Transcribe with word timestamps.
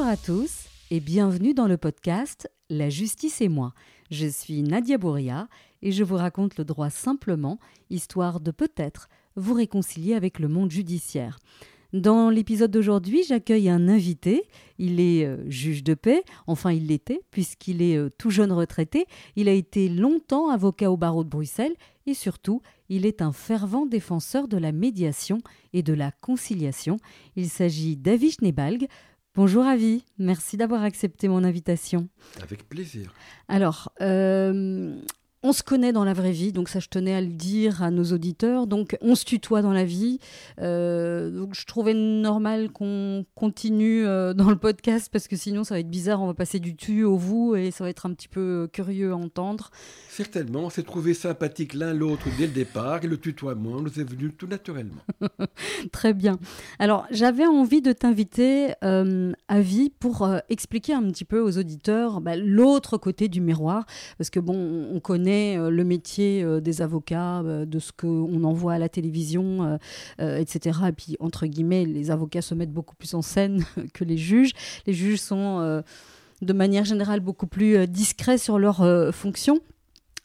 Bonjour 0.00 0.12
à 0.12 0.16
tous 0.16 0.64
et 0.90 0.98
bienvenue 0.98 1.52
dans 1.52 1.66
le 1.66 1.76
podcast 1.76 2.50
La 2.70 2.88
justice 2.88 3.42
et 3.42 3.50
moi. 3.50 3.74
Je 4.10 4.26
suis 4.26 4.62
Nadia 4.62 4.96
Bouria 4.96 5.46
et 5.82 5.92
je 5.92 6.02
vous 6.04 6.14
raconte 6.14 6.56
le 6.56 6.64
droit 6.64 6.88
simplement, 6.88 7.58
histoire 7.90 8.40
de 8.40 8.50
peut-être 8.50 9.10
vous 9.36 9.52
réconcilier 9.52 10.14
avec 10.14 10.38
le 10.38 10.48
monde 10.48 10.70
judiciaire. 10.70 11.38
Dans 11.92 12.30
l'épisode 12.30 12.70
d'aujourd'hui, 12.70 13.24
j'accueille 13.28 13.68
un 13.68 13.88
invité. 13.88 14.44
Il 14.78 15.00
est 15.00 15.26
euh, 15.26 15.44
juge 15.50 15.84
de 15.84 15.92
paix, 15.92 16.22
enfin 16.46 16.72
il 16.72 16.86
l'était, 16.86 17.20
puisqu'il 17.30 17.82
est 17.82 17.96
euh, 17.96 18.08
tout 18.16 18.30
jeune 18.30 18.52
retraité. 18.52 19.04
Il 19.36 19.50
a 19.50 19.52
été 19.52 19.90
longtemps 19.90 20.48
avocat 20.48 20.90
au 20.90 20.96
barreau 20.96 21.24
de 21.24 21.28
Bruxelles 21.28 21.74
et 22.06 22.14
surtout, 22.14 22.62
il 22.88 23.06
est 23.06 23.20
un 23.20 23.32
fervent 23.32 23.86
défenseur 23.86 24.48
de 24.48 24.56
la 24.56 24.72
médiation 24.72 25.38
et 25.72 25.82
de 25.82 25.92
la 25.92 26.10
conciliation. 26.10 26.96
Il 27.36 27.50
s'agit 27.50 27.96
d'Avish 27.96 28.40
Nebalg. 28.40 28.88
Bonjour 29.36 29.64
Avi, 29.64 30.04
merci 30.18 30.56
d'avoir 30.56 30.82
accepté 30.82 31.28
mon 31.28 31.44
invitation. 31.44 32.08
Avec 32.42 32.68
plaisir. 32.68 33.14
Alors, 33.46 33.92
euh, 34.00 35.00
on 35.42 35.54
se 35.54 35.62
connaît 35.62 35.92
dans 35.92 36.04
la 36.04 36.12
vraie 36.12 36.32
vie, 36.32 36.52
donc 36.52 36.68
ça 36.68 36.80
je 36.80 36.88
tenais 36.88 37.14
à 37.14 37.20
le 37.22 37.28
dire 37.28 37.82
à 37.82 37.90
nos 37.90 38.04
auditeurs. 38.04 38.66
Donc 38.66 38.98
on 39.00 39.14
se 39.14 39.24
tutoie 39.24 39.62
dans 39.62 39.72
la 39.72 39.84
vie. 39.84 40.18
Euh, 40.60 41.30
donc 41.30 41.54
je 41.54 41.64
trouvais 41.64 41.94
normal 41.94 42.70
qu'on 42.70 43.24
continue 43.34 44.04
euh, 44.04 44.34
dans 44.34 44.50
le 44.50 44.56
podcast 44.56 45.08
parce 45.10 45.28
que 45.28 45.36
sinon 45.36 45.64
ça 45.64 45.74
va 45.76 45.80
être 45.80 45.88
bizarre. 45.88 46.20
On 46.22 46.26
va 46.26 46.34
passer 46.34 46.60
du 46.60 46.76
tu 46.76 47.04
au 47.04 47.16
vous 47.16 47.54
et 47.54 47.70
ça 47.70 47.84
va 47.84 47.90
être 47.90 48.04
un 48.04 48.12
petit 48.12 48.28
peu 48.28 48.68
curieux 48.70 49.12
à 49.12 49.16
entendre. 49.16 49.70
Certainement, 50.10 50.60
on 50.60 50.70
s'est 50.70 50.82
trouvé 50.82 51.14
sympathique 51.14 51.72
l'un 51.72 51.94
l'autre 51.94 52.26
dès 52.36 52.46
le 52.46 52.52
départ 52.52 53.02
et 53.02 53.06
le 53.06 53.16
tutoiement 53.16 53.80
nous 53.80 53.98
est 53.98 54.04
venu 54.04 54.32
tout 54.32 54.46
naturellement. 54.46 55.00
Très 55.92 56.12
bien. 56.12 56.38
Alors 56.78 57.06
j'avais 57.10 57.46
envie 57.46 57.80
de 57.80 57.92
t'inviter 57.92 58.74
euh, 58.84 59.32
à 59.48 59.60
vie 59.62 59.88
pour 59.88 60.28
expliquer 60.50 60.92
un 60.92 61.04
petit 61.04 61.24
peu 61.24 61.40
aux 61.40 61.56
auditeurs 61.56 62.20
bah, 62.20 62.36
l'autre 62.36 62.98
côté 62.98 63.28
du 63.28 63.40
miroir 63.40 63.86
parce 64.18 64.28
que 64.28 64.40
bon 64.40 64.90
on 64.92 65.00
connaît 65.00 65.29
euh, 65.30 65.70
le 65.70 65.84
métier 65.84 66.42
euh, 66.42 66.60
des 66.60 66.82
avocats, 66.82 67.40
euh, 67.40 67.64
de 67.64 67.78
ce 67.78 67.92
qu'on 67.92 68.44
envoie 68.44 68.74
à 68.74 68.78
la 68.78 68.88
télévision, 68.88 69.78
etc. 70.18 70.80
Et 70.88 70.92
puis, 70.92 71.16
entre 71.20 71.46
guillemets, 71.46 71.84
les 71.84 72.10
avocats 72.10 72.42
se 72.42 72.54
mettent 72.54 72.72
beaucoup 72.72 72.94
plus 72.94 73.14
en 73.14 73.22
scène 73.22 73.64
que 73.94 74.04
les 74.04 74.16
juges. 74.16 74.52
Les 74.86 74.92
juges 74.92 75.20
sont, 75.20 75.82
de 76.42 76.52
manière 76.52 76.84
générale, 76.84 77.20
beaucoup 77.20 77.46
plus 77.46 77.86
discrets 77.86 78.38
sur 78.38 78.58
leurs 78.58 79.14
fonctions. 79.14 79.60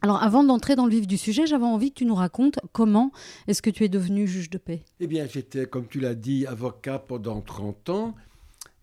Alors, 0.02 0.22
avant 0.22 0.44
d'entrer 0.44 0.76
dans 0.76 0.86
le 0.86 0.92
vif 0.92 1.08
du 1.08 1.18
sujet, 1.18 1.48
j'avais 1.48 1.66
envie 1.66 1.92
que 1.92 2.00
tu 2.00 2.06
nous 2.06 2.16
racontes 2.16 2.60
comment 2.74 3.12
est-ce 3.48 3.62
que 3.62 3.70
tu 3.70 3.84
es 3.84 3.90
devenu 3.90 4.28
juge 4.28 4.50
de 4.50 4.58
paix? 4.58 4.84
Eh 5.00 5.08
bien, 5.08 5.28
j'étais, 5.32 5.66
comme 5.66 5.88
tu 5.88 6.00
l'as 6.00 6.16
dit, 6.16 6.46
avocat 6.46 7.00
pendant 7.00 7.42
30 7.42 7.90
ans. 7.90 8.16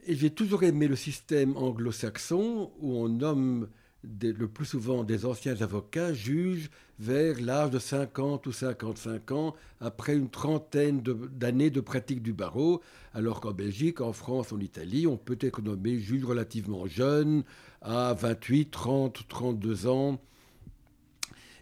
Et 0.07 0.17
j'ai 0.17 0.31
toujours 0.31 0.65
aimé 0.65 0.89
le 0.89 0.97
système 0.97 1.57
anglo-saxon 1.57 2.71
où 2.81 2.97
on 2.97 3.09
nomme 3.09 3.69
le 4.05 4.49
plus 4.49 4.65
souvent 4.65 5.05
des 5.05 5.25
anciens 5.25 5.61
avocats 5.61 6.13
jugent 6.13 6.71
vers 6.99 7.41
l'âge 7.41 7.71
de 7.71 7.79
50 7.79 8.47
ou 8.47 8.53
55 8.53 9.31
ans 9.33 9.55
après 9.81 10.15
une 10.15 10.29
trentaine 10.29 11.01
d'années 11.01 11.71
de, 11.71 11.81
pratique 11.81 12.23
du 12.23 12.33
barreau, 12.33 12.81
alors 13.15 13.41
qu'en 13.41 13.53
Belgique, 13.53 14.01
en 14.01 14.13
France, 14.13 14.53
en 14.53 14.61
Italie, 14.61 15.07
on 15.07 15.17
peut 15.17 15.39
être 15.41 15.63
nommé 15.63 15.99
juge 15.99 16.25
relativement 16.25 16.87
jeune, 16.87 17.45
à 17.81 18.15
28, 18.15 18.71
30, 18.71 19.29
32 19.29 19.87
ans. 19.87 20.21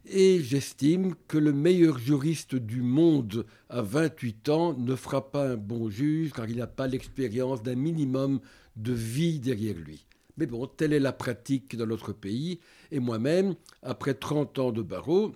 Et 0.07 0.41
j'estime 0.43 1.15
que 1.29 1.39
le 1.39 1.53
meilleur 1.53 1.99
juriste 1.99 2.55
du 2.55 2.83
monde 2.83 3.45
à 3.69 3.83
28 3.83 4.49
ans 4.49 4.75
ne 4.75 4.97
fera 4.97 5.31
pas 5.31 5.51
un 5.51 5.57
bon 5.57 5.89
juge 5.91 6.33
car 6.33 6.49
il 6.49 6.57
n'a 6.57 6.67
pas 6.67 6.87
l'expérience 6.87 7.63
d'un 7.63 7.77
minimum 7.77 8.41
de 8.77 8.93
vie 8.93 9.41
derrière 9.41 9.77
lui. 9.77 10.07
Mais 10.41 10.47
bon, 10.47 10.67
telle 10.67 10.95
est 10.95 11.01
la 11.01 11.13
pratique 11.13 11.77
dans 11.77 11.87
notre 11.87 12.15
pays. 12.15 12.61
Et 12.91 12.99
moi-même, 12.99 13.55
après 13.83 14.15
30 14.15 14.59
ans 14.59 14.73
de 14.73 14.81
barreau, 14.81 15.33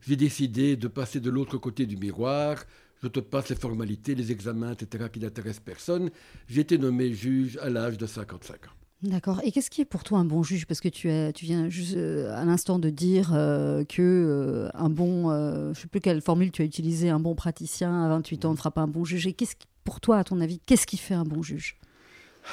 j'ai 0.00 0.16
décidé 0.16 0.76
de 0.76 0.88
passer 0.88 1.20
de 1.20 1.30
l'autre 1.30 1.58
côté 1.58 1.86
du 1.86 1.96
miroir. 1.96 2.64
Je 3.04 3.06
te 3.06 3.20
passe 3.20 3.50
les 3.50 3.56
formalités, 3.56 4.16
les 4.16 4.32
examens, 4.32 4.72
etc., 4.72 5.04
qui 5.12 5.20
n'intéressent 5.20 5.62
personne. 5.64 6.10
J'ai 6.48 6.62
été 6.62 6.76
nommé 6.76 7.12
juge 7.12 7.56
à 7.62 7.70
l'âge 7.70 7.96
de 7.96 8.06
55 8.06 8.66
ans. 8.66 8.70
D'accord. 9.02 9.40
Et 9.44 9.52
qu'est-ce 9.52 9.70
qui 9.70 9.80
est 9.80 9.84
pour 9.84 10.02
toi 10.02 10.18
un 10.18 10.24
bon 10.24 10.42
juge? 10.42 10.66
Parce 10.66 10.80
que 10.80 10.88
tu, 10.88 11.08
tu 11.32 11.44
viens 11.44 11.68
juste 11.68 11.96
euh, 11.96 12.34
à 12.34 12.44
l'instant 12.44 12.80
de 12.80 12.90
dire 12.90 13.32
euh, 13.32 13.84
que 13.84 14.02
euh, 14.02 14.70
un 14.74 14.90
bon, 14.90 15.30
je 15.30 15.68
ne 15.68 15.74
sais 15.74 15.86
plus 15.86 16.00
quelle 16.00 16.20
formule 16.20 16.50
tu 16.50 16.62
as 16.62 16.64
utilisé, 16.64 17.10
un 17.10 17.20
bon 17.20 17.36
praticien 17.36 18.04
à 18.04 18.08
28 18.08 18.44
ans 18.46 18.50
ne 18.52 18.56
fera 18.56 18.72
pas 18.72 18.80
un 18.80 18.88
bon 18.88 19.04
juge. 19.04 19.28
Et 19.28 19.34
qu'est-ce 19.34 19.54
qui, 19.54 19.68
pour 19.84 20.00
toi, 20.00 20.18
à 20.18 20.24
ton 20.24 20.40
avis, 20.40 20.58
qu'est-ce 20.58 20.86
qui 20.86 20.96
fait 20.96 21.14
un 21.14 21.24
bon 21.24 21.42
juge? 21.42 21.76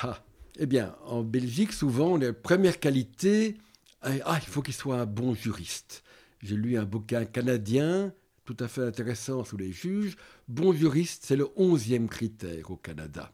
Ah, 0.03 0.19
eh 0.57 0.65
bien, 0.65 0.95
en 1.05 1.23
Belgique, 1.23 1.73
souvent, 1.73 2.17
la 2.17 2.33
première 2.33 2.79
qualité, 2.79 3.57
ah, 4.01 4.39
il 4.41 4.47
faut 4.47 4.61
qu'il 4.61 4.73
soit 4.73 4.99
un 4.99 5.05
bon 5.05 5.33
juriste. 5.33 6.03
J'ai 6.41 6.55
lu 6.55 6.77
un 6.77 6.85
bouquin 6.85 7.25
canadien, 7.25 8.13
tout 8.45 8.57
à 8.59 8.67
fait 8.67 8.83
intéressant 8.83 9.43
sous 9.43 9.57
les 9.57 9.71
juges. 9.71 10.17
Bon 10.47 10.73
juriste, 10.73 11.23
c'est 11.25 11.35
le 11.35 11.47
onzième 11.55 12.09
critère 12.09 12.71
au 12.71 12.77
Canada. 12.77 13.31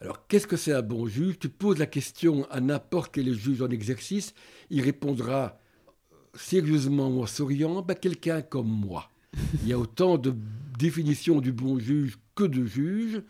Alors, 0.00 0.26
qu'est-ce 0.26 0.46
que 0.46 0.56
c'est 0.56 0.72
un 0.72 0.82
bon 0.82 1.06
juge? 1.06 1.38
Tu 1.38 1.48
poses 1.48 1.78
la 1.78 1.86
question 1.86 2.48
à 2.50 2.60
n'importe 2.60 3.12
quel 3.14 3.32
juge 3.34 3.62
en 3.62 3.70
exercice, 3.70 4.34
il 4.70 4.82
répondra 4.82 5.58
sérieusement 6.34 7.20
en 7.20 7.26
souriant, 7.26 7.82
ben, 7.82 7.94
quelqu'un 7.94 8.42
comme 8.42 8.68
moi. 8.68 9.10
Il 9.62 9.68
y 9.68 9.72
a 9.72 9.78
autant 9.78 10.18
de 10.18 10.34
définitions 10.78 11.40
du 11.40 11.52
bon 11.52 11.78
juge 11.78 12.18
que 12.34 12.44
de 12.44 12.64
juges 12.64 13.22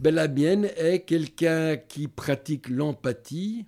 ben, 0.00 0.14
La 0.14 0.28
mienne 0.28 0.70
est 0.76 1.00
quelqu'un 1.00 1.76
qui 1.76 2.08
pratique 2.08 2.68
l'empathie. 2.68 3.66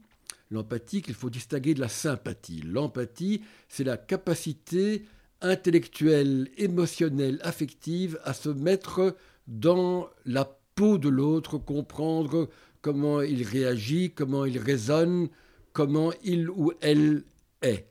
L'empathie 0.50 1.02
qu'il 1.02 1.14
faut 1.14 1.30
distinguer 1.30 1.74
de 1.74 1.80
la 1.80 1.88
sympathie. 1.88 2.62
L'empathie, 2.62 3.42
c'est 3.68 3.84
la 3.84 3.96
capacité 3.96 5.04
intellectuelle, 5.40 6.48
émotionnelle, 6.56 7.40
affective 7.42 8.18
à 8.24 8.32
se 8.32 8.48
mettre 8.48 9.16
dans 9.48 10.08
la 10.24 10.58
peau 10.74 10.98
de 10.98 11.08
l'autre, 11.08 11.58
comprendre 11.58 12.48
comment 12.80 13.22
il 13.22 13.42
réagit, 13.42 14.12
comment 14.12 14.44
il 14.44 14.58
raisonne, 14.58 15.28
comment 15.72 16.12
il 16.22 16.48
ou 16.50 16.72
elle 16.80 17.24
est. 17.62 17.88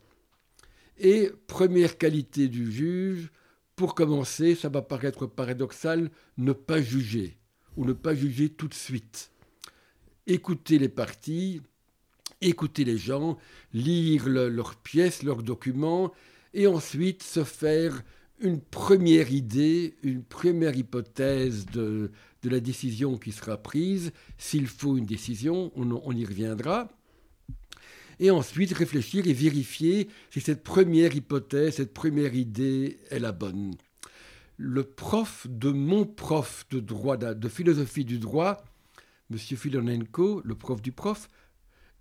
Et 0.98 1.30
première 1.48 1.98
qualité 1.98 2.48
du 2.48 2.72
juge, 2.72 3.32
pour 3.76 3.96
commencer, 3.96 4.56
ça 4.56 4.70
va 4.70 4.82
paraître 4.82 5.26
paradoxal, 5.26 6.10
ne 6.38 6.54
pas 6.54 6.82
juger 6.82 7.38
ou 7.78 7.86
ne 7.86 7.94
pas 7.94 8.16
juger 8.16 8.50
tout 8.50 8.68
de 8.68 8.74
suite. 8.74 9.32
Écouter 10.28 10.80
les 10.80 10.90
parties, 10.90 11.62
écouter 12.42 12.84
les 12.84 12.98
gens, 12.98 13.38
lire 13.74 14.28
leurs 14.28 14.76
pièces, 14.76 15.24
leurs 15.24 15.44
documents, 15.44 16.12
et 16.54 16.68
ensuite 16.68 17.24
se 17.24 17.44
faire 17.44 18.02
une 18.40 18.60
première 18.60 19.32
idée, 19.32 19.96
une 20.04 20.24
première 20.24 20.76
hypothèse 20.76 21.66
de, 21.68 22.12
de 22.44 22.50
la 22.50 22.60
décision 22.60 23.18
qui 23.18 23.32
sera 23.32 23.58
prise. 23.58 24.12
S'il 24.38 24.68
faut 24.68 24.98
une 24.98 25.06
décision, 25.06 25.72
on, 25.76 25.92
on, 25.92 26.12
y 26.12 26.26
reviendra. 26.26 26.90
Et 28.20 28.32
ensuite 28.32 28.74
réfléchir 28.74 29.28
et 29.28 29.34
vérifier 29.34 30.08
si 30.32 30.42
cette 30.42 30.64
première 30.64 31.16
hypothèse, 31.16 31.76
cette 31.76 31.94
première 31.94 32.34
idée 32.34 33.00
est 33.10 33.20
la 33.20 33.32
bonne 33.32 33.76
le 34.58 34.84
prof 34.84 35.48
de 35.50 35.70
mon 35.72 36.06
prof 36.06 36.66
de 36.70 36.80
droit, 36.80 37.18
de 37.18 37.50
philosophie 37.50 38.06
du 38.06 38.20
droit, 38.20 38.64
M. 39.32 39.38
Filonenko, 39.38 40.42
le 40.44 40.56
prof 40.56 40.82
du 40.82 40.92
prof, 40.92 41.30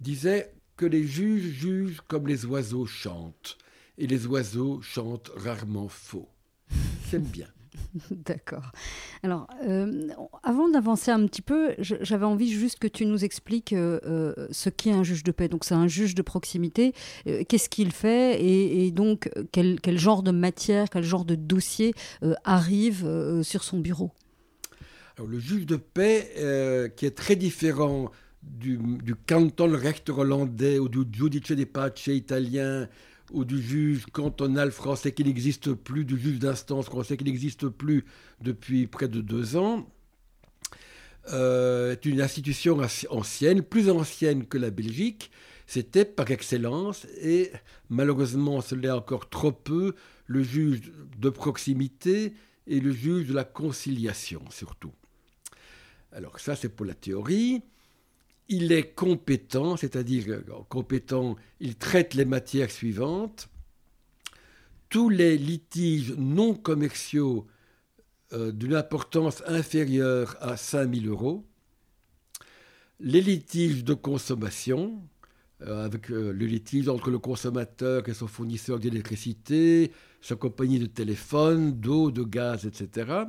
disait 0.00 0.52
que 0.76 0.86
les 0.86 1.06
juges 1.06 1.52
jugent 1.52 2.00
comme 2.06 2.26
les 2.26 2.44
oiseaux 2.44 2.86
chantent, 2.86 3.58
et 3.98 4.06
les 4.06 4.26
oiseaux 4.26 4.80
chantent 4.82 5.30
rarement 5.36 5.88
faux. 5.88 6.28
J'aime 7.10 7.24
bien. 7.24 7.48
D'accord. 8.10 8.72
Alors, 9.22 9.46
euh, 9.66 10.08
avant 10.42 10.68
d'avancer 10.68 11.10
un 11.10 11.26
petit 11.26 11.42
peu, 11.42 11.74
j'avais 11.78 12.24
envie 12.24 12.50
juste 12.50 12.78
que 12.78 12.86
tu 12.86 13.06
nous 13.06 13.24
expliques 13.24 13.72
euh, 13.72 14.00
euh, 14.04 14.46
ce 14.50 14.68
qu'est 14.68 14.92
un 14.92 15.02
juge 15.02 15.24
de 15.24 15.32
paix. 15.32 15.48
Donc, 15.48 15.64
c'est 15.64 15.74
un 15.74 15.88
juge 15.88 16.14
de 16.14 16.22
proximité. 16.22 16.92
Qu'est-ce 17.24 17.68
qu'il 17.68 17.92
fait 17.92 18.42
et, 18.44 18.90
donc 18.90 19.30
quel, 19.52 19.98
genre 19.98 20.22
de 20.22 20.30
matière, 20.30 20.88
quel 20.90 21.04
genre 21.04 21.24
de 21.24 21.34
dossier 21.34 21.94
arrive 22.44 23.40
sur 23.42 23.64
son 23.64 23.78
bureau? 23.78 24.12
Alors, 25.16 25.28
le 25.28 25.38
juge 25.38 25.66
de 25.66 25.76
paix, 25.76 26.92
qui 26.96 27.06
est 27.06 27.16
très 27.16 27.36
différent 27.36 28.10
du, 28.42 28.78
du 28.78 29.14
Recht 29.28 30.10
hollandais 30.10 30.78
ou 30.78 30.88
du 30.88 31.04
Giudice 31.10 31.52
di 31.52 31.66
pace 31.66 32.06
italien 32.08 32.88
ou 33.32 33.44
du 33.44 33.60
juge 33.60 34.06
cantonal 34.06 34.70
français 34.70 35.12
qui 35.12 35.24
n'existe 35.24 35.72
plus, 35.72 36.04
du 36.04 36.18
juge 36.18 36.38
d'instance 36.38 36.86
français 36.86 37.16
qui 37.16 37.24
n'existe 37.24 37.68
plus 37.68 38.04
depuis 38.40 38.86
près 38.86 39.08
de 39.08 39.20
deux 39.20 39.56
ans, 39.56 39.88
euh, 41.32 41.92
est 41.92 42.04
une 42.04 42.20
institution 42.20 42.78
ancienne, 43.10 43.62
plus 43.62 43.88
ancienne 43.88 44.46
que 44.46 44.58
la 44.58 44.70
Belgique. 44.70 45.30
C'était 45.66 46.04
par 46.04 46.30
excellence, 46.30 47.06
et 47.22 47.50
malheureusement 47.88 48.60
ce 48.60 48.74
l'est 48.74 48.90
encore 48.90 49.30
trop 49.30 49.52
peu, 49.52 49.94
le 50.26 50.42
juge 50.42 50.92
de 51.18 51.30
proximité 51.30 52.34
et 52.66 52.80
le 52.80 52.92
juge 52.92 53.28
de 53.28 53.34
la 53.34 53.44
conciliation 53.44 54.42
surtout. 54.50 54.92
Alors 56.12 56.38
ça 56.38 56.54
c'est 56.56 56.68
pour 56.68 56.84
la 56.84 56.94
théorie. 56.94 57.62
Il 58.48 58.72
est 58.72 58.94
compétent, 58.94 59.76
c'est-à-dire 59.76 60.24
euh, 60.28 60.42
compétent, 60.68 61.36
il 61.60 61.76
traite 61.76 62.14
les 62.14 62.24
matières 62.24 62.70
suivantes. 62.70 63.48
Tous 64.88 65.08
les 65.08 65.36
litiges 65.38 66.14
non 66.16 66.54
commerciaux 66.54 67.46
euh, 68.32 68.52
d'une 68.52 68.74
importance 68.74 69.42
inférieure 69.46 70.36
à 70.40 70.56
5000 70.56 71.08
euros, 71.08 71.44
les 73.00 73.20
litiges 73.20 73.84
de 73.84 73.94
consommation, 73.94 75.02
euh, 75.62 75.84
avec 75.84 76.08
le 76.08 76.32
litige 76.32 76.88
entre 76.88 77.10
le 77.10 77.18
consommateur 77.18 78.08
et 78.08 78.14
son 78.14 78.26
fournisseur 78.26 78.78
d'électricité, 78.78 79.90
sa 80.20 80.36
compagnie 80.36 80.78
de 80.78 80.86
téléphone, 80.86 81.72
d'eau, 81.72 82.10
de 82.10 82.22
gaz, 82.22 82.66
etc. 82.66 83.24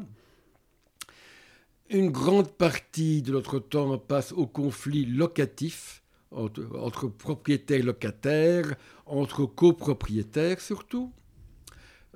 Une 1.89 2.09
grande 2.09 2.51
partie 2.51 3.21
de 3.21 3.31
notre 3.31 3.59
temps 3.59 3.97
passe 3.99 4.31
au 4.31 4.47
conflit 4.47 5.05
locatif 5.05 6.01
entre, 6.31 7.07
propriétaires 7.07 7.79
et 7.79 7.83
locataires, 7.83 8.75
entre 9.05 9.45
copropriétaires 9.45 10.59
surtout, 10.59 11.13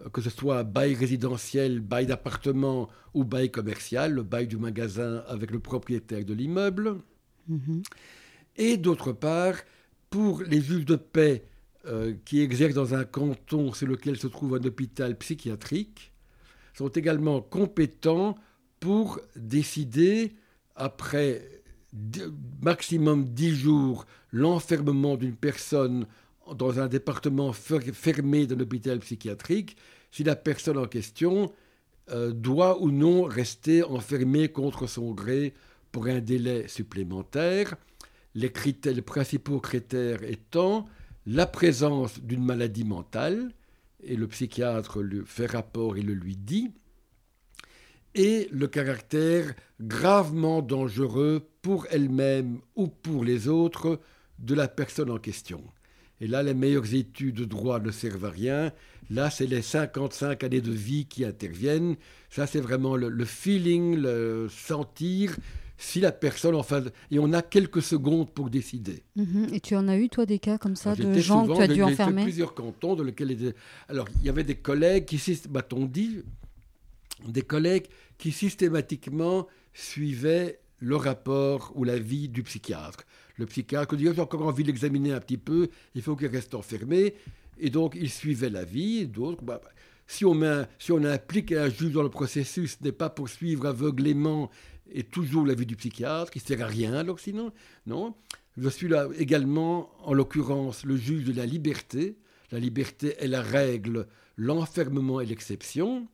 euh, 0.02 0.10
que 0.10 0.22
ce 0.22 0.30
soit 0.30 0.64
bail 0.64 0.96
résidentiel, 0.96 1.80
bail 1.80 2.08
d'appartement 2.08 2.90
ou 3.14 3.24
bail 3.24 3.52
commercial, 3.52 4.14
le 4.14 4.24
bail 4.24 4.48
du 4.48 4.58
magasin 4.58 5.24
avec 5.28 5.52
le 5.52 5.60
propriétaire 5.60 6.26
de 6.26 6.34
l'immeuble. 6.34 6.98
Mhm. 7.48 7.84
Et 8.58 8.78
d'autre 8.78 9.12
part, 9.12 9.56
pour 10.10 10.42
les 10.42 10.62
juges 10.62 10.86
de 10.86 10.96
paix 10.96 11.46
euh, 11.86 12.16
qui 12.26 12.42
exercent 12.42 12.74
dans 12.74 12.96
un 12.96 13.06
canton 13.06 13.72
sur 13.74 13.88
lequel 13.88 14.18
se 14.18 14.28
trouve 14.28 14.56
un 14.56 14.64
hôpital 14.64 15.16
psychiatrique, 15.18 16.12
sont 16.74 16.90
également 16.90 17.42
compétents 17.42 18.36
pour 18.80 19.20
décider, 19.36 20.34
après 20.76 21.62
maximum 22.62 23.26
10 23.26 23.56
jours, 23.56 24.06
l'enfermement 24.32 25.18
d'une 25.18 25.36
personne 25.36 26.06
dans 26.56 26.80
un 26.80 26.88
département 26.88 27.54
fermé 27.54 28.48
d'un 28.48 28.60
hôpital 28.60 29.00
psychiatrique, 29.00 29.78
si 30.12 30.24
la 30.24 30.36
personne 30.36 30.78
en 30.78 30.88
question 30.88 31.52
euh, 32.12 32.32
doit 32.32 32.82
ou 32.82 32.92
non 32.92 33.24
rester 33.24 33.84
enfermée 33.84 34.50
contre 34.50 34.88
son 34.88 35.12
gré 35.12 35.54
pour 35.92 36.08
un 36.08 36.20
délai 36.20 36.68
supplémentaire, 36.68 37.76
les, 38.36 38.52
critères, 38.52 39.02
principaux 39.04 39.60
critères 39.60 40.24
étant 40.24 40.86
la 41.26 41.46
présence 41.46 42.20
d'une 42.20 42.44
maladie 42.44 42.84
mentale, 42.84 43.52
et 44.02 44.16
le 44.16 44.28
psychiatre 44.28 45.02
lui 45.02 45.22
fait 45.26 45.46
rapport 45.46 45.98
et 45.98 46.02
le 46.02 46.14
lui 46.14 46.36
dit, 46.36 46.72
et 48.16 48.48
le 48.52 48.68
caractère 48.68 49.54
gravement 49.82 50.62
dangereux 50.62 51.48
pour 51.62 51.88
elle-même 51.92 52.60
ou 52.76 52.88
pour 52.88 53.24
les 53.24 53.48
autres 53.48 54.00
de 54.40 54.56
la 54.56 54.68
personne 54.68 55.10
en 55.10 55.18
question. 55.18 55.64
Et 56.22 56.28
là, 56.28 56.44
les 56.44 56.54
meilleures 56.54 56.94
études 56.94 57.36
de 57.36 57.46
droit 57.46 57.80
ne 57.80 57.92
servent 57.92 58.26
à 58.26 58.30
rien. 58.30 58.72
Là, 59.10 59.30
c'est 59.30 59.48
les 59.48 59.62
55 59.62 60.44
années 60.44 60.62
de 60.62 60.72
vie 60.72 61.06
qui 61.06 61.24
interviennent. 61.24 61.96
Ça, 62.30 62.46
c'est 62.46 62.60
vraiment 62.60 62.96
le, 62.96 63.26
feeling, 63.26 63.96
le 63.96 64.48
sentir 64.50 65.36
si 65.82 66.02
la 66.02 66.12
personne, 66.12 66.56
enfin, 66.56 66.84
et 67.10 67.20
on 67.20 67.32
a 67.32 67.42
quelques 67.42 67.82
secondes 67.82 68.30
pour 68.30 68.50
décider. 68.50 69.02
Mhm. 69.16 69.48
Et 69.54 69.62
tu 69.62 69.78
en 69.78 69.88
as 69.88 69.98
eu, 69.98 70.10
toi, 70.10 70.26
des 70.26 70.38
cas 70.38 70.58
comme 70.58 70.76
ça, 70.76 70.94
de 70.94 71.14
gens 71.20 71.48
que 71.48 71.56
tu 71.56 71.62
as 71.62 71.68
dû 71.70 71.82
enfermer? 71.82 72.24
plusieurs 72.24 72.54
cantons 72.54 72.96
dans 72.96 73.04
lesquels... 73.04 73.54
Alors, 73.88 74.10
il 74.20 74.26
y 74.26 74.30
avait 74.30 74.44
des 74.44 74.56
collègues 74.56 75.06
qui, 75.06 75.40
m'a-t-on 75.50 75.86
dit, 75.86 76.18
des 77.28 77.42
collègues 77.42 77.88
qui 78.18 78.32
systématiquement 78.32 79.48
suivaient 79.74 80.60
le 80.80 80.96
rapport 80.96 81.72
ou 81.76 81.84
l'avis 81.84 82.30
du 82.30 82.44
psychiatre. 82.44 83.06
Le 83.38 83.46
psychiatre 83.46 83.96
dit 83.96 84.08
J'ai 84.14 84.22
encore 84.22 84.46
envie 84.46 84.64
de 84.64 84.68
l'examiner 84.68 85.12
un 85.12 85.20
petit 85.20 85.38
peu, 85.38 85.70
il 85.96 86.02
faut 86.02 86.16
qu'il 86.16 86.28
reste 86.28 86.56
enfermé. 86.56 87.16
Et 87.60 87.70
donc, 87.70 87.96
il 87.96 88.10
suivait 88.10 88.50
l'avis. 88.50 89.08
D'autres, 89.08 89.44
bah, 89.44 89.60
bah, 89.64 89.70
si, 90.08 90.26
on 90.26 90.40
si 90.78 90.92
on 90.92 91.04
implique 91.04 91.52
un 91.52 91.70
juge 91.70 91.92
dans 91.92 92.04
le 92.04 92.10
processus, 92.10 92.78
ce 92.80 92.84
n'est 92.84 92.94
pas 92.94 93.10
pour 93.10 93.30
suivre 93.30 93.66
aveuglément 93.66 94.50
et 94.92 95.04
toujours 95.04 95.46
l'avis 95.46 95.66
du 95.66 95.76
psychiatre, 95.76 96.32
qui 96.32 96.40
ne 96.40 96.44
sert 96.44 96.62
à 96.62 96.68
rien 96.68 96.94
alors 96.94 97.20
sinon. 97.20 97.52
Non. 97.86 98.16
Je 98.58 98.68
suis 98.70 98.88
là 98.88 99.08
également, 99.18 99.92
en 100.04 100.14
l'occurrence, 100.14 100.84
le 100.84 100.98
juge 100.98 101.26
de 101.26 101.34
la 101.34 101.46
liberté. 101.46 102.18
La 102.52 102.60
liberté 102.60 103.16
est 103.20 103.28
la 103.28 103.44
règle, 103.44 104.08
l'enfermement 104.36 105.22
est 105.22 105.26
l'exception 105.26 106.08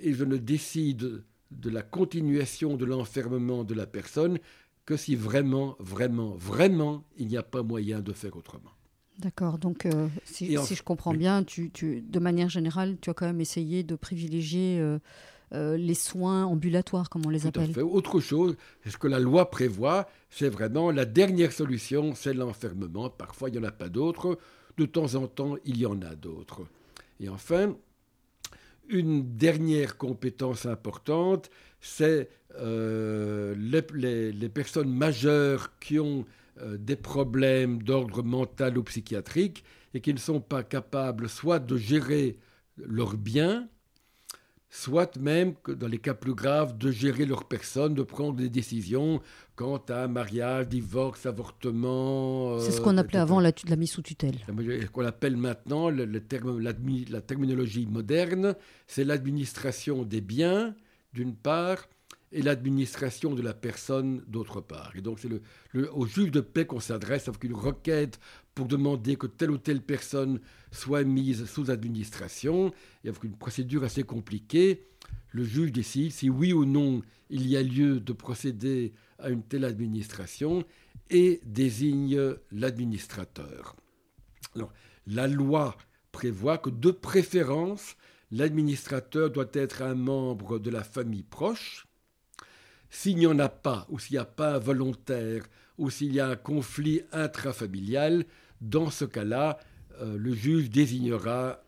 et 0.00 0.14
je 0.14 0.24
ne 0.24 0.36
décide 0.36 1.24
de 1.50 1.70
la 1.70 1.82
continuation 1.82 2.76
de 2.76 2.84
l'enfermement 2.84 3.64
de 3.64 3.74
la 3.74 3.86
personne 3.86 4.38
que 4.84 4.96
si 4.96 5.16
vraiment, 5.16 5.76
vraiment, 5.78 6.34
vraiment, 6.36 7.04
il 7.18 7.26
n'y 7.28 7.36
a 7.36 7.42
pas 7.42 7.62
moyen 7.62 8.00
de 8.00 8.12
faire 8.12 8.36
autrement. 8.36 8.70
D'accord, 9.18 9.58
donc 9.58 9.84
euh, 9.84 10.08
si, 10.24 10.54
je 10.54 10.82
comprends 10.82 11.12
bien, 11.12 11.42
tu, 11.42 11.70
de 11.74 12.18
manière 12.20 12.48
générale, 12.48 12.96
tu 13.00 13.10
as 13.10 13.14
quand 13.14 13.26
même 13.26 13.40
essayé 13.40 13.82
de 13.82 13.96
privilégier 13.96 14.78
euh, 14.78 14.98
euh, 15.52 15.76
les 15.76 15.94
soins 15.94 16.44
ambulatoires, 16.44 17.10
comme 17.10 17.26
on 17.26 17.30
les 17.30 17.46
appelle. 17.46 17.72
fait. 17.72 17.82
Autre 17.82 18.20
chose, 18.20 18.56
ce 18.86 18.96
que 18.96 19.08
la 19.08 19.18
loi 19.18 19.50
prévoit, 19.50 20.08
c'est 20.30 20.48
vraiment 20.48 20.92
la 20.92 21.04
dernière 21.04 21.52
solution, 21.52 22.14
c'est 22.14 22.32
l'enfermement. 22.32 23.10
Parfois, 23.10 23.48
il 23.48 23.52
n'y 23.52 23.58
en 23.58 23.68
a 23.68 23.72
pas 23.72 23.88
d'autres. 23.88 24.38
De 24.76 24.86
temps 24.86 25.16
en 25.16 25.26
temps, 25.26 25.56
il 25.64 25.78
y 25.78 25.86
en 25.86 26.00
a 26.02 26.14
d'autres. 26.14 26.62
Et 27.18 27.28
enfin, 27.28 27.74
une 28.88 29.36
dernière 29.36 29.96
compétence 29.96 30.66
importante, 30.66 31.50
c'est 31.80 32.28
euh, 32.56 33.54
les, 33.56 34.48
personnes 34.48 34.92
majeures 34.92 35.78
qui 35.78 35.98
ont 35.98 36.24
euh, 36.60 36.76
des 36.76 36.96
problèmes 36.96 37.82
d'ordre 37.82 38.22
mental 38.22 38.78
ou 38.78 38.82
psychiatrique 38.82 39.64
et 39.94 40.00
qui 40.00 40.12
ne 40.12 40.18
sont 40.18 40.40
pas 40.40 40.62
capables 40.62 41.28
soit 41.28 41.58
de 41.60 41.76
gérer 41.76 42.38
leurs 42.76 43.16
biens, 43.16 43.68
soit 44.70 45.16
même, 45.16 45.54
dans 45.66 45.86
les 45.86 45.98
cas 45.98 46.14
plus 46.14 46.34
graves, 46.34 46.76
de 46.76 46.90
gérer 46.90 47.24
leur 47.24 47.44
personne, 47.44 47.94
de 47.94 48.02
prendre 48.02 48.36
des 48.36 48.50
décisions 48.50 49.20
quant 49.56 49.82
à 49.88 50.06
mariage, 50.08 50.68
divorce, 50.68 51.26
avortement. 51.26 52.58
C'est 52.60 52.72
ce 52.72 52.80
qu'on 52.80 52.96
euh, 52.96 53.00
appelait 53.00 53.18
avant 53.18 53.40
la, 53.40 53.52
la, 53.66 53.76
mise 53.76 53.90
sous 53.90 54.02
tutelle. 54.02 54.36
Qu'on 54.92 55.04
appelle 55.04 55.36
maintenant, 55.36 55.90
le, 55.90 56.20
terme, 56.20 56.60
la, 56.60 57.20
terminologie 57.20 57.86
moderne, 57.86 58.54
c'est 58.86 59.04
l'administration 59.04 60.04
des 60.04 60.20
biens, 60.20 60.74
d'une 61.12 61.34
part, 61.34 61.88
et 62.30 62.42
l'administration 62.42 63.34
de 63.34 63.42
la 63.42 63.54
personne 63.54 64.22
d'autre 64.26 64.60
part. 64.60 64.92
Et 64.96 65.00
donc 65.00 65.18
c'est 65.18 65.30
le, 65.30 65.40
au 65.94 66.06
juge 66.06 66.30
de 66.30 66.40
paix 66.40 66.66
qu'on 66.66 66.80
s'adresse 66.80 67.26
avec 67.26 67.42
une 67.44 67.54
requête 67.54 68.20
pour 68.58 68.66
demander 68.66 69.14
que 69.14 69.28
telle 69.28 69.52
ou 69.52 69.58
telle 69.58 69.80
personne 69.80 70.40
soit 70.72 71.04
mise 71.04 71.44
sous 71.44 71.70
administration, 71.70 72.72
et 73.04 73.08
avec 73.08 73.22
une 73.22 73.36
procédure 73.36 73.84
assez 73.84 74.02
compliquée, 74.02 74.88
le 75.30 75.44
juge 75.44 75.70
décide 75.70 76.10
si 76.10 76.28
oui 76.28 76.52
ou 76.52 76.64
non 76.64 77.02
il 77.30 77.46
y 77.46 77.56
a 77.56 77.62
lieu 77.62 78.00
de 78.00 78.12
procéder 78.12 78.94
à 79.20 79.30
une 79.30 79.44
telle 79.44 79.64
administration 79.64 80.64
et 81.08 81.40
désigne 81.44 82.34
l'administrateur. 82.50 83.76
La 85.06 85.28
loi 85.28 85.76
prévoit 86.10 86.58
que 86.58 86.70
de 86.70 86.90
préférence, 86.90 87.94
l'administrateur 88.32 89.30
doit 89.30 89.50
être 89.52 89.82
un 89.82 89.94
membre 89.94 90.58
de 90.58 90.70
la 90.70 90.82
famille 90.82 91.22
proche. 91.22 91.86
S'il 92.90 93.18
n'y 93.18 93.26
en 93.28 93.38
a 93.38 93.50
pas, 93.50 93.86
ou 93.88 94.00
s'il 94.00 94.14
n'y 94.14 94.18
a 94.18 94.24
pas 94.24 94.56
un 94.56 94.58
volontaire, 94.58 95.44
ou 95.78 95.90
s'il 95.90 96.12
y 96.12 96.20
a 96.20 96.28
un 96.28 96.36
conflit 96.36 97.02
intrafamilial, 97.12 98.26
dans 98.60 98.90
ce 98.90 99.04
cas-là, 99.04 99.58
euh, 100.00 100.16
le 100.18 100.32
juge 100.32 100.70
désignera 100.70 101.60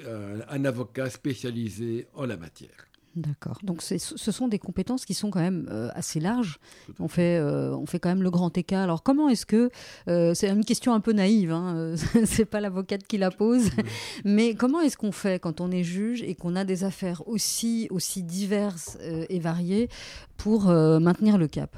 euh, 0.00 0.40
un 0.48 0.64
avocat 0.64 1.10
spécialisé 1.10 2.08
en 2.14 2.26
la 2.26 2.36
matière. 2.36 2.86
D'accord. 3.16 3.58
Donc 3.64 3.82
ce 3.82 3.98
sont 3.98 4.46
des 4.46 4.60
compétences 4.60 5.04
qui 5.04 5.14
sont 5.14 5.30
quand 5.30 5.40
même 5.40 5.66
euh, 5.72 5.88
assez 5.94 6.20
larges. 6.20 6.60
On 7.00 7.08
fait, 7.08 7.40
on 7.40 7.84
fait 7.84 7.98
quand 7.98 8.10
même 8.10 8.22
le 8.22 8.30
grand 8.30 8.56
écart. 8.56 8.82
Alors 8.82 9.02
comment 9.02 9.28
est-ce 9.28 9.44
que 9.44 9.70
c'est 10.06 10.48
une 10.48 10.64
question 10.64 10.94
un 10.94 11.00
peu 11.00 11.12
naïve, 11.12 11.50
hein, 11.50 11.96
c'est 12.26 12.44
pas 12.44 12.60
l'avocate 12.60 13.04
qui 13.08 13.18
la 13.18 13.32
pose, 13.32 13.70
mais 14.24 14.54
comment 14.54 14.80
est-ce 14.80 14.96
qu'on 14.96 15.10
fait 15.10 15.40
quand 15.40 15.60
on 15.60 15.72
est 15.72 15.82
juge 15.82 16.22
et 16.22 16.36
qu'on 16.36 16.54
a 16.54 16.64
des 16.64 16.84
affaires 16.84 17.26
aussi 17.26 17.88
aussi 17.90 18.22
diverses 18.22 18.98
et 19.02 19.40
variées 19.40 19.88
pour 20.36 20.66
maintenir 20.66 21.38
le 21.38 21.48
cap? 21.48 21.76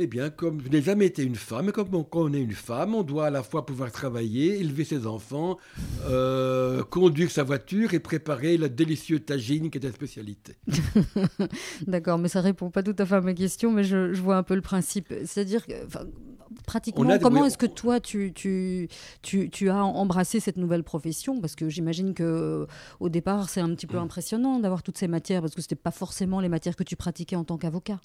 Eh 0.00 0.06
bien, 0.06 0.30
comme 0.30 0.62
je 0.62 0.68
n'ai 0.68 0.80
jamais 0.80 1.06
été 1.06 1.24
une 1.24 1.34
femme, 1.34 1.70
et 1.70 1.72
comme 1.72 1.92
on, 1.92 2.04
quand 2.04 2.22
on 2.22 2.32
est 2.32 2.40
une 2.40 2.52
femme, 2.52 2.94
on 2.94 3.02
doit 3.02 3.26
à 3.26 3.30
la 3.30 3.42
fois 3.42 3.66
pouvoir 3.66 3.90
travailler, 3.90 4.60
élever 4.60 4.84
ses 4.84 5.08
enfants, 5.08 5.58
euh, 6.06 6.84
conduire 6.84 7.32
sa 7.32 7.42
voiture 7.42 7.94
et 7.94 7.98
préparer 7.98 8.56
la 8.56 8.68
délicieuse 8.68 9.24
tagine 9.26 9.70
qui 9.70 9.78
est 9.78 9.80
ta 9.80 9.90
spécialité. 9.90 10.54
D'accord, 11.88 12.18
mais 12.18 12.28
ça 12.28 12.40
répond 12.40 12.70
pas 12.70 12.84
tout 12.84 12.94
à 12.96 13.04
fait 13.04 13.16
à 13.16 13.20
ma 13.20 13.34
question, 13.34 13.72
mais 13.72 13.82
je, 13.82 14.14
vois 14.20 14.36
un 14.36 14.44
peu 14.44 14.54
le 14.54 14.60
principe. 14.60 15.12
C'est-à-dire, 15.24 15.66
pratiquement, 16.64 17.18
comment 17.18 17.44
est-ce 17.44 17.58
que 17.58 17.66
toi, 17.66 17.98
tu, 17.98 18.32
tu, 18.32 18.88
tu, 19.22 19.50
tu, 19.50 19.68
as 19.68 19.84
embrassé 19.84 20.38
cette 20.38 20.58
nouvelle 20.58 20.84
profession? 20.84 21.40
Parce 21.40 21.56
que 21.56 21.68
j'imagine 21.68 22.14
que 22.14 22.68
au 23.00 23.08
départ, 23.08 23.48
c'est 23.48 23.60
un 23.60 23.74
petit 23.74 23.88
peu 23.88 23.98
mm. 23.98 24.02
impressionnant 24.02 24.60
d'avoir 24.60 24.84
toutes 24.84 24.98
ces 24.98 25.08
matières, 25.08 25.40
parce 25.40 25.56
que 25.56 25.60
ce 25.60 25.66
n'était 25.66 25.74
pas 25.74 25.90
forcément 25.90 26.40
les 26.40 26.48
matières 26.48 26.76
que 26.76 26.84
tu 26.84 26.94
pratiquais 26.94 27.36
en 27.36 27.42
tant 27.42 27.58
qu'avocat. 27.58 28.00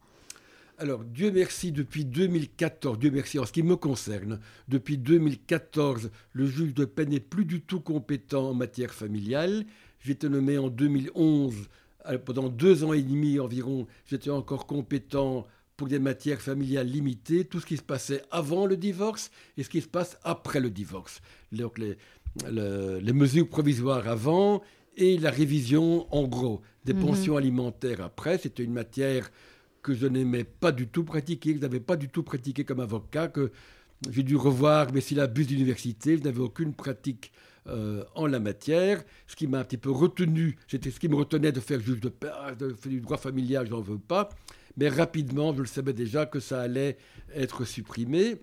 Alors, 0.83 1.05
Dieu 1.05 1.31
merci, 1.31 1.71
depuis 1.71 2.03
2014, 2.03 2.99
Dieu 2.99 3.09
merci 3.09 3.39
en 3.39 3.45
ce 3.45 3.53
qui 3.53 3.63
me 3.63 3.77
concerne, 3.77 4.41
depuis 4.67 4.97
2014, 4.97 6.11
le 6.33 6.45
juge 6.45 6.73
de 6.73 6.83
paix 6.83 7.05
n'est 7.05 7.21
plus 7.21 7.45
du 7.45 7.61
tout 7.61 7.79
compétent 7.79 8.49
en 8.49 8.53
matière 8.53 8.93
familiale. 8.93 9.63
J'ai 10.01 10.11
été 10.11 10.27
nommé 10.27 10.57
en 10.57 10.67
2011, 10.67 11.69
pendant 12.25 12.49
deux 12.49 12.83
ans 12.83 12.91
et 12.91 13.01
demi 13.01 13.39
environ, 13.39 13.87
j'étais 14.07 14.29
encore 14.29 14.67
compétent 14.67 15.47
pour 15.77 15.87
des 15.87 15.99
matières 15.99 16.41
familiales 16.41 16.87
limitées, 16.87 17.45
tout 17.45 17.61
ce 17.61 17.65
qui 17.65 17.77
se 17.77 17.81
passait 17.81 18.21
avant 18.29 18.65
le 18.65 18.75
divorce 18.75 19.31
et 19.55 19.63
ce 19.63 19.69
qui 19.69 19.79
se 19.79 19.87
passe 19.87 20.17
après 20.25 20.59
le 20.59 20.69
divorce. 20.69 21.21
Donc 21.53 21.79
les, 21.79 21.95
les 22.51 23.13
mesures 23.13 23.47
provisoires 23.47 24.09
avant 24.09 24.61
et 24.97 25.17
la 25.17 25.31
révision 25.31 26.13
en 26.13 26.27
gros 26.27 26.61
des 26.83 26.93
mhm. 26.93 27.05
pensions 27.05 27.37
alimentaires 27.37 28.01
après, 28.01 28.37
c'était 28.37 28.63
une 28.63 28.73
matière 28.73 29.31
que 29.83 29.93
je 29.93 30.07
n'aimais 30.07 30.43
pas 30.43 30.71
du 30.71 30.87
tout 30.87 31.03
pratiquer, 31.03 31.51
que 31.51 31.57
je 31.59 31.61
n'avais 31.61 31.79
pas 31.79 31.95
du 31.95 32.09
tout 32.09 32.23
pratiqué 32.23 32.63
comme 32.63 32.79
avocat, 32.79 33.27
que 33.27 33.51
j'ai 34.09 34.23
dû 34.23 34.35
revoir 34.35 34.91
mes 34.91 35.01
syllabus 35.01 35.45
d'université, 35.45 36.17
je 36.17 36.23
n'avais 36.23 36.39
aucune 36.39 36.73
pratique 36.73 37.31
euh, 37.67 38.03
en 38.15 38.25
la 38.25 38.39
matière. 38.39 39.03
Ce 39.27 39.35
qui 39.35 39.47
m'a 39.47 39.59
un 39.59 39.63
petit 39.63 39.77
peu 39.77 39.91
retenu, 39.91 40.57
c'était 40.67 40.91
ce 40.91 40.99
qui 40.99 41.07
me 41.07 41.15
retenait 41.15 41.51
de 41.51 41.59
faire 41.59 41.79
juge 41.79 42.01
de 42.01 42.09
paix, 42.09 42.31
de 42.57 42.73
faire 42.73 42.91
du 42.91 43.01
droit 43.01 43.17
familial, 43.17 43.67
j'en 43.69 43.81
veux 43.81 43.99
pas. 43.99 44.29
Mais 44.77 44.89
rapidement, 44.89 45.53
je 45.53 45.59
le 45.59 45.67
savais 45.67 45.93
déjà 45.93 46.25
que 46.25 46.39
ça 46.39 46.61
allait 46.61 46.97
être 47.33 47.63
supprimé. 47.63 48.41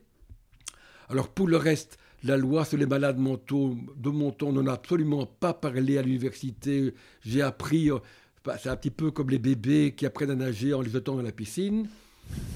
Alors 1.09 1.29
pour 1.29 1.49
le 1.49 1.57
reste, 1.57 1.99
la 2.23 2.37
loi 2.37 2.65
sur 2.65 2.79
les 2.79 2.87
malades 2.87 3.19
mentaux 3.19 3.77
de 3.97 4.11
mon 4.11 4.31
temps 4.31 4.53
n'en 4.53 4.67
a 4.67 4.73
absolument 4.75 5.27
pas 5.27 5.55
parlé 5.55 5.99
à 5.99 6.03
l'université. 6.03 6.95
J'ai 7.23 7.43
appris, 7.43 7.91
euh, 7.91 7.99
c'est 8.59 8.69
un 8.69 8.77
petit 8.77 8.91
peu 8.91 9.11
comme 9.11 9.31
les 9.31 9.39
bébés 9.39 9.95
qui 9.97 10.07
apprennent 10.07 10.31
à 10.31 10.35
nager 10.35 10.75
en 10.75 10.81
les 10.81 10.91
jetant 10.91 11.17
dans 11.17 11.23
la 11.23 11.33
piscine. 11.33 11.89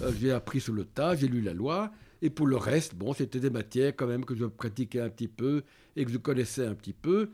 Euh, 0.02 0.12
j'ai 0.20 0.32
appris 0.32 0.60
sur 0.60 0.72
le 0.72 0.84
tas, 0.84 1.14
j'ai 1.16 1.28
lu 1.28 1.40
la 1.40 1.52
loi. 1.52 1.92
Et 2.22 2.30
pour 2.30 2.46
le 2.46 2.56
reste, 2.56 2.94
bon, 2.94 3.12
c'était 3.12 3.40
des 3.40 3.50
matières 3.50 3.94
quand 3.96 4.06
même 4.06 4.24
que 4.24 4.34
je 4.34 4.44
pratiquais 4.44 5.00
un 5.00 5.10
petit 5.10 5.28
peu 5.28 5.62
et 5.96 6.04
que 6.04 6.10
je 6.10 6.18
connaissais 6.18 6.66
un 6.66 6.74
petit 6.74 6.92
peu. 6.92 7.30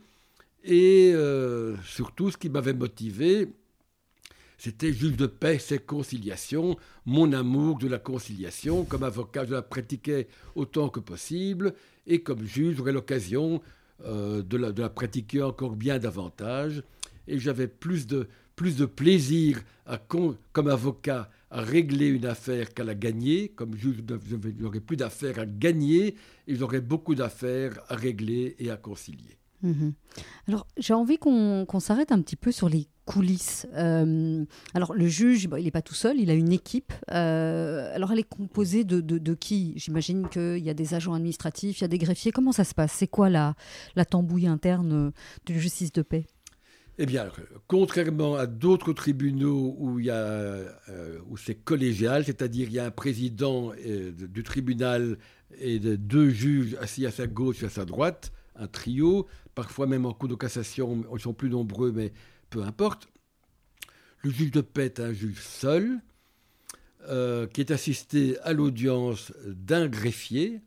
Et 0.63 1.11
euh, 1.13 1.75
surtout, 1.83 2.29
ce 2.29 2.37
qui 2.37 2.49
m'avait 2.49 2.73
motivé, 2.73 3.47
c'était 4.57 4.93
juge 4.93 5.17
de 5.17 5.25
paix, 5.25 5.57
c'est 5.57 5.79
conciliation, 5.79 6.77
mon 7.05 7.33
amour 7.33 7.79
de 7.79 7.87
la 7.87 7.97
conciliation. 7.97 8.85
Comme 8.85 9.03
avocat, 9.03 9.45
je 9.45 9.53
la 9.53 9.61
pratiquais 9.61 10.27
autant 10.55 10.89
que 10.89 10.99
possible. 10.99 11.73
Et 12.05 12.21
comme 12.21 12.45
juge, 12.45 12.75
j'aurais 12.77 12.91
l'occasion 12.91 13.61
euh, 14.05 14.43
de, 14.43 14.57
la, 14.57 14.89
pratiquer 14.89 15.41
encore 15.41 15.75
bien 15.75 15.97
davantage. 15.97 16.83
Et 17.27 17.39
j'avais 17.39 17.67
plus 17.67 18.07
de, 18.07 18.27
plus 18.61 18.77
de 18.77 18.85
plaisir 18.85 19.59
à, 19.87 19.97
comme 19.97 20.67
avocat 20.67 21.31
à 21.49 21.61
régler 21.61 22.09
une 22.09 22.27
affaire 22.27 22.75
qu'à 22.75 22.83
la 22.83 22.93
gagner. 22.93 23.49
Comme 23.49 23.75
juge, 23.75 24.03
j'aurais 24.59 24.79
plus 24.79 24.97
d'affaires 24.97 25.39
à 25.39 25.47
gagner 25.47 26.15
et 26.47 26.55
j'aurais 26.55 26.79
beaucoup 26.79 27.15
d'affaires 27.15 27.79
à 27.89 27.95
régler 27.95 28.55
et 28.59 28.69
à 28.69 28.77
concilier. 28.77 29.39
Mhm. 29.63 29.93
Alors, 30.47 30.67
j'ai 30.77 30.93
envie 30.93 31.17
qu'on 31.17 31.79
s'arrête 31.79 32.11
un 32.11 32.21
petit 32.21 32.35
peu 32.35 32.51
sur 32.51 32.69
les 32.69 32.87
coulisses. 33.05 33.65
Euh, 33.73 34.45
alors, 34.75 34.93
le 34.93 35.07
juge, 35.07 35.49
il 35.57 35.63
n'est 35.63 35.71
pas 35.71 35.81
tout 35.81 35.95
seul, 35.95 36.19
il 36.19 36.29
a 36.29 36.35
une 36.35 36.51
équipe. 36.51 36.93
Euh, 37.09 37.95
alors, 37.95 38.11
elle 38.11 38.19
est 38.19 38.29
composée 38.29 38.83
de, 38.83 39.01
de, 39.01 39.33
qui? 39.33 39.73
J'imagine 39.75 40.29
qu'il 40.29 40.59
y 40.59 40.69
a 40.69 40.75
des 40.75 40.93
agents 40.93 41.15
administratifs, 41.15 41.79
il 41.79 41.81
y 41.81 41.85
a 41.85 41.87
des 41.87 41.97
greffiers. 41.97 42.31
Comment 42.31 42.51
ça 42.51 42.63
se 42.63 42.75
passe? 42.75 42.91
C'est 42.91 43.07
quoi 43.07 43.31
la, 43.31 43.55
la 43.95 44.05
tambouille 44.05 44.45
interne 44.45 45.11
de 45.47 45.53
la 45.53 45.59
justice 45.59 45.91
de 45.91 46.03
paix? 46.03 46.27
Eh 46.97 47.05
bien, 47.05 47.29
contrairement 47.67 48.35
à 48.35 48.45
d'autres 48.47 48.93
tribunaux 48.93 49.77
euh, 50.07 51.19
où 51.29 51.37
c'est 51.37 51.55
collégial, 51.55 52.25
c'est-à-dire 52.25 52.67
il 52.67 52.73
y 52.73 52.79
a 52.79 52.85
un 52.85 52.91
président 52.91 53.71
du 53.77 54.43
tribunal 54.43 55.17
et 55.59 55.79
deux 55.79 56.29
juges 56.29 56.77
assis 56.79 57.05
à 57.05 57.11
sa 57.11 57.27
gauche 57.27 57.63
et 57.63 57.67
à 57.67 57.69
sa 57.69 57.85
droite, 57.85 58.31
un 58.55 58.67
trio, 58.67 59.27
parfois 59.55 59.87
même 59.87 60.05
en 60.05 60.13
cours 60.13 60.29
de 60.29 60.35
cassation, 60.35 61.03
ils 61.13 61.19
sont 61.19 61.33
plus 61.33 61.49
nombreux, 61.49 61.91
mais 61.91 62.13
peu 62.49 62.63
importe. 62.63 63.07
Le 64.23 64.29
juge 64.29 64.51
de 64.51 64.61
paix 64.61 64.85
est 64.85 64.99
un 64.99 65.13
juge 65.13 65.41
seul, 65.41 65.99
euh, 67.09 67.47
qui 67.47 67.61
est 67.61 67.71
assisté 67.71 68.37
à 68.41 68.53
l'audience 68.53 69.33
d'un 69.45 69.87
greffier. 69.87 70.61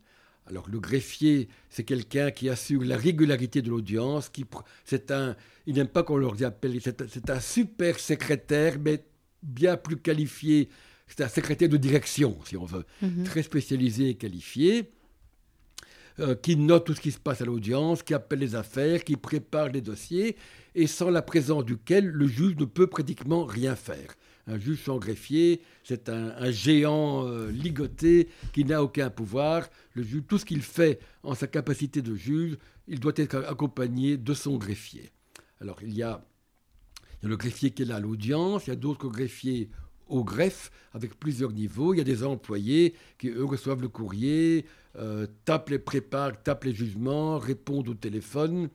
Alors 0.47 0.69
le 0.69 0.79
greffier, 0.79 1.49
c'est 1.69 1.83
quelqu'un 1.83 2.31
qui 2.31 2.49
assure 2.49 2.83
la 2.83 2.97
régularité 2.97 3.61
de 3.61 3.69
l'audience. 3.69 4.29
Qui, 4.29 4.45
c'est 4.83 5.11
un, 5.11 5.35
il 5.65 5.75
n'aime 5.75 5.87
pas 5.87 6.03
qu'on 6.03 6.17
leur 6.17 6.41
appelle, 6.43 6.79
c'est, 6.81 7.29
un 7.29 7.39
super 7.39 7.99
secrétaire, 7.99 8.77
mais 8.79 9.03
bien 9.41 9.77
plus 9.77 9.97
qualifié. 9.97 10.69
C'est 11.07 11.21
un 11.23 11.27
secrétaire 11.27 11.69
de 11.69 11.77
direction, 11.77 12.37
si 12.45 12.57
on 12.57 12.65
veut, 12.65 12.85
mhm. 13.01 13.23
très 13.23 13.43
spécialisé 13.43 14.09
et 14.09 14.15
qualifié. 14.15 14.91
Euh, 16.19 16.33
qui 16.33 16.55
note 16.55 16.85
tout 16.85 16.93
ce 16.93 17.01
qui 17.01 17.11
se 17.11 17.19
passe 17.19 17.41
à 17.41 17.45
l'audience, 17.45 18.01
qui 18.01 18.13
appelle 18.13 18.39
les 18.39 18.55
affaires, 18.55 19.03
qui 19.03 19.17
prépare 19.17 19.67
les 19.67 19.81
dossiers, 19.81 20.37
et 20.73 20.87
sans 20.87 21.09
la 21.09 21.21
présence 21.21 21.65
duquel 21.65 22.05
le 22.05 22.25
juge 22.25 22.55
ne 22.55 22.63
peut 22.63 22.87
pratiquement 22.87 23.43
rien 23.43 23.75
faire. 23.75 24.15
Un 24.47 24.59
juge 24.59 24.83
sans 24.83 24.97
greffier, 24.97 25.61
c'est 25.83 26.07
un, 26.09 26.51
géant 26.51 27.27
euh, 27.27 27.49
ligoté 27.49 28.29
qui 28.53 28.63
n'a 28.63 28.83
aucun 28.83 29.09
pouvoir. 29.09 29.67
Le 29.93 30.03
juge, 30.03 30.23
tout 30.27 30.37
ce 30.37 30.45
qu'il 30.45 30.61
fait 30.61 30.99
en 31.23 31.33
sa 31.33 31.47
capacité 31.47 32.01
de 32.01 32.15
juge, 32.15 32.57
il 32.87 32.99
doit 32.99 33.13
être 33.15 33.43
accompagné 33.47 34.17
de 34.17 34.33
son 34.33 34.57
greffier. 34.57 35.11
Alors 35.61 35.79
il 35.81 35.93
y 35.93 36.03
a, 36.03 36.23
le 37.23 37.37
greffier 37.37 37.71
qui 37.71 37.81
est 37.81 37.85
là 37.85 37.95
à 37.95 37.99
l'audience, 37.99 38.67
il 38.67 38.69
y 38.69 38.73
a 38.73 38.75
d'autres 38.75 39.09
greffiers 39.09 39.69
au 40.07 40.23
greffe 40.23 40.71
avec 40.93 41.19
plusieurs 41.19 41.51
niveaux. 41.51 41.93
Il 41.93 41.97
y 41.97 42.01
a 42.01 42.05
des 42.05 42.23
employés 42.23 42.93
qui, 43.17 43.29
eux, 43.29 43.45
reçoivent 43.45 43.81
le 43.81 43.89
courrier, 43.89 44.65
euh, 44.97 45.27
tapent 45.45 45.69
les 45.69 45.79
prépares, 45.79 46.41
tapent 46.43 46.65
les 46.65 46.73
jugements, 46.73 47.39
répondent 47.39 47.89
au 47.89 47.95
téléphone. 47.95 48.69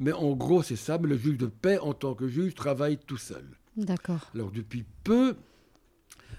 Mais 0.00 0.12
en 0.12 0.32
gros, 0.32 0.62
c'est 0.62 0.76
ça. 0.76 0.98
Le 0.98 1.16
juge 1.16 1.38
de 1.38 1.46
paix, 1.46 1.78
en 1.78 1.92
tant 1.92 2.14
que 2.14 2.28
juge, 2.28 2.54
travaille 2.54 2.98
tout 2.98 3.18
seul. 3.18 3.44
D'accord. 3.76 4.30
Alors, 4.34 4.50
depuis 4.50 4.84
peu, 5.04 5.34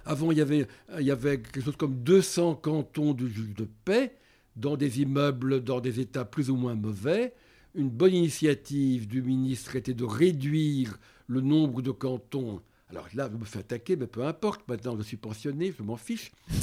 avant, 0.05 0.31
il 0.31 0.37
y, 0.37 0.41
avait, 0.41 0.67
il 0.99 1.05
y 1.05 1.11
avait 1.11 1.41
quelque 1.41 1.61
chose 1.61 1.77
comme 1.77 2.03
200 2.03 2.55
cantons 2.55 3.13
de 3.13 3.27
juge 3.27 3.53
de 3.55 3.67
paix 3.85 4.15
dans 4.55 4.77
des 4.77 5.01
immeubles, 5.01 5.63
dans 5.63 5.79
des 5.79 5.99
états 5.99 6.25
plus 6.25 6.49
ou 6.49 6.55
moins 6.55 6.75
mauvais. 6.75 7.33
Une 7.75 7.89
bonne 7.89 8.13
initiative 8.13 9.07
du 9.07 9.21
ministre 9.23 9.75
était 9.75 9.95
de 9.95 10.03
réduire 10.03 10.99
le 11.27 11.41
nombre 11.41 11.81
de 11.81 11.91
cantons 11.91 12.61
alors 12.93 13.07
là, 13.15 13.27
je 13.31 13.37
me 13.37 13.43
fais 13.43 13.59
attaquer, 13.59 13.95
mais 13.95 14.05
peu 14.05 14.23
importe. 14.23 14.67
Maintenant, 14.67 14.95
je 14.95 15.01
suis 15.01 15.17
pensionné, 15.17 15.73
je 15.75 15.83
m'en 15.83 15.97
fiche. 15.97 16.31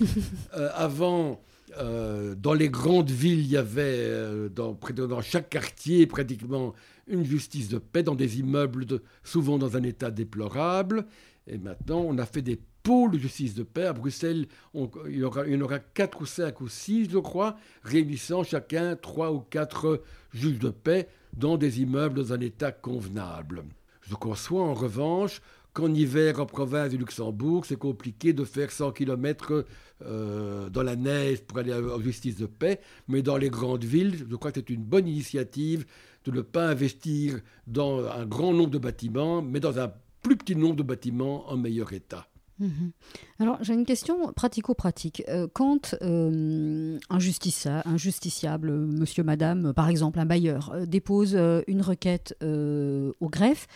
Euh, 0.57 0.69
avant, 0.75 1.41
euh, 1.79 2.35
dans 2.35 2.55
les 2.55 2.69
grandes 2.69 3.11
villes, 3.11 3.41
il 3.41 3.50
y 3.50 3.57
avait 3.57 3.83
euh, 3.83 4.49
dans, 4.49 4.77
chaque 5.21 5.50
quartier 5.50 6.07
pratiquement 6.07 6.75
une 7.07 7.25
justice 7.25 7.69
de 7.69 7.79
paix, 7.79 8.03
dans 8.03 8.15
des 8.15 8.41
immeubles 8.41 8.87
souvent 9.25 9.59
dans 9.59 9.77
un 9.77 9.83
état 9.83 10.11
déplorable. 10.11 11.07
Et 11.47 11.59
maintenant, 11.59 12.05
on 12.07 12.19
a 12.19 12.27
fait 12.27 12.43
des 12.43 12.61
pôles 12.83 13.12
de 13.12 13.19
justice 13.19 13.55
de 13.55 13.62
paix. 13.62 13.87
À 13.87 13.93
Bruxelles, 13.93 14.47
il, 14.75 14.89
y 15.09 15.17
il 15.17 15.19
y 15.19 15.25
en 15.25 15.61
aura 15.61 15.79
quatre 15.79 16.21
ou 16.23 16.27
cinq 16.27 16.61
ou 16.61 16.69
six, 16.69 17.09
je 17.11 17.19
crois, 17.19 17.57
réunissant 17.83 18.43
chacun 18.43 18.97
trois 18.97 19.33
ou 19.33 19.41
quatre 19.41 20.03
juges 20.33 20.59
de 20.59 20.71
paix 20.71 21.09
dans 21.37 21.57
des 21.57 21.81
immeubles 21.81 22.17
dans 22.17 22.33
un 22.33 22.41
état 22.41 22.73
convenable. 22.73 23.65
Je 24.03 24.15
conçois 24.15 24.62
en 24.62 24.75
revanche 24.75 25.41
qu'en 25.73 25.93
hiver, 25.93 26.41
en 26.41 26.47
province 26.47 26.91
du 26.91 26.99
Luxembourg, 26.99 27.65
c'est 27.65 27.79
compliqué 27.79 28.33
de 28.33 28.45
faire 28.45 28.71
100 28.71 28.93
km 28.93 29.65
euh, 30.03 30.71
dans 30.71 30.83
la 30.83 30.97
neige 30.97 31.43
pour 31.43 31.59
aller 31.59 31.73
en 31.75 32.00
justice 32.00 32.37
de 32.37 32.47
paix. 32.47 32.81
Mais 33.09 33.23
dans 33.23 33.37
les 33.37 33.50
grandes 33.50 33.85
villes, 33.85 34.27
je 34.29 34.37
crois 34.37 34.53
que 34.53 34.61
c'est 34.61 34.71
une 34.71 34.83
bonne 34.83 35.07
initiative 35.07 35.85
de 36.25 36.31
ne 36.31 36.41
pas 36.43 36.69
investir 36.69 37.41
dans 37.67 38.07
un 38.07 38.27
grand 38.27 38.53
nombre 38.53 38.71
de 38.71 38.79
bâtiments, 38.79 39.43
mais 39.43 39.61
dans 39.61 39.79
un 39.79 39.93
plus 40.23 40.37
petit 40.37 40.57
nombre 40.57 40.77
de 40.77 40.83
bâtiments 40.83 41.49
en 41.50 41.57
meilleur 41.57 41.93
état. 41.93 42.27
Mhm. 42.59 42.93
Alors 43.39 43.57
j'ai 43.62 43.73
une 43.73 43.87
question 43.87 44.33
pratico-pratique. 44.35 45.23
Euh, 45.29 45.49
quand 45.50 45.95
euh, 46.03 46.99
un, 47.09 47.17
un 47.17 47.97
justiciable, 47.97 48.71
monsieur, 48.71 49.23
madame, 49.23 49.73
par 49.73 49.89
exemple 49.89 50.19
un 50.19 50.27
bailleur, 50.27 50.75
dépose 50.87 51.39
une 51.67 51.81
requête 51.81 52.37
au 52.43 53.29
greffe, 53.31 53.67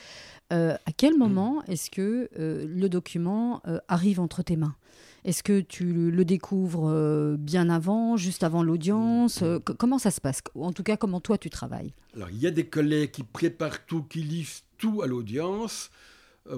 euh, 0.55 0.75
à 0.87 0.93
quel 0.93 1.17
moment 1.17 1.63
est-ce 1.65 1.91
que 1.91 2.31
euh, 2.39 2.65
le 2.69 2.89
document 2.89 3.61
euh, 3.67 3.79
arrive 3.89 4.21
entre 4.21 4.43
tes 4.43 4.57
mains? 4.57 4.77
Est-ce 5.25 5.43
que 5.43 5.61
tu 5.61 6.11
le 6.11 6.25
découvres 6.27 7.37
bien 7.39 7.71
avant, 7.71 8.19
juste 8.19 8.43
avant 8.43 8.63
l'audience? 8.63 9.43
Comment 9.79 9.99
ça 9.99 10.11
se 10.11 10.21
passe? 10.21 10.43
En 10.55 10.75
tout 10.75 10.83
cas, 10.83 10.99
comment 10.99 11.19
toi 11.19 11.39
tu 11.39 11.49
travailles? 11.49 11.95
Alors, 12.15 12.29
il 12.29 12.37
y 12.37 12.47
a 12.47 12.51
des 12.51 12.67
collègues 12.67 13.11
qui 13.11 13.23
préparent 13.23 13.87
tout, 13.87 14.03
qui 14.03 14.23
lisent 14.23 14.65
tout 14.77 15.01
à 15.01 15.07
l'audience. 15.07 15.91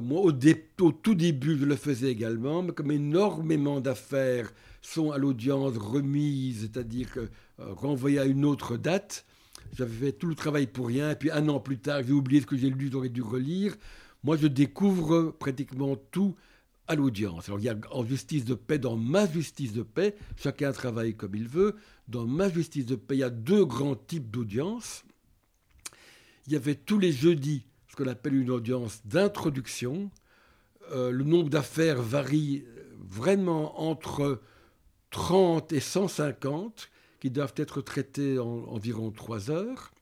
moi, 0.02 0.20
au, 0.20 0.32
au, 0.32 0.92
tout 0.92 1.14
début, 1.14 1.56
je 1.56 1.64
le 1.64 1.76
faisais 1.76 2.10
également, 2.10 2.64
mais 2.64 2.72
comme 2.72 2.90
énormément 2.90 3.80
d'affaires 3.80 4.52
sont 4.82 5.12
à 5.12 5.18
l'audience 5.18 5.76
remises, 5.76 6.62
c'est-à-dire 6.62 7.16
renvoyées 7.58 8.18
à 8.18 8.24
une 8.24 8.44
autre 8.44 8.76
date, 8.76 9.24
j'avais 9.74 10.06
fait 10.06 10.12
tout 10.12 10.26
le 10.26 10.34
travail 10.34 10.66
pour 10.66 10.88
rien, 10.88 11.10
et 11.10 11.16
puis 11.16 11.30
un 11.30 11.48
an 11.48 11.60
plus 11.60 11.78
tard, 11.78 12.02
j'ai 12.06 12.12
oublié 12.12 12.40
ce 12.40 12.46
que 12.46 12.56
j'ai 12.56 12.70
lu, 12.70 12.88
j'aurais 12.90 13.08
dû 13.08 13.22
relire. 13.22 13.74
Moi, 14.24 14.36
je 14.36 14.46
découvre 14.46 15.34
pratiquement 15.38 15.96
tout 16.10 16.34
à 16.88 16.94
l'audience. 16.94 17.48
Alors 17.48 17.58
il 17.58 17.64
y 17.64 17.68
a 17.68 17.76
en 17.90 18.04
justice 18.04 18.44
de 18.44 18.54
paix, 18.54 18.78
dans 18.78 18.96
ma 18.96 19.26
justice 19.26 19.72
de 19.72 19.82
paix, 19.82 20.16
chacun 20.36 20.72
travaille 20.72 21.16
comme 21.16 21.34
il 21.34 21.48
veut. 21.48 21.74
Dans 22.08 22.26
ma 22.26 22.48
justice 22.48 22.86
de 22.86 22.96
paix, 22.96 23.16
il 23.16 23.20
y 23.20 23.24
a 23.24 23.30
deux 23.30 23.64
grands 23.64 23.96
types 23.96 24.30
d'audience. 24.30 25.04
Il 26.46 26.52
y 26.52 26.56
avait 26.56 26.76
tous 26.76 26.98
les 26.98 27.12
jeudis 27.12 27.64
ce 27.88 27.96
qu'on 27.96 28.08
appelle 28.08 28.34
une 28.34 28.50
audience 28.50 29.00
d'introduction. 29.04 30.10
Euh, 30.92 31.10
le 31.10 31.24
nombre 31.24 31.50
d'affaires 31.50 32.00
varie 32.00 32.64
vraiment 32.98 33.80
entre 33.80 34.40
30 35.10 35.72
et 35.72 35.80
150 35.80 36.88
qui 37.20 37.30
doivent 37.30 37.54
être 37.56 37.80
traitées 37.80 38.38
en 38.38 38.64
environ 38.68 39.10
3 39.10 39.50
heures. 39.50 39.92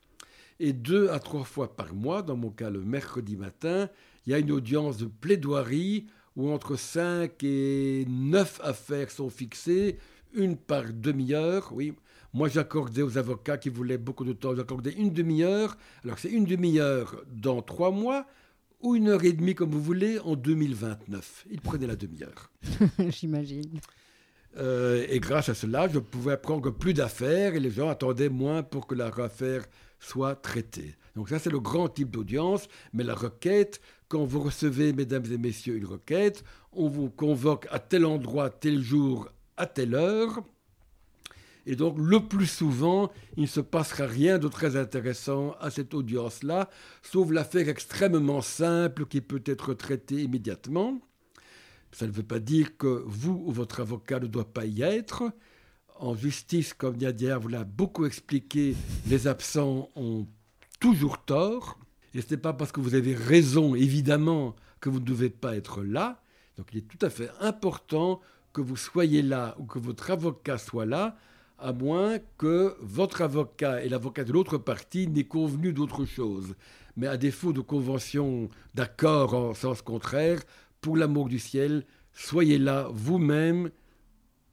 Et 0.61 0.73
deux 0.73 1.09
à 1.09 1.18
trois 1.18 1.44
fois 1.44 1.75
par 1.76 1.94
mois, 1.94 2.23
dans 2.23 2.37
mon 2.37 2.50
cas 2.50 2.71
le 2.71 2.80
mercredi 2.80 3.37
matin, 3.37 3.88
il 4.26 4.30
y 4.30 4.35
a 4.35 4.38
une 4.38 4.52
audience 4.52 4.97
de 4.99 5.06
plaidoirie 5.06 6.06
où 6.37 6.50
entre 6.50 6.76
5 6.76 7.42
et 7.42 8.04
9 8.09 8.61
affaires 8.62 9.11
sont 9.11 9.30
fixées, 9.30 9.99
une 10.33 10.56
par 10.56 10.85
demi-heure. 10.92 11.71
Oui, 11.73 11.94
moi 12.33 12.49
j'accordais 12.49 13.02
aux 13.02 13.18
avocats 13.18 13.59
qui 13.59 13.68
voulaient 13.68 13.99
beaucoup 13.99 14.25
de 14.25 14.33
temps, 14.33 14.54
j'accordais 14.54 14.92
une 14.92 15.12
demi-heure. 15.12 15.76
Alors 16.04 16.18
c'est 16.18 16.30
une 16.30 16.44
demi-heure 16.44 17.23
dans 17.33 17.62
trois 17.62 17.90
mois 17.90 18.26
ou 18.80 18.97
une 18.97 19.09
heure 19.09 19.25
et 19.25 19.33
demie 19.33 19.54
comme 19.54 19.71
vous 19.71 19.83
voulez 19.83 20.18
en 20.21 20.37
2029. 20.37 21.47
Ils 21.50 21.61
prenaient 21.61 21.87
la 21.87 21.97
demi-heure. 21.97 22.50
J'imagine. 23.09 23.80
Euh, 24.57 25.05
et 25.09 25.21
grâce 25.21 25.49
à 25.49 25.55
cela, 25.55 25.89
je 25.89 25.99
pouvais 25.99 26.37
prendre 26.37 26.71
plus 26.71 26.95
d'affaires 26.95 27.55
et 27.55 27.61
les 27.61 27.71
gens 27.71 27.89
attendaient 27.89 28.29
moins 28.29 28.63
pour 28.63 28.87
que 28.87 28.95
leur 28.95 29.19
affaire 29.21 29.65
soit 29.99 30.37
traitée. 30.37 30.95
Donc 31.17 31.29
ça, 31.29 31.39
c'est 31.39 31.51
le 31.51 31.61
grand 31.61 31.89
type 31.89 32.11
d'audience. 32.11 32.69
Mais 32.93 33.05
la 33.05 33.15
requête, 33.15 33.81
quand 34.09 34.25
vous 34.25 34.41
recevez, 34.41 34.93
mesdames 34.93 35.25
et 35.33 35.39
messieurs, 35.39 35.77
une 35.77 35.87
requête, 35.87 36.45
on 36.73 36.89
vous 36.89 37.11
convoque 37.11 37.67
à 37.71 37.79
tel 37.79 38.05
endroit, 38.05 38.51
tel 38.51 38.81
jour, 38.81 39.29
à 39.57 39.67
telle 39.67 39.95
heure. 39.95 40.43
Et 41.67 41.77
donc, 41.77 41.97
le 41.99 42.21
plus 42.21 42.47
souvent, 42.47 43.11
il 43.37 43.45
ne 43.45 43.49
se 43.49 43.61
passera 43.61 44.07
rien 44.07 44.39
de 44.39 44.49
très 44.49 44.77
intéressant 44.77 45.57
à 45.61 45.71
cette 45.71 45.95
audience-là, 45.95 46.69
sauf 47.03 47.31
l'affaire 47.31 47.69
extrêmement 47.69 48.43
simple 48.43 49.07
qui 49.07 49.23
peut 49.23 49.43
être 49.47 49.73
traitée 49.73 50.23
immédiatement. 50.23 51.01
Ça 51.95 52.09
ne 52.09 52.11
veut 52.11 52.25
pas 52.25 52.41
dire 52.41 52.77
que 52.77 53.05
vous 53.07 53.41
ou 53.47 53.53
votre 53.53 53.79
avocat 53.79 54.19
ne 54.19 54.27
doit 54.27 54.53
pas 54.53 54.65
y 54.65 54.83
être. 54.83 55.31
En 56.01 56.17
justice, 56.17 56.75
comme 56.75 56.97
Nadia 56.97 57.39
vous 57.39 57.47
l'a 57.47 57.63
beaucoup 57.63 58.05
expliqué, 58.05 58.75
les 59.07 59.29
absents 59.29 59.89
ont 59.95 60.27
toujours 60.81 61.25
tort. 61.25 61.79
Et 62.13 62.21
ce 62.21 62.35
n'est 62.35 62.41
pas 62.41 62.53
parce 62.53 62.73
que 62.73 62.81
vous 62.81 62.97
avez 62.97 63.15
raison, 63.15 63.77
évidemment, 63.77 64.57
que 64.81 64.89
vous 64.89 64.99
ne 64.99 65.05
devez 65.05 65.31
pas 65.31 65.55
être 65.55 65.85
là. 65.85 66.21
Donc 66.59 66.67
il 66.73 66.79
est 66.79 66.89
tout 66.89 66.99
à 67.01 67.11
fait 67.11 67.31
important 67.41 68.21
que 68.53 68.61
vous 68.61 68.77
soyez 68.77 69.23
là 69.23 69.55
ou 69.61 69.65
que 69.65 69.79
votre 69.79 70.11
avocat 70.11 70.59
soit 70.59 70.87
là, 70.87 71.17
à 71.61 71.73
moins 71.73 72.19
que 72.39 72.77
votre 72.81 73.23
avocat 73.23 73.85
et 73.85 73.89
l'avocat 73.89 74.25
de 74.25 74.33
l'autre 74.33 74.59
partie 74.59 75.07
n'aient 75.07 75.23
convenu 75.23 75.73
d'autre 75.73 76.05
chose. 76.05 76.57
Mais 76.97 77.07
à 77.07 77.17
défaut 77.17 77.53
de 77.53 77.61
convention 77.61 78.49
d'accord 78.75 79.35
en 79.35 79.55
sens 79.55 79.81
contraire, 79.81 80.43
pour 80.85 80.99
l'amour 80.99 81.31
du 81.31 81.38
ciel, 81.38 81.87
soyez 82.12 82.59
là 82.59 82.88
vous-même 82.93 83.71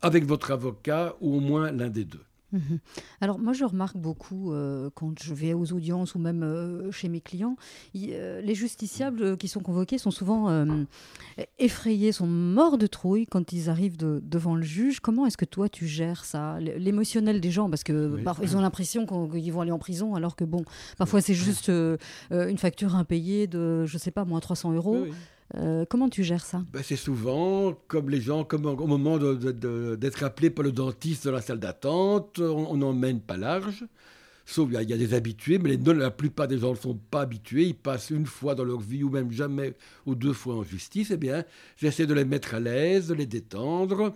avec 0.02 0.24
votre 0.24 0.52
avocat 0.52 1.14
ou 1.20 1.36
au 1.36 1.40
moins 1.42 1.74
l'un 1.74 1.90
des 1.90 2.06
deux. 2.06 2.24
Mhm. 2.54 2.80
Alors 3.20 3.38
moi 3.38 3.52
je 3.52 3.66
remarque 3.66 3.98
beaucoup 3.98 4.54
euh, 4.54 4.90
quand 4.96 5.22
je 5.22 5.34
vais 5.34 5.54
aux 5.54 5.74
audiences 5.74 6.16
ou 6.16 6.20
même 6.20 6.44
euh, 6.44 6.90
chez 6.92 7.10
mes 7.10 7.20
clients, 7.20 7.58
euh, 7.98 8.40
les 8.42 8.56
justiciables 8.56 9.36
qui 9.36 9.50
sont 9.50 9.60
convoqués 9.60 9.98
sont 9.98 10.12
souvent 10.12 10.48
effrayés, 11.60 12.14
sont 12.14 12.28
morts 12.28 12.78
de 12.78 12.88
trouille 12.88 13.26
quand 13.26 13.52
ils 13.52 13.70
arrivent 13.70 13.98
devant 13.98 14.56
le 14.56 14.64
juge. 14.64 15.02
Comment 15.02 15.26
est-ce 15.26 15.38
que 15.38 15.46
toi 15.46 15.68
tu 15.68 15.86
gères 15.86 16.24
ça, 16.24 16.60
l'émotionnel 16.62 17.42
des 17.42 17.52
gens? 17.52 17.70
Parce 17.70 17.84
que 17.84 18.18
ils 18.42 18.56
ont 18.56 18.62
l'impression 18.62 19.06
qu'ils 19.06 19.52
vont 19.52 19.62
aller 19.62 19.72
en 19.72 19.80
prison 19.80 20.16
alors 20.16 20.38
que 20.38 20.46
bon, 20.46 20.64
parfois 20.98 21.20
c'est 21.20 21.34
juste 21.34 21.70
une 21.70 22.58
facture 22.58 22.96
impayée 22.96 23.48
de, 23.48 23.86
je 23.86 23.98
sais 23.98 24.12
pas, 24.12 24.24
moins 24.24 24.40
300 24.40 24.72
euros. 24.72 25.08
Euh, 25.58 25.86
comment 25.90 26.10
tu 26.10 26.24
gères 26.24 26.46
ça? 26.46 26.64
Ben, 26.72 26.82
C'est 26.84 26.96
souvent 26.96 27.74
comme 27.88 28.10
les 28.10 28.22
gens, 28.22 28.44
comme 28.44 28.66
au 28.66 28.88
moment 28.88 29.18
d'être 29.18 30.24
appelé 30.24 30.50
par 30.50 30.64
le 30.64 30.72
dentiste 30.72 31.26
dans 31.26 31.34
la 31.34 31.42
salle 31.42 31.60
d'attente, 31.60 32.40
on 32.40 32.78
n'emmène 32.78 33.20
pas 33.20 33.38
large. 33.38 33.86
Sauf 34.46 34.70
il 34.72 34.90
y, 34.90 34.94
a 34.94 34.98
des 34.98 35.14
habitués, 35.14 35.60
mais 35.60 35.78
la 35.78 36.12
plupart 36.12 36.48
des 36.48 36.58
gens 36.58 36.72
ne 36.72 36.76
sont 36.76 36.96
pas 36.96 37.22
habitués. 37.22 37.68
Ils 37.68 37.76
passent 37.76 38.10
une 38.10 38.26
fois 38.26 38.56
dans 38.56 38.64
leur 38.64 38.80
vie 38.80 39.04
ou 39.04 39.10
même 39.10 39.32
jamais 39.32 39.76
ou 40.06 40.16
deux 40.16 40.34
fois 40.34 40.56
en 40.56 40.64
justice. 40.64 41.12
Eh 41.12 41.18
bien, 41.18 41.46
j'essaie 41.78 42.06
de 42.06 42.14
les 42.14 42.26
mettre 42.26 42.56
à 42.56 42.60
l'aise, 42.60 43.08
de 43.08 43.14
les 43.14 43.28
détendre. 43.28 44.14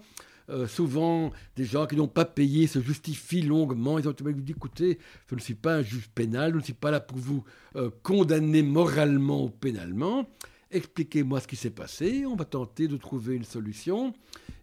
Euh, 0.49 0.67
souvent, 0.67 1.31
des 1.55 1.65
gens 1.65 1.85
qui 1.87 1.95
n'ont 1.95 2.07
pas 2.07 2.25
payé 2.25 2.67
se 2.67 2.79
justifient 2.79 3.43
longuement. 3.43 3.97
Ils 3.97 4.07
ont 4.07 4.13
dit 4.13 4.51
écoutez, 4.51 4.99
je 5.29 5.35
ne 5.35 5.39
suis 5.39 5.55
pas 5.55 5.75
un 5.75 5.81
juge 5.81 6.09
pénal, 6.13 6.51
je 6.51 6.57
ne 6.57 6.63
suis 6.63 6.73
pas 6.73 6.91
là 6.91 6.99
pour 6.99 7.17
vous 7.17 7.43
euh, 7.75 7.89
condamner 8.03 8.61
moralement 8.61 9.45
ou 9.45 9.49
pénalement 9.49 10.27
expliquez-moi 10.71 11.39
ce 11.39 11.47
qui 11.47 11.55
s'est 11.55 11.69
passé, 11.69 12.25
on 12.25 12.35
va 12.35 12.45
tenter 12.45 12.87
de 12.87 12.97
trouver 12.97 13.35
une 13.35 13.43
solution. 13.43 14.13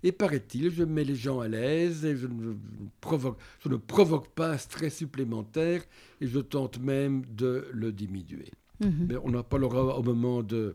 Et 0.03 0.13
paraît-il, 0.13 0.71
je 0.71 0.83
mets 0.83 1.05
les 1.05 1.15
gens 1.15 1.41
à 1.41 1.49
l'aise 1.49 2.05
et 2.05 2.17
je 2.17 2.27
ne, 2.27 2.55
provoque, 3.01 3.39
je 3.61 3.69
ne 3.69 3.77
provoque 3.77 4.29
pas 4.29 4.51
un 4.53 4.59
stress 4.59 4.97
supplémentaire 4.97 5.83
et 6.21 6.27
je 6.27 6.41
tente 6.41 6.79
même 6.81 7.25
de 7.31 7.69
le 7.73 7.93
diminuer. 7.93 8.51
Mhm. 8.81 9.07
Mais 9.09 9.17
on 9.23 9.35
en 9.35 9.43
parlera 9.43 9.99
au 9.99 10.03
moment 10.03 10.43
de 10.43 10.75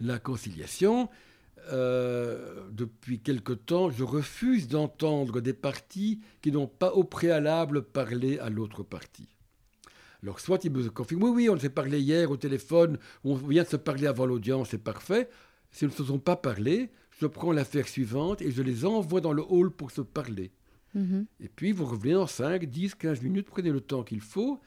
la 0.00 0.18
conciliation. 0.18 1.08
Euh, 1.70 2.68
depuis 2.72 3.20
quelque 3.20 3.52
temps, 3.52 3.90
je 3.90 4.02
refuse 4.02 4.68
d'entendre 4.68 5.40
des 5.40 5.52
parties 5.52 6.20
qui 6.40 6.50
n'ont 6.50 6.66
pas 6.66 6.92
au 6.92 7.04
préalable 7.04 7.82
parlé 7.82 8.38
à 8.38 8.50
l'autre 8.50 8.82
partie. 8.82 9.28
Alors, 10.22 10.38
soit 10.38 10.64
ils 10.64 10.70
me 10.70 10.88
confirment, 10.88 11.24
oui, 11.24 11.30
oui, 11.34 11.48
on 11.48 11.58
s'est 11.58 11.68
parlé 11.68 12.00
hier 12.00 12.30
au 12.30 12.36
téléphone, 12.36 12.98
on 13.24 13.34
vient 13.34 13.64
de 13.64 13.68
se 13.68 13.76
parler 13.76 14.06
avant 14.06 14.26
l'audience, 14.26 14.68
c'est 14.70 14.78
parfait. 14.78 15.28
S'ils 15.72 15.88
ne 15.88 15.92
se 15.92 16.04
sont 16.04 16.18
pas 16.18 16.36
parlé, 16.36 16.90
je 17.20 17.26
prends 17.26 17.52
l'affaire 17.52 17.88
suivante 17.88 18.40
et 18.40 18.52
je 18.52 18.62
les 18.62 18.84
envoie 18.84 19.20
dans 19.20 19.32
le 19.32 19.42
hall 19.48 19.70
pour 19.70 19.90
se 19.90 20.00
parler. 20.00 20.52
Mhm. 20.94 21.26
Et 21.40 21.48
puis, 21.48 21.72
vous 21.72 21.86
revenez 21.86 22.14
en 22.14 22.26
5, 22.26 22.64
10, 22.64 22.94
15 22.94 23.22
minutes, 23.22 23.46
prenez 23.50 23.70
le 23.70 23.80
temps 23.80 24.04
qu'il 24.04 24.20
faut. 24.20 24.60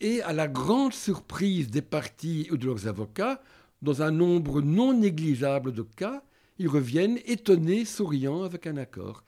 Et 0.00 0.22
à 0.22 0.32
la 0.32 0.46
grande 0.46 0.92
surprise 0.92 1.70
des 1.70 1.82
parties 1.82 2.48
ou 2.50 2.56
de 2.56 2.66
leurs 2.66 2.86
avocats, 2.86 3.42
dans 3.82 4.02
un 4.02 4.10
nombre 4.10 4.60
non 4.60 4.92
négligeable 4.92 5.72
de 5.72 5.82
cas, 5.82 6.22
ils 6.58 6.68
reviennent 6.68 7.18
étonnés, 7.24 7.84
souriants, 7.84 8.42
avec 8.42 8.66
un 8.66 8.76
accord. 8.76 9.24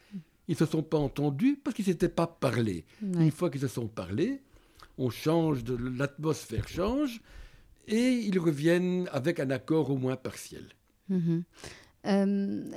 Ils 0.48 0.52
ne 0.52 0.56
se 0.56 0.66
sont 0.66 0.82
pas 0.82 0.98
entendus 0.98 1.58
parce 1.62 1.74
qu'ils 1.74 1.86
ne 1.86 1.92
s'étaient 1.92 2.08
pas 2.08 2.26
parlé. 2.26 2.84
Une 3.00 3.30
fois 3.30 3.48
qu'ils 3.50 3.62
se 3.62 3.68
sont 3.68 3.88
parlé, 3.88 4.42
on 5.02 5.10
change, 5.10 5.64
de, 5.64 5.76
l'atmosphère 5.76 6.68
change, 6.68 7.20
et 7.88 8.10
ils 8.10 8.38
reviennent 8.38 9.08
avec 9.12 9.40
un 9.40 9.50
accord 9.50 9.90
au 9.90 9.96
moins 9.96 10.16
partiel. 10.16 10.64
Mhm. 11.08 11.42
Euh, 12.06 12.70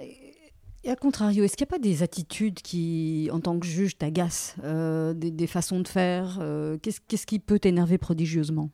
et 0.84 0.90
à 0.92 0.96
contrario, 0.96 1.44
est-ce 1.44 1.58
qu'il 1.58 1.66
n'y 1.66 1.70
a 1.70 1.76
pas 1.78 1.80
des 1.80 2.04
attitudes 2.04 2.62
qui, 2.62 3.30
en 3.32 3.40
tant 3.40 3.60
que 3.60 3.66
juge, 3.66 3.98
t'agacent, 3.98 4.56
euh, 4.64 5.14
des, 5.14 5.48
façons 5.48 5.80
de 5.80 5.88
faire 5.88 6.38
euh, 6.42 6.78
qu'est-ce, 6.80 7.26
qui 7.26 7.40
peut 7.40 7.60
t'énerver 7.60 7.98
prodigieusement? 7.98 8.70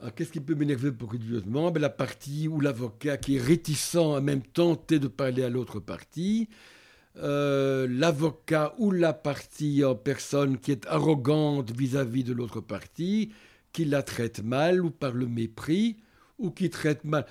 Ah, 0.00 0.10
Qu'est-ce 0.10 0.30
qui 0.30 0.40
peut 0.40 0.54
m'énerver 0.54 0.92
prodigieusement? 0.92 1.70
Ben, 1.70 1.80
La 1.80 1.88
partie 1.88 2.46
où 2.46 2.60
l'avocat 2.60 3.16
qui 3.16 3.36
est 3.36 3.40
réticent 3.40 3.96
à 3.96 4.20
même 4.20 4.42
tenter 4.42 4.98
de 4.98 5.08
parler 5.08 5.42
à 5.42 5.48
l'autre 5.48 5.80
partie, 5.80 6.48
euh, 7.20 7.86
l'avocat 7.90 8.74
ou 8.78 8.90
la 8.90 9.12
partie 9.12 9.84
en 9.84 9.94
personne 9.94 10.58
qui 10.58 10.72
est 10.72 10.86
arrogante 10.86 11.70
vis-à-vis 11.76 12.24
de 12.24 12.32
l'autre 12.32 12.60
partie, 12.60 13.32
qui 13.72 13.84
la 13.84 14.02
traite 14.02 14.42
mal 14.42 14.84
ou 14.84 14.90
par 14.90 15.12
le 15.12 15.26
mépris, 15.26 15.96
ou 16.38 16.50
qui 16.50 16.70
traite 16.70 17.04
mal, 17.04 17.26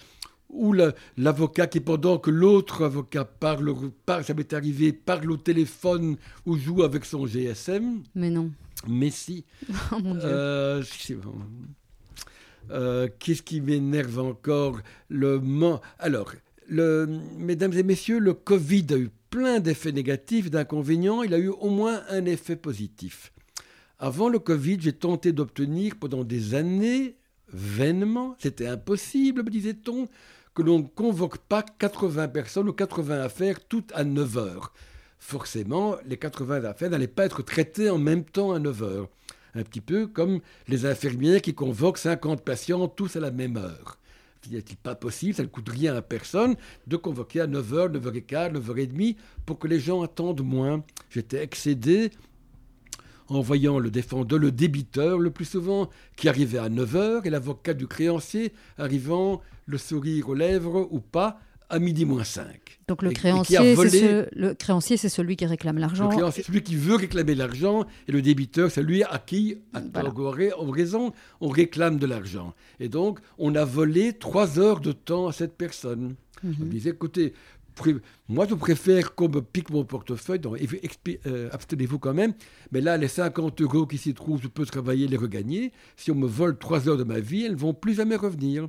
ou 0.50 0.73
l'avocat 1.17 1.67
qui, 1.67 1.80
pendant 1.80 2.17
que 2.17 2.32
l'autre 2.32 2.86
avocat 2.86 3.26
parle, 3.26 3.73
parle, 4.06 4.23
ça 4.23 4.34
m'est 4.34 4.54
arrivé, 4.54 4.93
parle 4.93 5.32
au 5.32 5.38
téléphone 5.38 6.17
ou 6.45 6.58
joue 6.58 6.84
avec 6.84 7.06
son 7.06 7.26
GSM. 7.26 8.04
Mais 8.15 8.30
non. 8.30 8.52
Mais 8.88 9.10
si. 9.10 9.45
Oh 9.91 10.00
mon 10.00 10.15
Dieu. 10.15 10.23
Euh, 10.26 10.84
euh, 12.69 13.08
qu'est-ce 13.19 13.41
qui 13.41 13.62
m'énerve 13.62 14.19
encore 14.19 14.80
le 15.10 15.41
Alors, 16.00 16.34
mesdames 16.69 17.73
et 17.73 17.84
messieurs, 17.84 18.19
le 18.19 18.34
Covid 18.34 18.86
a 18.91 18.97
eu 18.97 19.10
plein 19.30 19.60
d'effets 19.60 19.91
négatifs, 19.91 20.49
d'inconvénients, 20.49 21.23
il 21.23 21.34
a 21.34 21.38
eu 21.38 21.49
au 21.49 21.69
moins 21.69 22.01
un 22.10 22.25
effet 22.25 22.56
positif. 22.56 23.32
Avant 23.99 24.30
le 24.30 24.39
Covid, 24.39 24.77
j'ai 24.80 24.93
tenté 24.93 25.32
d'obtenir 25.32 25.95
pendant 25.99 26.23
des 26.23 26.56
années, 26.56 27.15
vainement, 27.51 28.36
c'était 28.39 28.67
impossible, 28.67 29.43
me 29.43 29.49
disait-on, 29.49 30.08
que 30.53 30.62
l'on 30.62 30.80
ne 30.80 30.88
convoque 30.88 31.38
pas 31.38 31.63
80 31.63 32.30
personnes 32.30 32.69
ou 32.69 32.73
80 32.73 33.21
affaires 33.21 33.63
toutes 33.67 33.91
à 33.93 34.03
9 34.03 34.38
heures. 34.38 34.73
Forcément, 35.19 35.95
les 36.06 36.17
80 36.17 36.63
affaires 36.63 36.89
n'allaient 36.89 37.08
pas 37.08 37.25
être 37.25 37.41
traitées 37.41 37.89
en 37.89 37.97
même 37.97 38.23
temps 38.23 38.53
à 38.53 38.60
9 38.60 38.84
heures. 38.84 39.10
Un 39.56 39.63
petit 39.63 39.82
peu 39.82 40.08
comme 40.08 40.39
les 40.67 40.86
infirmières 40.86 41.41
qui 41.41 41.53
convoquent 41.53 41.97
50 41.97 42.43
patients 42.43 42.88
tous 42.88 43.15
à 43.15 43.19
la 43.19 43.32
même 43.32 43.58
heure. 43.58 43.97
N'est-il 44.51 44.77
pas 44.77 44.95
possible, 44.95 45.33
ça 45.33 45.43
ne 45.43 45.47
coûte 45.47 45.69
rien 45.69 45.95
à 45.95 46.01
personne, 46.01 46.55
de 46.88 46.95
convoquer 46.95 47.41
à 47.41 47.47
9h, 47.47 47.91
9h15, 47.91 48.53
9h30 48.53 49.15
pour 49.45 49.60
que 49.60 49.67
les 49.67 49.79
gens 49.79 50.01
attendent 50.01 50.43
moins. 50.43 50.83
J'étais 51.10 51.43
excédé 51.43 52.12
en 53.29 53.41
voyant 53.41 53.79
le 53.79 53.91
défendeur, 53.91 54.39
le 54.39 54.51
débiteur 54.51 55.19
le 55.19 55.31
plus 55.31 55.45
souvent, 55.45 55.89
qui 56.15 56.29
arrivait 56.29 56.60
à 56.60 56.69
9h 56.69 57.25
et 57.25 57.29
l'avocat 57.29 57.73
du 57.73 57.88
créancier 57.88 58.53
arrivant 58.77 59.41
le 59.65 59.77
sourire 59.77 60.29
aux 60.29 60.33
lèvres 60.33 60.88
ou 60.91 60.99
pas 60.99 61.39
à 61.69 61.80
midi 61.80 62.06
moins 62.06 62.23
5. 62.23 62.45
Donc 62.88 63.01
le 63.01 63.12
créancier, 63.12 63.75
c'est 63.75 64.30
le 64.34 64.53
créancier, 64.53 64.95
c'est 64.95 65.10
celui 65.10 65.36
qui 65.36 65.45
réclame 65.45 65.77
l'argent. 65.77 66.10
Le 66.10 66.15
créancier, 66.15 66.43
c'est 66.43 66.47
celui 66.47 66.63
qui 66.63 66.75
veut 66.75 66.95
réclamer 66.95 67.36
l'argent, 67.36 67.86
et 68.08 68.12
le 68.12 68.21
débiteur, 68.21 68.69
c'est 68.69 68.82
celui 68.82 69.03
à 69.03 69.17
qui, 69.19 69.58
à 69.73 69.82
raison, 70.71 71.12
on 71.41 71.49
réclame 71.49 71.97
de 71.97 72.06
l'argent. 72.06 72.53
Et 72.80 72.88
donc, 72.88 73.19
on 73.38 73.56
a 73.56 73.65
volé 73.65 74.13
trois 74.13 74.60
heures 74.60 74.80
de 74.80 74.93
temps 74.93 75.27
à 75.27 75.34
cette 75.34 75.58
personne. 75.58 76.15
On 76.43 76.47
mhm. 76.47 76.69
disait, 76.69 76.91
écoutez, 76.91 77.34
moi, 78.27 78.45
je 78.49 78.56
préfère 78.56 79.15
qu'on 79.15 79.30
me 79.30 79.41
pique 79.41 79.69
mon 79.69 79.84
portefeuille, 79.84 80.39
donc 80.39 80.58
euh, 81.25 81.49
abstenez-vous 81.51 81.99
quand 81.99 82.13
même, 82.13 82.34
mais 82.71 82.82
là, 82.82 82.97
les 82.97 83.08
50 83.08 83.62
euros 83.62 83.86
qui 83.86 83.97
s'y 83.97 84.13
trouvent, 84.13 84.41
je 84.41 84.47
peux 84.47 84.65
travailler, 84.65 85.08
les 85.08 85.17
regagner. 85.17 85.71
Si 85.95 86.12
on 86.12 86.15
me 86.15 86.27
vole 86.27 86.58
trois 86.58 86.89
heures 86.89 86.97
de 86.97 87.03
ma 87.03 87.19
vie, 87.19 87.45
elles 87.45 87.53
ne 87.53 87.58
vont 87.58 87.73
plus 87.73 87.93
jamais 87.93 88.15
revenir. 88.15 88.67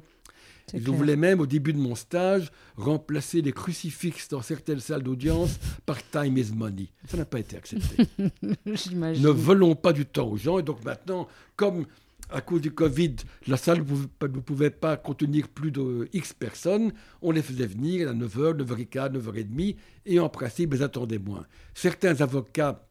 Je 0.74 0.90
voulais 0.90 1.16
même, 1.16 1.40
au 1.40 1.46
début 1.46 1.72
de 1.72 1.78
mon 1.78 1.94
stage, 1.94 2.50
remplacer 2.76 3.40
les 3.42 3.52
crucifixes 3.52 4.28
dans 4.28 4.42
certaines 4.42 4.80
salles 4.80 5.02
d'audience 5.02 5.58
par 5.86 5.98
time 6.10 6.36
is 6.36 6.52
money. 6.54 6.88
Ça 7.06 7.16
n'a 7.16 7.24
pas 7.24 7.40
été 7.40 7.56
accepté. 7.56 8.06
ne 8.42 9.28
volons 9.28 9.74
pas 9.74 9.92
du 9.92 10.06
temps 10.06 10.28
aux 10.28 10.36
gens. 10.36 10.58
Et 10.58 10.62
donc 10.62 10.84
maintenant, 10.84 11.28
comme 11.56 11.86
à 12.30 12.40
cause 12.40 12.60
du 12.60 12.70
Covid, 12.70 13.16
la 13.46 13.56
salle 13.56 13.78
ne 13.78 14.40
pouvait 14.40 14.70
pas 14.70 14.96
contenir 14.96 15.48
plus 15.48 15.70
de 15.70 16.08
X 16.12 16.32
personnes, 16.32 16.92
on 17.22 17.30
les 17.30 17.42
faisait 17.42 17.66
venir 17.66 18.08
à 18.08 18.12
9h, 18.12 18.56
9h15, 18.62 19.12
9h30, 19.12 19.76
et 20.06 20.20
en 20.20 20.28
principe, 20.28 20.74
ils 20.74 20.82
attendaient 20.82 21.18
moins. 21.18 21.46
Certains 21.74 22.20
avocats 22.20 22.86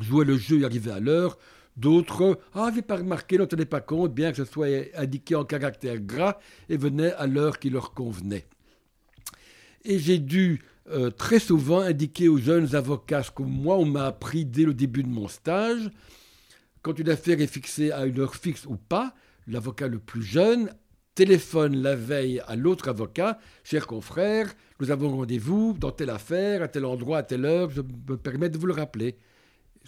jouaient 0.00 0.24
le 0.24 0.36
jeu 0.36 0.60
et 0.60 0.64
arrivaient 0.64 0.92
à 0.92 1.00
l'heure, 1.00 1.38
d'autres, 1.78 2.38
ah, 2.54 2.70
j'ai 2.74 2.82
pas 2.82 2.96
remarqué, 2.96 3.38
n'en 3.38 3.46
tenaient 3.46 3.64
pas 3.64 3.80
compte, 3.80 4.14
bien 4.14 4.30
que 4.30 4.36
ce 4.36 4.44
soit 4.44 4.68
indiqué 4.96 5.34
en 5.34 5.44
caractère 5.44 5.98
gras, 6.00 6.38
et 6.68 6.76
venaient 6.76 7.12
à 7.14 7.26
l'heure 7.26 7.58
qui 7.58 7.70
leur 7.70 7.94
convenait. 7.94 8.46
Et 9.84 9.98
j'ai 9.98 10.18
dû 10.18 10.62
euh, 10.90 11.10
très 11.10 11.38
souvent 11.38 11.80
indiquer 11.80 12.28
aux 12.28 12.38
jeunes 12.38 12.74
avocats 12.74 13.22
ce 13.22 13.30
que 13.30 13.42
moi, 13.42 13.76
on 13.76 13.84
m'a 13.84 14.06
appris 14.06 14.44
dès 14.44 14.64
le 14.64 14.74
début 14.74 15.02
de 15.02 15.08
mon 15.08 15.28
stage, 15.28 15.90
quand 16.82 16.98
une 16.98 17.10
affaire 17.10 17.40
est 17.40 17.46
fixée 17.46 17.90
à 17.90 18.06
une 18.06 18.18
heure 18.20 18.36
fixe 18.36 18.66
ou 18.66 18.76
pas, 18.76 19.14
l'avocat 19.46 19.88
le 19.88 19.98
plus 19.98 20.22
jeune 20.22 20.70
téléphone 21.18 21.82
la 21.82 21.96
veille 21.96 22.40
à 22.46 22.54
l'autre 22.54 22.86
avocat, 22.86 23.40
cher 23.64 23.88
confrère, 23.88 24.54
nous 24.78 24.92
avons 24.92 25.16
rendez-vous 25.16 25.74
dans 25.76 25.90
telle 25.90 26.10
affaire, 26.10 26.62
à 26.62 26.68
tel 26.68 26.84
endroit, 26.84 27.18
à 27.18 27.22
telle 27.24 27.44
heure, 27.44 27.70
je 27.70 27.80
me 27.80 28.16
permets 28.16 28.48
de 28.48 28.56
vous 28.56 28.66
le 28.66 28.72
rappeler. 28.72 29.16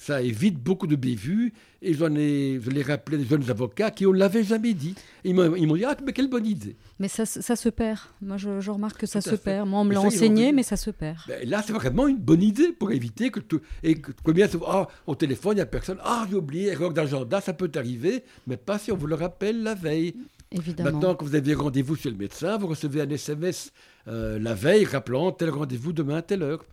Ça 0.01 0.23
évite 0.23 0.57
beaucoup 0.57 0.87
de 0.87 0.97
bévues 0.97 1.53
et 1.83 1.93
j'en 1.93 2.15
ai, 2.15 2.59
je 2.59 2.71
l'ai 2.71 2.81
rappelé 2.81 3.19
des 3.19 3.27
jeunes 3.27 3.51
avocats 3.51 3.91
qui 3.91 4.07
ne 4.07 4.13
l'avaient 4.13 4.45
jamais 4.45 4.73
dit. 4.73 4.95
Ils 5.25 5.35
m'ont, 5.35 5.77
dit 5.77 5.85
Ah, 5.85 5.95
mais 6.03 6.15
quelle 6.15 6.31
bonne 6.31 6.47
idée 6.47 6.79
Mais 6.99 7.09
ça, 7.09 7.27
ça 7.27 7.55
se 7.55 7.69
perd. 7.69 7.99
Moi, 8.23 8.39
je, 8.39 8.71
remarque 8.71 9.01
que 9.01 9.07
ça 9.07 9.21
se 9.21 9.35
perd. 9.35 9.69
Moi, 9.69 9.79
on 9.79 9.85
me 9.85 9.93
l'a 9.93 10.01
enseigné, 10.01 10.53
mais 10.53 10.63
ça 10.63 10.79
se 10.79 10.89
perd. 10.89 11.19
Ben, 11.29 11.47
là, 11.47 11.63
c'est 11.63 11.75
vraiment 11.75 12.09
une 12.09 12.17
bonne 12.17 12.43
idée 12.43 12.73
pour 12.73 12.93
éviter 12.93 13.31
que. 13.31 13.41
tout 13.41 13.61
et 13.83 13.97
que, 13.97 14.13
combien 14.25 14.49
Ah, 14.67 14.89
au 15.07 15.15
téléphone, 15.15 15.53
il 15.53 15.57
n'y 15.57 15.61
a 15.61 15.67
personne. 15.67 15.99
Ah, 16.03 16.27
j'ai 16.31 16.37
oublié, 16.37 16.69
erreur 16.69 16.95
d'agenda, 16.95 17.43
ça 17.43 17.53
peut 17.53 17.71
arriver, 17.75 18.25
mais 18.47 18.57
pas 18.57 18.79
si 18.79 18.91
on 18.93 18.97
vous 18.97 19.07
le 19.07 19.17
rappelle 19.17 19.63
la 19.63 19.75
veille. 19.75 20.15
Évidemment. 20.51 20.93
Maintenant 20.93 21.15
que 21.15 21.25
vous 21.27 21.35
avez 21.35 21.53
rendez-vous 21.53 21.97
chez 21.97 22.11
le 22.11 22.17
médecin, 22.17 22.57
vous 22.57 22.69
recevez 22.69 23.03
un 23.03 23.11
SMS 23.11 23.71
euh, 24.09 24.39
la 24.39 24.55
veille 24.55 24.87
rappelant 24.87 25.31
tel 25.31 25.51
rendez-vous 25.51 25.93
demain 25.93 26.17
à 26.17 26.23
telle 26.23 26.43
heure. 26.43 26.65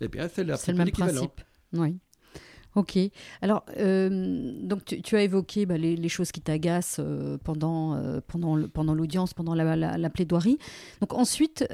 Eh 0.00 0.08
bien, 0.08 0.30
c'est 0.34 0.44
la 0.44 0.56
C'est 0.56 0.72
le 0.72 0.78
même 0.78 0.90
principe. 0.90 1.42
Oui. 1.74 1.98
Ok. 2.76 2.96
Alors, 3.42 3.64
euh, 3.78 4.52
donc 4.60 4.84
tu, 4.84 5.16
as 5.16 5.22
évoqué 5.22 5.66
bah, 5.66 5.76
les, 5.76 6.08
choses 6.08 6.30
qui 6.30 6.40
t'agacent 6.40 7.00
euh, 7.00 7.36
pendant, 7.42 7.94
euh, 7.94 8.20
pendant, 8.26 8.94
l'audience, 8.94 9.34
pendant 9.34 9.54
la, 9.54 10.10
plaidoirie. 10.10 10.58
Donc 11.00 11.12
ensuite, 11.14 11.66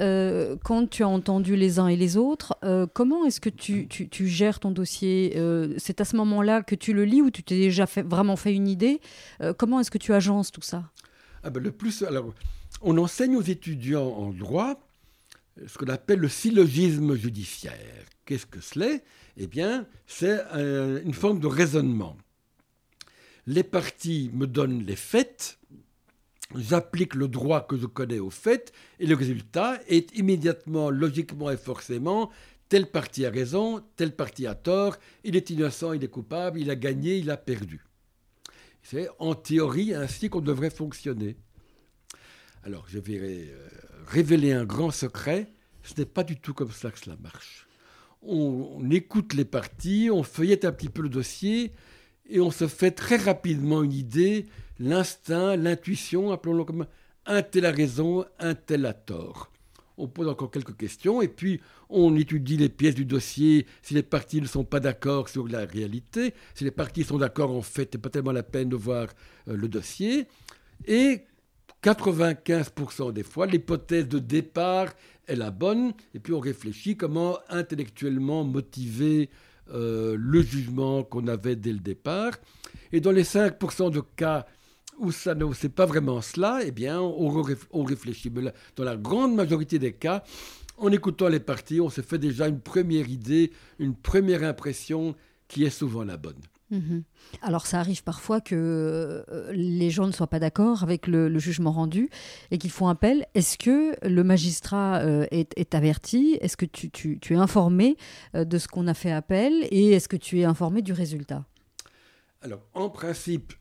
quand 0.64 0.88
tu 0.88 1.02
as 1.02 1.08
entendu 1.08 1.56
les 1.56 1.78
uns 1.78 1.88
et 1.88 1.96
les 1.96 2.16
autres, 2.16 2.56
comment 2.94 3.24
est-ce 3.24 3.40
que 3.40 3.50
tu, 3.50 3.88
gères 4.26 4.60
ton 4.60 4.70
dossier 4.70 5.36
C'est 5.78 6.00
à 6.00 6.04
ce 6.04 6.16
moment-là 6.16 6.62
que 6.62 6.74
tu 6.74 6.92
le 6.92 7.04
lis 7.04 7.22
ou 7.22 7.30
tu 7.30 7.42
t'es 7.42 7.56
déjà 7.56 7.84
vraiment 8.04 8.36
fait 8.36 8.54
une 8.54 8.68
idée 8.68 9.00
Comment 9.58 9.80
est-ce 9.80 9.90
que 9.90 9.98
tu 9.98 10.12
agences 10.14 10.50
tout 10.50 10.62
ça? 10.62 10.84
Ah 11.42 11.50
ben, 11.50 11.62
Le 11.62 11.72
plus, 11.72 12.02
alors, 12.02 12.32
on 12.82 12.96
enseigne 12.98 13.36
aux 13.36 13.42
étudiants 13.42 14.08
en 14.08 14.30
droit 14.30 14.80
ce 15.66 15.78
qu'on 15.78 15.88
appelle 15.88 16.18
le 16.18 16.28
syllogisme 16.28 17.14
judiciaire. 17.16 18.04
Qu'est-ce 18.24 18.46
que 18.46 18.60
cela? 18.60 18.98
Eh 19.36 19.46
bien, 19.46 19.86
c'est 20.06 20.40
une 20.52 21.14
forme 21.14 21.40
de 21.40 21.46
raisonnement. 21.46 22.16
Les 23.46 23.62
parties 23.62 24.30
me 24.32 24.46
donnent 24.46 24.84
les 24.84 24.96
faits, 24.96 25.58
j'applique 26.54 27.14
le 27.14 27.28
droit 27.28 27.66
que 27.66 27.76
je 27.76 27.86
connais 27.86 28.18
aux 28.18 28.30
faits, 28.30 28.72
et 28.98 29.06
le 29.06 29.14
résultat 29.14 29.78
est 29.88 30.16
immédiatement, 30.16 30.90
logiquement 30.90 31.50
et 31.50 31.56
forcément, 31.56 32.30
telle 32.68 32.90
partie 32.90 33.24
a 33.24 33.30
raison, 33.30 33.82
telle 33.96 34.14
partie 34.14 34.46
a 34.46 34.54
tort, 34.54 34.96
il 35.22 35.36
est 35.36 35.50
innocent, 35.50 35.92
il 35.92 36.02
est 36.02 36.08
coupable, 36.08 36.58
il 36.58 36.70
a 36.70 36.76
gagné, 36.76 37.18
il 37.18 37.30
a 37.30 37.36
perdu. 37.36 37.84
C'est 38.82 39.08
en 39.18 39.34
théorie 39.34 39.94
ainsi 39.94 40.28
qu'on 40.28 40.40
devrait 40.40 40.70
fonctionner. 40.70 41.36
Alors, 42.64 42.86
je 42.88 42.98
vais 42.98 43.18
euh, 43.18 43.68
révéler 44.06 44.52
un 44.52 44.64
grand 44.64 44.90
secret, 44.90 45.52
ce 45.82 45.94
n'est 45.98 46.06
pas 46.06 46.24
du 46.24 46.36
tout 46.40 46.54
comme 46.54 46.72
ça 46.72 46.90
que 46.90 46.98
cela 46.98 47.16
marche. 47.16 47.65
On, 48.28 48.90
écoute 48.90 49.34
les 49.34 49.44
parties, 49.44 50.08
on 50.12 50.22
feuillette 50.22 50.64
un 50.64 50.72
petit 50.72 50.88
peu 50.88 51.02
le 51.02 51.08
dossier 51.08 51.72
et 52.28 52.40
on 52.40 52.50
se 52.50 52.66
fait 52.66 52.90
très 52.90 53.16
rapidement 53.16 53.82
une 53.82 53.92
idée, 53.92 54.46
l'instinct, 54.80 55.56
l'intuition, 55.56 56.32
appelons-le 56.32 56.64
comme 56.64 56.86
un 57.26 57.42
tel 57.42 57.66
a 57.66 57.70
raison, 57.70 58.24
un 58.38 58.54
tel 58.54 58.86
a 58.86 58.92
tort. 58.92 59.52
On 59.98 60.08
pose 60.08 60.28
encore 60.28 60.50
quelques 60.50 60.76
questions 60.76 61.22
et 61.22 61.28
puis 61.28 61.60
on 61.88 62.16
étudie 62.16 62.56
les 62.56 62.68
pièces 62.68 62.94
du 62.94 63.04
dossier 63.04 63.66
si 63.82 63.94
les 63.94 64.02
parties 64.02 64.40
ne 64.40 64.46
sont 64.46 64.64
pas 64.64 64.80
d'accord 64.80 65.28
sur 65.28 65.48
la 65.48 65.64
réalité. 65.64 66.34
Si 66.54 66.64
les 66.64 66.70
parties 66.70 67.04
sont 67.04 67.18
d'accord, 67.18 67.52
en 67.52 67.62
fait, 67.62 67.94
n'est 67.94 68.00
pas 68.00 68.10
tellement 68.10 68.32
la 68.32 68.42
peine 68.42 68.68
de 68.68 68.76
voir 68.76 69.08
euh, 69.48 69.56
le 69.56 69.68
dossier. 69.68 70.26
Et 70.86 71.22
95% 71.86 73.12
des 73.12 73.22
fois, 73.22 73.46
l'hypothèse 73.46 74.08
de 74.08 74.18
départ 74.18 74.92
est 75.28 75.36
la 75.36 75.52
bonne, 75.52 75.92
et 76.14 76.18
puis 76.18 76.32
on 76.32 76.40
réfléchit 76.40 76.96
comment 76.96 77.38
intellectuellement 77.48 78.42
motiver 78.42 79.30
euh, 79.72 80.16
le 80.18 80.42
jugement 80.42 81.04
qu'on 81.04 81.28
avait 81.28 81.54
dès 81.54 81.72
le 81.72 81.78
départ. 81.78 82.32
Et 82.90 83.00
dans 83.00 83.12
les 83.12 83.22
5% 83.22 83.92
de 83.92 84.00
cas 84.00 84.46
où 84.98 85.12
ça 85.12 85.36
ne 85.36 85.52
c'est 85.52 85.68
pas 85.68 85.86
vraiment 85.86 86.20
cela, 86.22 86.58
eh 86.64 86.72
bien, 86.72 87.00
on, 87.00 87.44
on 87.70 87.84
réfléchit. 87.84 88.30
Mais 88.30 88.52
dans 88.74 88.84
la 88.84 88.96
grande 88.96 89.36
majorité 89.36 89.78
des 89.78 89.92
cas, 89.92 90.24
en 90.78 90.90
écoutant 90.90 91.28
les 91.28 91.40
parties, 91.40 91.80
on 91.80 91.90
se 91.90 92.00
fait 92.00 92.18
déjà 92.18 92.48
une 92.48 92.60
première 92.60 93.08
idée, 93.08 93.52
une 93.78 93.94
première 93.94 94.42
impression 94.42 95.14
qui 95.46 95.62
est 95.62 95.70
souvent 95.70 96.02
la 96.02 96.16
bonne. 96.16 96.40
Mhm. 96.70 97.04
Alors 97.42 97.66
ça 97.66 97.78
arrive 97.78 98.02
parfois 98.02 98.40
que 98.40 98.54
euh, 99.28 99.52
les 99.52 99.90
gens 99.90 100.06
ne 100.06 100.12
soient 100.12 100.26
pas 100.26 100.40
d'accord 100.40 100.82
avec 100.82 101.06
le, 101.06 101.38
jugement 101.38 101.70
rendu 101.70 102.08
et 102.50 102.58
qu'ils 102.58 102.70
font 102.70 102.88
appel. 102.88 103.26
Est-ce 103.34 103.56
que 103.56 103.94
le 104.06 104.24
magistrat 104.24 104.98
euh, 104.98 105.26
est, 105.30 105.74
averti? 105.74 106.38
Est-ce 106.40 106.56
que 106.56 106.66
tu, 106.66 107.20
es 107.30 107.34
informé 107.34 107.96
euh, 108.34 108.44
de 108.44 108.58
ce 108.58 108.66
qu'on 108.66 108.88
a 108.88 108.94
fait 108.94 109.12
appel 109.12 109.68
Et 109.70 109.92
est-ce 109.92 110.08
que 110.08 110.16
tu 110.16 110.40
es 110.40 110.44
informé 110.44 110.82
du 110.82 110.92
résultat? 110.92 111.44
Alors 112.42 112.66
en 112.74 112.90
principe, 112.90 113.52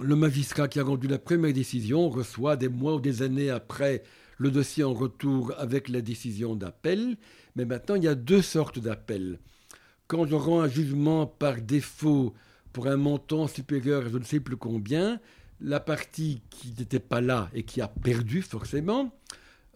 le 0.00 0.16
magistrat 0.16 0.68
qui 0.68 0.80
a 0.80 0.84
rendu 0.84 1.06
la 1.06 1.18
première 1.18 1.52
décision 1.52 2.08
reçoit 2.08 2.56
des 2.56 2.68
mois 2.68 2.94
ou 2.94 3.00
des 3.00 3.22
années 3.22 3.50
après 3.50 4.02
le 4.38 4.50
dossier 4.50 4.84
en 4.84 4.94
retour 4.94 5.52
avec 5.58 5.90
la 5.90 6.00
décision 6.00 6.54
d'appel. 6.54 7.18
Mais 7.56 7.66
maintenant, 7.66 7.96
il 7.96 8.04
y 8.04 8.08
a 8.08 8.14
deux 8.14 8.40
sortes 8.40 8.78
d'appels 8.78 9.38
quand 10.10 10.26
je 10.26 10.34
rends 10.34 10.62
un 10.62 10.68
jugement 10.68 11.24
par 11.24 11.60
défaut 11.60 12.34
pour 12.72 12.88
un 12.88 12.96
montant 12.96 13.46
supérieur 13.46 14.04
à 14.04 14.08
je 14.08 14.18
ne 14.18 14.24
sais 14.24 14.40
plus 14.40 14.56
combien, 14.56 15.20
la 15.60 15.78
partie 15.78 16.42
qui 16.50 16.74
n'était 16.76 16.98
pas 16.98 17.20
là 17.20 17.48
et 17.54 17.62
qui 17.62 17.80
a 17.80 17.86
perdu 17.86 18.42
forcément 18.42 19.14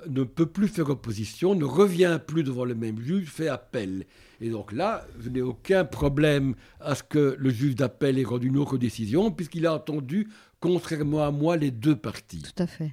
ne 0.08 0.24
peut 0.24 0.46
plus 0.46 0.66
faire 0.66 0.90
opposition, 0.90 1.54
ne 1.54 1.64
revient 1.64 2.18
plus 2.26 2.42
devant 2.42 2.64
le 2.64 2.74
même 2.74 3.00
juge, 3.00 3.28
fait 3.28 3.46
appel. 3.46 4.06
Et 4.40 4.50
donc 4.50 4.72
là, 4.72 5.06
je 5.20 5.28
n'ai 5.28 5.40
aucun 5.40 5.84
problème 5.84 6.56
à 6.80 6.96
ce 6.96 7.04
que 7.04 7.36
le 7.38 7.50
juge 7.50 7.76
d'appel 7.76 8.18
ait 8.18 8.24
rendu 8.24 8.48
une 8.48 8.58
autre 8.58 8.76
décision, 8.76 9.30
puisqu'il 9.30 9.66
a 9.66 9.74
entendu, 9.74 10.28
contrairement 10.58 11.24
à 11.24 11.30
moi, 11.30 11.56
les 11.56 11.70
deux 11.70 11.94
parties. 11.94 12.42
Tout 12.42 12.62
à 12.62 12.66
fait. 12.66 12.90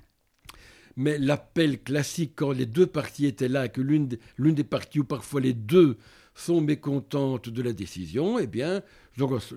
Mais 0.95 1.17
l'appel 1.17 1.81
classique, 1.81 2.33
quand 2.35 2.51
les 2.51 2.67
deux 2.67 2.85
parties 2.85 3.25
étaient 3.25 3.47
là 3.47 3.65
et 3.65 3.69
que 3.69 3.81
l'une 3.81 4.07
des 4.37 4.63
parties, 4.63 4.99
ou 4.99 5.05
parfois 5.05 5.41
les 5.41 5.53
deux, 5.53 5.97
sont 6.33 6.61
mécontentes 6.61 7.49
de 7.49 7.61
la 7.61 7.73
décision, 7.73 8.39
eh 8.39 8.47
bien, 8.47 8.81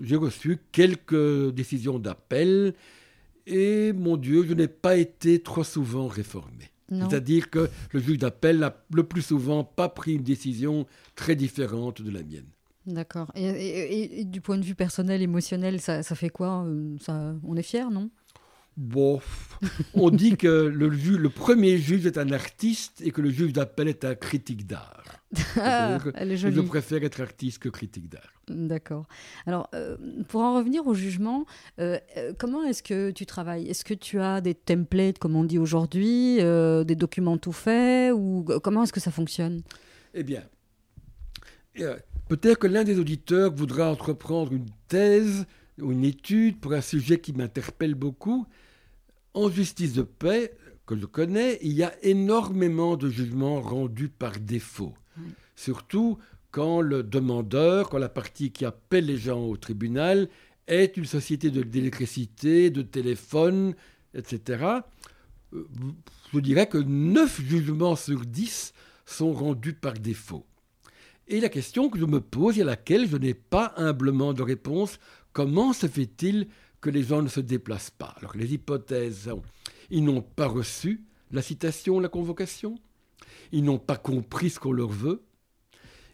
j'ai 0.01 0.15
reçu 0.15 0.59
quelques 0.71 1.53
décisions 1.53 1.99
d'appel 1.99 2.73
Et 3.47 3.93
mon 3.93 4.17
Dieu, 4.17 4.45
je 4.47 4.53
n'ai 4.53 4.67
pas 4.67 4.97
été 4.97 5.39
trop 5.39 5.63
souvent 5.63 6.07
réformé. 6.07 6.71
C'est-à-dire 6.89 7.49
que 7.49 7.69
le 7.91 7.99
juge 7.99 8.19
d'appel 8.19 8.59
n'a 8.59 8.75
le 8.93 9.03
plus 9.03 9.23
souvent 9.23 9.63
pas 9.63 9.89
pris 9.89 10.13
une 10.13 10.23
décision 10.23 10.85
très 11.15 11.35
différente 11.35 12.01
de 12.01 12.11
la 12.11 12.21
mienne. 12.21 12.45
D'accord. 12.85 13.31
Et, 13.35 14.23
du 14.25 14.41
point 14.41 14.57
de 14.57 14.63
vue 14.63 14.75
personnel, 14.75 15.21
émotionnel, 15.21 15.81
ça, 15.81 16.03
fait 16.03 16.29
quoi? 16.29 16.63
Euh, 16.65 16.95
ça, 17.01 17.33
On 17.43 17.55
est 17.55 17.63
fier, 17.63 17.89
non? 17.89 18.09
Bon, 18.77 19.21
on 19.93 20.09
dit 20.09 20.35
que 20.35 20.47
le, 20.47 20.89
le 20.89 21.29
premier 21.29 21.77
juge 21.77 22.05
est 22.05 22.17
un 22.17 22.31
artiste 22.31 23.01
et 23.01 23.11
que 23.11 23.21
le 23.21 23.29
juge 23.29 23.53
d'appel 23.53 23.87
est 23.87 24.03
un 24.03 24.15
critique 24.15 24.67
d'art. 24.67 25.03
Ah, 25.57 25.97
je 25.99 26.61
préfère 26.61 27.03
être 27.03 27.21
artiste 27.21 27.59
que 27.59 27.69
critique 27.69 28.09
d'art. 28.09 28.31
D'accord. 28.47 29.05
Alors, 29.45 29.69
euh, 29.73 29.97
pour 30.27 30.41
en 30.41 30.55
revenir 30.55 30.85
au 30.87 30.93
jugement, 30.93 31.45
euh, 31.79 31.97
comment 32.37 32.63
est-ce 32.63 32.83
que 32.83 33.11
tu 33.11 33.25
travailles? 33.25 33.67
Est-ce 33.67 33.83
que 33.83 33.93
tu 33.93 34.19
as 34.19 34.39
des 34.39 34.53
templates, 34.53 35.17
comme 35.19 35.35
on 35.35 35.43
dit 35.43 35.59
aujourd'hui, 35.59 36.37
des 36.37 36.95
documents 36.95 37.37
tout 37.37 37.51
faits, 37.51 38.13
ou 38.13 38.45
comment 38.63 38.83
est-ce 38.83 38.93
que 38.93 38.99
ça 38.99 39.11
fonctionne? 39.11 39.61
Eh 40.13 40.23
bien, 40.23 40.43
Peut-être 42.27 42.57
que 42.59 42.67
l'un 42.67 42.83
des 42.83 42.99
auditeurs 42.99 43.53
voudra 43.53 43.91
entreprendre 43.91 44.53
une 44.53 44.69
thèse 44.87 45.45
ou 45.79 45.91
une 45.91 46.05
étude 46.05 46.59
pour 46.59 46.73
un 46.73 46.81
sujet 46.81 47.19
qui 47.19 47.33
m'interpelle 47.33 47.93
beaucoup. 47.93 48.47
En 49.35 49.49
justice 49.49 49.93
de 49.93 50.01
paix, 50.01 50.55
que 50.85 50.97
je 50.97 51.05
connais, 51.05 51.59
il 51.61 51.73
y 51.73 51.83
a 51.83 51.93
énormément 52.03 52.95
de 52.95 53.09
jugements 53.09 53.59
rendus 53.59 54.07
par 54.07 54.39
défaut. 54.39 54.93
Surtout 55.57 56.17
quand 56.51 56.79
le 56.79 57.03
demandeur, 57.03 57.89
quand 57.89 57.97
la 57.97 58.07
partie 58.07 58.51
qui 58.51 58.63
appelle 58.63 59.07
les 59.07 59.17
gens 59.17 59.43
au 59.43 59.57
tribunal 59.57 60.29
est 60.67 60.95
une 60.95 61.05
société 61.05 61.51
d'électricité, 61.51 62.69
de 62.69 62.81
téléphone, 62.81 63.75
etc. 64.13 64.63
Euh, 65.53 65.67
je 66.33 66.39
dirais 66.39 66.67
que 66.67 66.77
9 66.77 67.41
jugements 67.41 67.97
sur 67.97 68.21
10 68.21 68.73
sont 69.05 69.33
rendus 69.33 69.73
par 69.73 69.93
défaut. 69.95 70.45
Et 71.27 71.41
la 71.41 71.49
question 71.49 71.89
que 71.89 71.99
je 71.99 72.05
me 72.05 72.21
pose 72.21 72.57
et 72.57 72.61
à 72.61 72.65
laquelle 72.65 73.09
je 73.09 73.17
n'ai 73.17 73.33
pas 73.33 73.73
humblement 73.75 74.31
de 74.31 74.43
réponse, 74.43 74.97
comment 75.33 75.73
se 75.73 75.87
fait-il 75.87 76.47
que 76.85 76.91
les 76.91 77.01
gens 77.01 77.23
ne 77.23 77.29
se 77.29 77.39
déplacent 77.39 77.89
pas. 77.89 78.13
Alors 78.19 78.37
les 78.37 78.53
hypothèses, 78.53 79.27
ils 79.89 80.03
n'ont 80.03 80.21
pas 80.21 80.45
reçu 80.45 81.03
la 81.31 81.41
citation, 81.41 81.99
la 81.99 82.09
convocation, 82.09 82.77
ils 83.51 83.63
n'ont 83.63 83.79
pas 83.79 83.97
compris 83.97 84.51
ce 84.51 84.59
qu'on 84.59 84.71
leur 84.71 84.89
veut, 84.89 85.23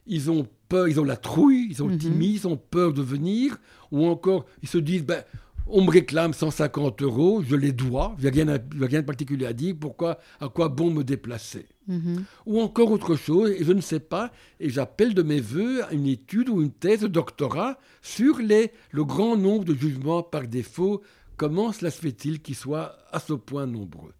ils 0.07 0.31
ont 0.31 0.47
peur, 0.69 0.87
ils 0.87 0.97
ont 1.01 1.03
la 1.03 1.17
trouille, 1.17 1.67
ils 1.71 1.75
sont 1.75 1.89
mhm. 1.89 1.97
timides, 1.97 2.35
ils 2.35 2.47
ont 2.47 2.55
peur 2.55 2.93
de 2.93 3.01
venir, 3.01 3.57
ou 3.91 4.05
encore 4.05 4.45
ils 4.63 4.69
se 4.69 4.77
disent, 4.77 5.03
ben, 5.03 5.25
on 5.67 5.83
me 5.83 5.91
réclame 5.91 6.33
150 6.33 7.01
euros, 7.01 7.43
je 7.45 7.57
les 7.57 7.73
dois, 7.73 8.15
il 8.19 8.31
n'y 8.31 8.41
a, 8.41 8.57
rien 8.79 9.01
de 9.01 9.05
particulier 9.05 9.47
à 9.47 9.53
dire, 9.53 9.75
pourquoi, 9.77 10.19
à 10.39 10.47
quoi 10.47 10.69
bon 10.69 10.89
me 10.89 11.03
déplacer? 11.03 11.67
Mhm. 11.87 12.23
Ou 12.45 12.61
encore 12.61 12.91
autre 12.91 13.15
chose, 13.15 13.51
et 13.51 13.63
je 13.63 13.73
ne 13.73 13.81
sais 13.81 13.99
pas, 13.99 14.31
et 14.59 14.69
j'appelle 14.69 15.13
de 15.13 15.23
mes 15.23 15.39
voeux 15.39 15.81
une 15.91 16.07
étude 16.07 16.49
ou 16.49 16.61
une 16.61 16.71
thèse 16.71 17.01
de 17.01 17.07
doctorat 17.07 17.77
sur 18.01 18.39
les, 18.39 18.71
le 18.91 19.03
grand 19.03 19.37
nombre 19.37 19.65
de 19.65 19.73
jugements 19.73 20.23
par 20.23 20.47
défaut. 20.47 21.01
Comment 21.37 21.71
cela 21.71 21.91
se 21.91 21.99
fait-il 21.99 22.41
qu'ils 22.41 22.55
soient 22.55 22.97
à 23.11 23.19
ce 23.19 23.33
point 23.33 23.65
nombreux? 23.65 24.13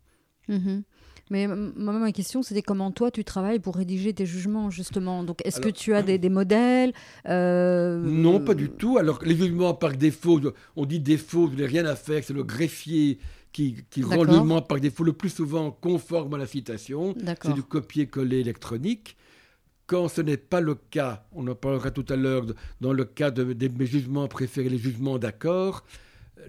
Mhm. 0.48 0.84
Mais 1.32 1.48
ma 1.48 2.12
question, 2.12 2.44
c'était 2.44 2.62
comment 2.62 2.92
toi 2.92 3.10
tu 3.10 3.24
travailles 3.24 3.60
pour 3.60 3.78
rédiger 3.78 4.14
tes 4.14 4.26
jugements, 4.26 4.70
justement? 4.70 5.24
Donc, 5.24 5.40
est-ce 5.46 5.62
que 5.62 5.70
tu 5.70 5.94
as 5.94 6.04
des, 6.04 6.30
modèles? 6.30 6.92
Euh, 7.26 8.02
Non, 8.04 8.42
pas 8.42 8.54
du 8.54 8.68
tout. 8.70 8.98
Alors, 8.98 9.20
les 9.24 9.38
jugements 9.38 9.74
par 9.74 9.94
défaut, 9.94 10.42
on 10.76 10.86
dit 10.86 11.00
défaut, 11.00 11.50
je 11.50 11.56
n'ai 11.56 11.66
rien 11.66 11.86
à 11.86 11.96
faire, 11.96 12.22
c'est 12.22 12.34
le 12.34 12.44
greffier 12.44 13.18
qui, 13.52 13.76
rend 14.02 14.24
le 14.24 14.34
jugement 14.34 14.62
par 14.62 14.80
défaut 14.80 15.04
le 15.04 15.14
plus 15.14 15.30
souvent 15.30 15.72
conforme 15.72 16.34
à 16.36 16.38
la 16.38 16.48
citation. 16.48 17.16
C'est 17.42 17.54
du 17.54 17.64
copier-coller 17.64 18.40
électronique. 18.40 19.18
Quand 19.88 20.08
ce 20.08 20.22
n'est 20.22 20.38
pas 20.38 20.62
le 20.62 20.76
cas, 20.76 21.26
on 21.34 21.48
en 21.48 21.56
parlera 21.56 21.92
tout 21.92 22.06
à 22.08 22.16
l'heure, 22.16 22.46
dans 22.80 22.94
le 22.94 23.04
cas 23.04 23.30
de, 23.30 23.52
de 23.52 23.68
mes 23.68 23.86
jugements 23.86 24.28
préférés, 24.28 24.70
les 24.70 24.78
jugements 24.78 25.20
d'accord, 25.20 25.84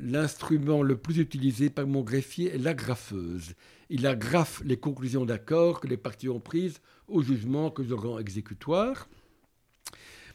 l'instrument 0.01 0.83
le 0.83 0.97
plus 0.97 1.19
utilisé 1.19 1.69
par 1.71 1.87
mon 1.87 2.03
greffier 2.03 2.55
est 2.55 2.59
l'agrafeuse. 2.59 3.55
Il 3.91 4.07
agrafe 4.07 4.63
les 4.65 4.77
conclusions 4.77 5.25
d'accord 5.25 5.81
que 5.81 5.89
les 5.89 5.97
parties 5.97 6.29
ont 6.29 6.41
prises 6.41 6.81
au 7.09 7.23
jugement 7.23 7.71
que 7.71 7.85
je 7.85 7.95
rends 7.95 8.19
exécutoire. 8.19 9.09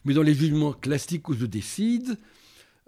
Mais 0.06 0.14
dans 0.14 0.22
les 0.22 0.34
jugements 0.34 0.74
classiques 0.74 1.28
où 1.30 1.34
je 1.34 1.46
décide, 1.46 2.18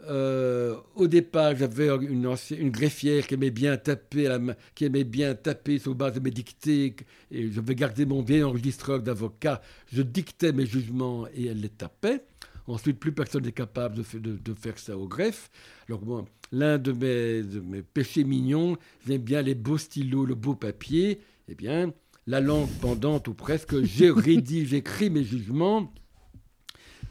euh, 0.08 0.76
au 0.96 1.08
départ, 1.08 1.56
j'avais 1.56 1.88
une, 1.88 2.34
une, 2.58 2.70
greffière 2.72 3.28
qui 3.28 3.34
aimait 3.34 3.52
bien 3.52 3.78
taper, 3.78 4.38
qui 4.74 4.86
aimait 4.86 5.04
bien 5.04 5.36
taper 5.36 5.78
sur 5.78 5.94
base 5.96 6.14
de 6.14 6.20
mes 6.20 6.32
dictées, 6.32 6.96
et 7.32 7.52
je 7.52 7.62
vais 7.62 7.76
garder 7.76 8.06
mon 8.06 8.22
vieil 8.22 8.44
enregistreur 8.44 9.02
d'avocat. 9.02 9.62
Je 9.92 10.02
dictais 10.02 10.52
mes 10.52 10.66
jugements 10.66 11.28
et 11.34 11.48
elle 11.48 11.62
les 11.62 11.70
tapait. 11.70 12.24
Ensuite, 12.68 13.00
plus 13.00 13.12
personne 13.12 13.44
n'est 13.44 13.52
capable 13.52 13.96
de, 13.98 14.54
faire 14.54 14.78
ça 14.78 14.96
au 14.96 15.08
greffe. 15.08 15.50
Alors, 15.88 16.26
l'un 16.52 16.78
de 16.78 16.92
mes, 16.92 17.82
péchés 17.82 18.24
mignons, 18.24 18.78
j'aime 19.08 19.24
bien 19.24 19.42
les 19.42 19.56
beaux 19.56 19.80
stylos, 19.80 20.26
le 20.26 20.36
beau 20.36 20.54
papier. 20.54 21.20
Eh 21.48 21.56
bien, 21.56 21.92
la 22.28 22.42
langue 22.42 22.70
pendante 22.80 23.28
ou 23.28 23.34
presque, 23.34 23.84
j'ai 23.84 24.12
rédige, 24.16 24.70
j'écris 24.70 25.10
mes 25.10 25.24
jugements. 25.24 25.92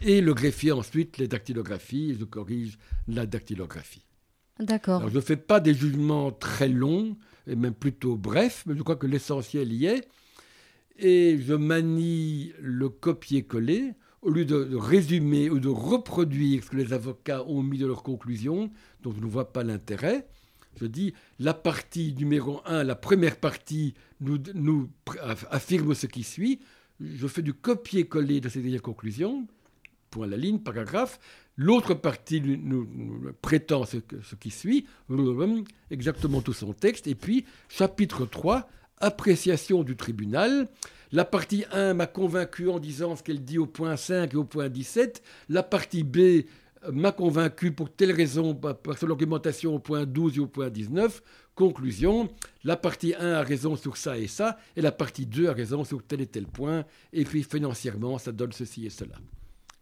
Et 0.01 0.21
le 0.21 0.35
greffier 0.35 0.73
ensuite 0.73 1.19
les 1.19 1.29
dactylographies, 1.29 2.17
je 2.19 2.25
corrige 2.25 2.79
la 3.07 3.27
dactylographie. 3.27 4.05
D'accord. 4.61 4.99
Alors, 4.99 5.11
je 5.11 5.17
ne 5.17 5.21
fais 5.21 5.37
pas 5.37 5.61
des 5.61 5.75
jugements 5.75 6.33
très 6.33 6.69
longs, 6.69 7.17
et 7.47 7.57
même 7.57 7.75
plutôt 7.75 8.17
brefs, 8.17 8.65
mais 8.67 8.77
je 8.77 8.83
crois 8.83 8.97
que 8.97 9.07
l'essentiel 9.07 9.73
y 9.73 9.87
est. 9.87 10.09
Et 10.99 11.39
je 11.41 11.55
manie 11.55 12.53
le 12.61 12.89
copier-coller 12.89 13.95
au 14.23 14.31
lieu 14.31 14.45
de, 14.45 14.75
résumer 14.75 15.49
ou 15.49 15.61
de 15.61 15.69
reproduire 15.69 16.65
ce 16.65 16.71
que 16.71 16.77
les 16.77 16.93
avocats 16.93 17.45
ont 17.45 17.63
mis 17.63 17.79
de 17.79 17.87
leurs 17.87 18.03
conclusions, 18.03 18.71
dont 19.03 19.13
je 19.13 19.21
ne 19.21 19.27
vois 19.27 19.53
pas 19.53 19.63
l'intérêt, 19.63 20.27
je 20.81 20.87
dis 20.87 21.15
la 21.39 21.55
partie 21.55 22.15
numéro 22.15 22.61
1, 22.65 22.85
la 22.85 22.95
première 22.95 23.37
partie 23.37 23.95
nous, 24.21 24.39
nous 24.55 24.89
affirme 25.51 25.95
ce 25.95 26.07
qui 26.07 26.23
suit. 26.23 26.61
Je 27.01 27.27
fais 27.27 27.43
du 27.43 27.55
copier-coller 27.55 28.41
de 28.41 28.49
ces 28.49 28.79
conclusions, 28.79 29.47
point 30.11 30.27
la 30.27 30.37
ligne, 30.37 30.59
paragraphe. 30.59 31.19
L'autre 31.57 31.95
partie 31.95 32.41
nous, 32.41 32.89
prétend 33.43 33.85
ce, 33.85 33.97
ce, 34.23 34.35
qui 34.37 34.51
suit, 34.51 34.87
exactement 35.91 36.41
tout 36.41 36.53
son 36.53 36.73
texte. 36.73 37.07
Et 37.07 37.15
puis, 37.15 37.45
chapitre 37.69 38.27
3, 38.27 38.69
appréciation 38.99 39.83
du 39.83 39.97
tribunal. 39.97 40.69
La 41.11 41.25
partie 41.25 41.65
1 41.73 41.95
m'a 41.95 42.07
convaincu 42.07 42.69
en 42.69 42.79
disant 42.79 43.17
ce 43.17 43.23
qu'elle 43.23 43.43
dit 43.43 43.59
au 43.59 43.67
point 43.67 43.97
5 43.97 44.35
et 44.35 44.37
au 44.37 44.45
point 44.45 44.69
17. 44.69 45.23
La 45.49 45.63
partie 45.63 46.05
B 46.05 46.45
m'a 46.93 47.13
convaincu 47.13 47.73
pour 47.73 47.91
telle 47.91 48.13
raison, 48.13 48.55
par 48.55 48.99
son 48.99 49.11
argumentation 49.11 49.75
au 49.75 49.79
point 49.79 50.07
12 50.07 50.37
et 50.37 50.41
au 50.41 50.47
point 50.47 50.71
19. 50.71 51.23
Conclusion, 51.55 52.29
la 52.63 52.77
partie 52.77 53.15
1 53.15 53.33
a 53.33 53.43
raison 53.43 53.75
sur 53.75 53.97
ça 53.97 54.17
et 54.17 54.29
ça, 54.29 54.59
et 54.77 54.81
la 54.81 54.93
partie 54.93 55.27
2 55.27 55.49
a 55.49 55.53
raison 55.53 55.83
sur 55.83 56.03
tel 56.05 56.21
et 56.21 56.27
tel 56.27 56.47
point, 56.47 56.85
et 57.13 57.25
puis 57.25 57.43
financièrement, 57.43 58.19
ça 58.19 58.31
donne 58.31 58.53
ceci 58.53 58.87
et 58.87 58.91
cela. 58.91 59.17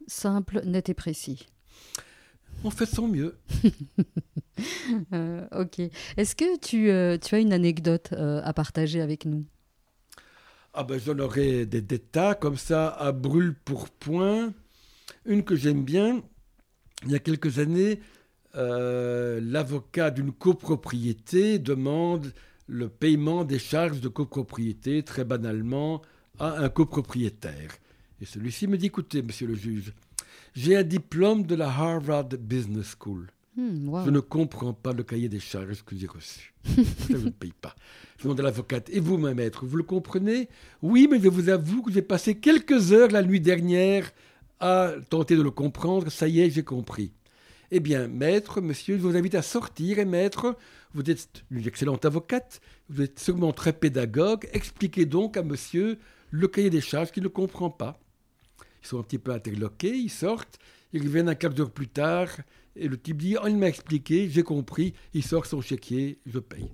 Simple, 0.07 0.63
net 0.65 0.89
et 0.89 0.95
précis. 0.95 1.47
On 2.65 2.71
fait 2.71 2.87
son 2.87 3.09
mieux. 3.09 3.37
Euh, 5.13 5.47
ok. 5.53 5.81
Est-ce 6.17 6.35
que 6.35 6.59
tu, 6.59 6.89
euh, 6.91 7.19
tu, 7.19 7.35
as 7.35 7.39
une 7.39 7.53
anecdote 7.53 8.09
euh, 8.13 8.41
à 8.43 8.55
partager 8.55 9.03
avec 9.03 9.27
nous? 9.27 9.45
Ah 10.73 10.83
ben 10.83 10.99
j'en 10.99 11.19
aurais 11.19 11.67
des, 11.67 11.99
tas 11.99 12.35
comme 12.35 12.57
ça 12.57 12.89
à 12.89 13.13
brûle 13.13 13.55
pour 13.55 13.91
point. 13.91 14.55
Une 15.27 15.45
que 15.45 15.57
j'aime 15.57 15.85
bien, 15.85 16.23
il 17.05 17.11
y 17.11 17.15
a 17.15 17.19
quelques 17.19 17.59
années, 17.59 18.01
l'avocat 18.55 20.11
d'une 20.11 20.33
copropriété 20.33 21.59
demande 21.59 22.33
le 22.67 22.89
paiement 22.89 23.45
des 23.45 23.59
charges 23.59 24.01
de 24.01 24.09
copropriété, 24.09 25.03
très 25.03 25.25
banalement, 25.25 26.01
à 26.39 26.61
un 26.61 26.71
copropriétaire. 26.71 27.73
Et 28.21 28.25
celui-ci 28.25 28.67
me 28.67 28.79
dit, 28.79 28.87
écoutez, 28.87 29.23
monsieur 29.23 29.47
le 29.47 29.55
juge, 29.55 29.93
j'ai 30.55 30.77
un 30.77 30.83
diplôme 30.83 31.45
de 31.45 31.55
la 31.55 31.69
Harvard 31.69 32.29
Business 32.29 32.97
School. 32.99 33.27
Hmm, 33.57 34.05
je 34.05 34.11
ne 34.11 34.21
comprends 34.21 34.75
pas 34.75 34.93
le 34.93 35.03
cahier 35.03 35.29
des 35.29 35.41
charges 35.41 35.83
que 35.83 35.97
j'ai 35.97 36.07
reçu. 36.07 36.53
je 37.09 37.17
ne 37.17 37.31
paye 37.31 37.55
pas. 37.59 37.75
Je 38.19 38.25
demande 38.25 38.41
à 38.41 38.43
l'avocate, 38.43 38.91
et 38.91 39.01
vous, 39.01 39.17
ma 39.17 39.33
maître, 39.33 39.65
vous 39.65 39.77
le 39.77 39.83
comprenez? 39.83 40.49
Oui, 40.83 41.09
mais 41.11 41.21
je 41.21 41.29
vous 41.29 41.49
avoue 41.49 41.83
que 41.83 41.93
j'ai 41.93 42.03
passé 42.03 42.35
quelques 42.35 42.93
heures 42.93 43.11
la 43.11 43.23
nuit 43.23 43.41
dernière 43.41 44.11
à 44.61 44.93
tenter 45.09 45.37
de 45.37 45.43
le 45.43 45.51
comprendre. 45.51 46.11
Ça 46.11 46.29
y 46.29 46.41
est, 46.41 46.51
j'ai 46.51 46.65
compris. 46.65 47.13
Eh 47.71 47.81
bien, 47.81 48.09
maître, 48.09 48.61
monsieur, 48.61 48.97
je 48.97 49.03
vous 49.03 49.17
invite 49.17 49.35
à 49.35 49.43
sortir. 49.43 49.99
Et 49.99 50.05
maître, 50.05 50.57
vous 50.95 51.11
êtes 51.11 51.45
une 51.51 51.67
excellente 51.67 52.05
avocate, 52.05 52.61
vous 52.89 53.03
êtes 53.03 53.19
sûrement 53.19 53.53
très 53.53 53.73
pédagogue. 53.73 54.49
Expliquez 54.53 55.07
donc 55.07 55.37
à 55.37 55.43
monsieur 55.43 55.99
le 56.31 56.49
cahier 56.49 56.71
des 56.71 56.81
charges 56.81 57.11
qu'il 57.11 57.23
ne 57.23 57.29
comprend 57.29 57.71
pas. 57.71 57.99
Ils 58.87 58.89
sont 58.89 59.01
un 59.01 59.03
petit 59.03 59.19
peu 59.19 59.33
interloqués, 59.33 59.97
ils 59.97 60.11
sortent. 60.11 60.61
Ils 60.93 61.03
reviennent 61.03 61.29
un 61.29 61.35
quart 61.35 61.53
d'heure 61.53 61.73
plus 61.73 61.89
tard 61.89 62.29
et 62.77 62.87
le 62.87 62.97
type 62.97 63.17
dit 63.17 63.37
oh, 63.43 63.49
Il 63.49 63.57
m'a 63.57 63.67
expliqué, 63.67 64.29
j'ai 64.29 64.45
compris, 64.45 64.95
il 65.13 65.25
sort 65.25 65.47
son 65.47 65.61
chéquier, 65.61 66.21
je 66.25 66.39
paye. 66.39 66.65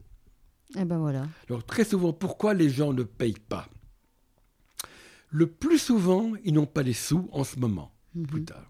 Et 0.75 0.81
eh 0.81 0.85
ben 0.85 0.99
voilà. 0.99 1.27
Alors 1.49 1.65
très 1.65 1.85
souvent, 1.85 2.13
pourquoi 2.13 2.53
les 2.53 2.69
gens 2.69 2.93
ne 2.93 3.03
payent 3.03 3.35
pas? 3.49 3.69
Le 5.31 5.47
plus 5.47 5.79
souvent, 5.79 6.33
ils 6.45 6.53
n'ont 6.53 6.67
pas 6.67 6.83
les 6.83 6.93
sous 6.93 7.29
en 7.33 7.45
ce 7.45 7.59
moment, 7.59 7.95
mhm. 8.15 8.27
plus 8.27 8.45
tard. 8.45 8.69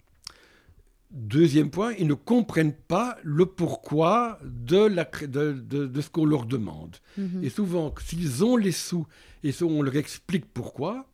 Deuxième 1.10 1.70
point, 1.70 1.92
ils 1.98 2.06
ne 2.06 2.14
comprennent 2.14 2.72
pas 2.72 3.18
le 3.22 3.46
pourquoi 3.46 4.38
de, 4.44 4.78
la, 4.78 5.04
de, 5.04 5.52
de, 5.52 6.00
ce 6.00 6.08
qu'on 6.08 6.24
leur 6.24 6.46
demande. 6.46 6.96
Mhm. 7.18 7.44
Et 7.44 7.50
souvent, 7.50 7.92
s'ils 8.04 8.44
ont 8.44 8.56
les 8.56 8.72
sous 8.72 9.06
et 9.42 9.52
on 9.62 9.82
leur 9.82 9.96
explique 9.96 10.46
pourquoi, 10.46 11.06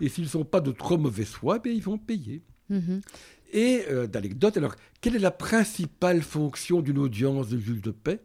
et 0.00 0.08
s'ils 0.08 0.24
ne 0.24 0.28
sont 0.28 0.44
pas 0.44 0.60
de 0.60 0.72
trop 0.72 0.98
mauvais 0.98 1.24
foi, 1.24 1.58
ben, 1.58 1.72
ils 1.72 1.82
vont 1.82 1.98
payer. 1.98 2.42
Mhm. 2.68 3.00
Et 3.52 3.84
euh, 3.90 4.06
d'anecdote, 4.06 4.56
alors, 4.56 4.74
quelle 5.00 5.16
est 5.16 5.20
la 5.20 5.30
principale 5.30 6.22
fonction 6.22 6.80
d'une 6.80 6.98
audience 6.98 7.48
de 7.48 7.58
juge 7.58 7.80
de 7.82 7.90
paix? 7.90 8.20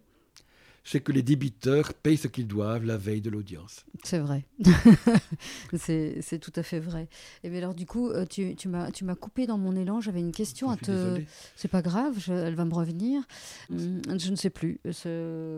C'est 0.83 0.99
que 0.99 1.11
les 1.11 1.21
débiteurs 1.21 1.93
payent 1.93 2.17
ce 2.17 2.27
qu'ils 2.27 2.47
doivent 2.47 2.85
la 2.85 2.97
veille 2.97 3.21
de 3.21 3.29
l'audience. 3.29 3.85
C'est 4.03 4.19
vrai. 4.19 4.45
c'est 5.73 6.39
tout 6.39 6.51
à 6.55 6.63
fait 6.63 6.79
vrai. 6.79 7.07
Et 7.43 7.49
bien 7.49 7.59
alors 7.59 7.75
du 7.75 7.85
coup, 7.85 8.09
euh, 8.09 8.25
tu, 8.25 8.55
tu 8.55 8.67
m'as 8.67 9.15
coupé 9.15 9.45
dans 9.45 9.57
mon 9.57 9.75
élan. 9.75 10.01
J'avais 10.01 10.19
une 10.19 10.31
question 10.31 10.69
à 10.69 10.77
te... 10.77 11.21
C'est 11.55 11.67
pas 11.67 11.81
grave, 11.81 12.17
elle 12.29 12.55
va 12.55 12.65
me 12.65 12.73
revenir. 12.73 13.21
Hum, 13.69 14.01
je 14.17 14.31
ne 14.31 14.35
sais 14.35 14.49
plus. 14.49 14.79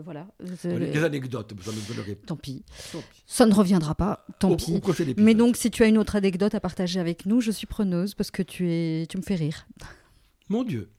Voilà. 0.04 0.26
Des 0.62 1.04
anecdotes, 1.04 1.54
Tant 2.26 2.36
pis. 2.36 2.64
Ça 3.26 3.46
ne 3.46 3.54
reviendra 3.54 3.94
pas, 3.94 4.26
tant 4.38 4.56
pis. 4.56 4.80
Mais 5.16 5.34
donc, 5.34 5.56
si 5.56 5.70
tu 5.70 5.82
as 5.82 5.86
une 5.86 5.98
autre 5.98 6.16
anecdote 6.16 6.54
à 6.54 6.60
partager 6.60 7.00
avec 7.00 7.26
nous, 7.26 7.40
je 7.40 7.50
suis 7.50 7.66
preneuse 7.66 8.14
parce 8.14 8.30
que 8.30 8.42
tu, 8.42 8.70
es... 8.70 9.06
tu 9.08 9.16
me 9.16 9.22
fais 9.22 9.34
rire. 9.34 9.66
Mon 10.48 10.62
Dieu 10.62 10.90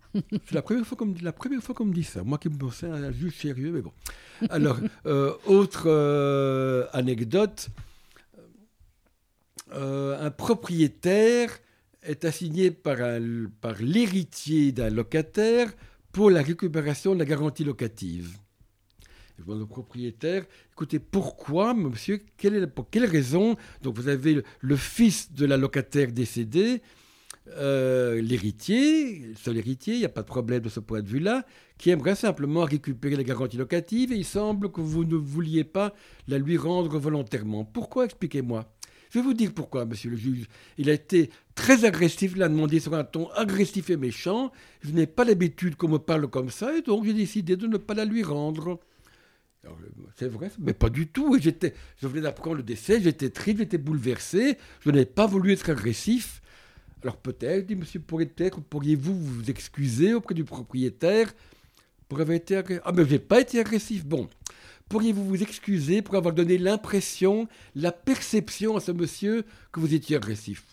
c'est 0.45 0.53
la 0.53 0.61
première 0.61 0.85
fois 0.85 0.97
qu'on 0.97 1.85
me 1.85 1.93
dit 1.93 2.03
ça. 2.03 2.23
Moi 2.23 2.37
qui 2.37 2.49
me 2.49 2.57
pensais 2.57 2.87
un 2.87 3.11
juge 3.11 3.37
sérieux, 3.37 3.71
mais 3.71 3.81
bon. 3.81 3.91
Alors, 4.49 4.77
euh, 5.05 5.33
autre 5.45 5.83
euh, 5.87 6.85
anecdote. 6.93 7.69
Euh, 9.73 10.23
un 10.25 10.31
propriétaire 10.31 11.49
est 12.03 12.23
assigné 12.23 12.69
par, 12.69 12.97
par 13.61 13.81
l'héritier 13.81 14.71
d'un 14.71 14.89
locataire 14.89 15.73
pour 16.11 16.29
la 16.29 16.43
récupération 16.43 17.13
de 17.13 17.19
la 17.19 17.25
garantie 17.25 17.63
locative. 17.63 18.37
Je 19.37 19.43
demande 19.43 19.63
au 19.63 19.65
propriétaire, 19.65 20.45
écoutez, 20.71 20.99
pourquoi, 20.99 21.73
monsieur, 21.73 22.21
quelle 22.37 22.55
est, 22.55 22.67
pour 22.67 22.89
quelle 22.89 23.05
raison 23.05 23.57
Donc 23.81 23.95
vous 23.95 24.07
avez 24.07 24.43
le 24.61 24.75
fils 24.77 25.33
de 25.33 25.45
la 25.45 25.57
locataire 25.57 26.11
décédée 26.11 26.81
euh, 27.49 28.21
l'héritier, 28.21 29.33
seul 29.35 29.57
héritier, 29.57 29.93
il 29.93 29.99
n'y 29.99 30.05
a 30.05 30.09
pas 30.09 30.21
de 30.21 30.27
problème 30.27 30.61
de 30.61 30.69
ce 30.69 30.79
point 30.79 31.01
de 31.01 31.07
vue-là, 31.07 31.45
qui 31.77 31.89
aimerait 31.91 32.15
simplement 32.15 32.63
récupérer 32.63 33.15
la 33.15 33.23
garantie 33.23 33.57
locative 33.57 34.11
et 34.11 34.15
il 34.15 34.25
semble 34.25 34.71
que 34.71 34.81
vous 34.81 35.05
ne 35.05 35.15
vouliez 35.15 35.63
pas 35.63 35.93
la 36.27 36.37
lui 36.37 36.57
rendre 36.57 36.97
volontairement. 36.97 37.63
Pourquoi 37.63 38.05
Expliquez-moi? 38.05 38.65
Je 39.11 39.19
vais 39.19 39.23
vous 39.23 39.33
dire 39.33 39.53
pourquoi, 39.53 39.85
monsieur 39.85 40.09
le 40.09 40.17
juge. 40.17 40.47
Il 40.77 40.89
a 40.89 40.93
été 40.93 41.29
très 41.53 41.85
agressif, 41.85 42.33
il 42.35 42.43
a 42.43 42.49
demandé 42.49 42.79
sur 42.79 42.93
un 42.95 43.03
ton 43.03 43.29
agressif 43.31 43.89
et 43.89 43.97
méchant. 43.97 44.51
Je 44.81 44.91
n'ai 44.91 45.05
pas 45.07 45.23
l'habitude 45.23 45.75
qu'on 45.75 45.87
me 45.87 45.99
parle 45.99 46.27
comme 46.27 46.49
ça 46.49 46.75
et 46.75 46.81
donc 46.81 47.05
j'ai 47.05 47.13
décidé 47.13 47.55
de 47.55 47.67
ne 47.67 47.77
pas 47.77 47.93
la 47.93 48.05
lui 48.05 48.23
rendre. 48.23 48.79
C'est 50.15 50.27
vrai, 50.27 50.51
mais 50.59 50.73
pas 50.73 50.89
du 50.89 51.07
tout. 51.07 51.37
J'étais, 51.39 51.73
je 52.01 52.07
venais 52.07 52.21
d'apprendre 52.21 52.57
le 52.57 52.63
décès, 52.63 53.01
j'étais 53.01 53.29
triste, 53.29 53.59
j'étais 53.59 53.77
bouleversé. 53.77 54.57
Je 54.81 54.91
n'ai 54.91 55.05
pas 55.05 55.27
voulu 55.27 55.53
être 55.53 55.69
agressif. 55.69 56.41
Alors 57.05 57.17
peut-être, 57.17 57.67
dit 57.67 57.75
monsieur, 57.75 57.99
pourriez-vous 57.99 58.61
pourriez 58.61 58.95
vous 58.95 59.47
excuser 59.47 60.15
auprès 60.15 60.33
du 60.33 60.43
propriétaire 60.43 61.31
pour 62.09 62.19
avoir 62.19 62.35
été 62.35 62.55
agressif 62.57 62.81
Ah, 62.83 62.91
mais 62.93 63.05
je 63.05 63.11
n'ai 63.11 63.19
pas 63.19 63.41
été 63.41 63.59
agressif. 63.59 64.03
Bon, 64.03 64.27
pourriez-vous 64.89 65.23
vous 65.23 65.43
excuser 65.43 66.01
pour 66.01 66.15
avoir 66.15 66.33
donné 66.33 66.57
l'impression, 66.57 67.47
la 67.75 67.91
perception 67.91 68.75
à 68.75 68.79
ce 68.79 68.91
monsieur 68.91 69.45
que 69.71 69.79
vous 69.79 69.93
étiez 69.93 70.15
agressif? 70.15 70.65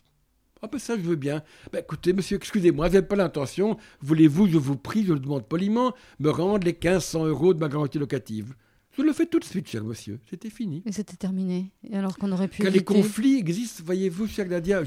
Ah 0.63 0.69
ben 0.73 0.79
ça 0.79 0.97
je 0.97 1.03
veux 1.03 1.17
bien. 1.17 1.43
Ben, 1.71 1.81
écoutez 1.81 2.15
monsieur, 2.15 2.39
excusez-moi, 2.39 2.89
je 2.89 3.01
pas 3.01 3.17
l'intention. 3.17 3.77
Voulez-vous, 4.01 4.49
je 4.49 4.57
vous 4.57 4.79
prie, 4.79 5.05
je 5.05 5.13
le 5.13 5.21
demande 5.21 5.47
poliment, 5.47 5.93
me 6.19 6.31
rendre 6.31 6.65
les 6.65 6.73
1500 6.73 7.27
euros 7.27 7.53
de 7.53 7.61
ma 7.61 7.69
garantie 7.69 7.99
locative? 7.99 8.55
Je 8.97 9.03
le 9.03 9.13
fais 9.13 9.27
tout 9.27 9.39
de 9.39 9.45
suite, 9.45 9.69
cher 9.69 9.85
monsieur. 9.85 10.21
C'était 10.29 10.51
fini. 10.51 10.83
Et 10.85 10.93
c'était 10.93 11.17
terminé. 11.17 11.73
Et 11.89 11.97
alors 11.97 12.19
qu'on 12.19 12.31
aurait 12.31 12.49
pu. 12.49 12.63
Quand 12.63 12.71
les 12.71 12.85
conflits 12.85 13.39
existent, 13.39 13.83
voyez-vous, 13.85 14.27
cher 14.27 14.47
Nadia, 14.47 14.83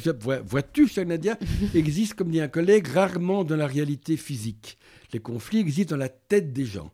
vois-tu, 0.46 0.88
cher 0.88 1.06
Nadia, 1.06 1.38
existent, 1.74 2.16
comme 2.16 2.30
dit 2.30 2.40
un 2.40 2.48
collègue, 2.48 2.88
rarement 2.88 3.44
dans 3.44 3.56
la 3.56 3.66
réalité 3.66 4.16
physique. 4.16 4.78
Les 5.12 5.20
conflits 5.20 5.60
existent 5.60 5.96
dans 5.96 6.00
la 6.00 6.10
tête 6.10 6.54
des 6.54 6.66
gens. 6.66 6.92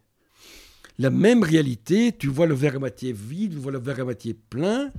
La 1.00 1.10
même 1.10 1.44
réalité, 1.44 2.14
tu 2.18 2.28
vois 2.28 2.46
le 2.46 2.54
verre 2.54 2.76
à 2.76 2.80
moitié 2.80 3.12
vide, 3.12 3.54
tu 3.54 3.58
vois 3.58 3.72
le 3.72 3.80
verre 3.80 4.02
à 4.02 4.04
moitié 4.04 4.34
plein. 4.34 4.92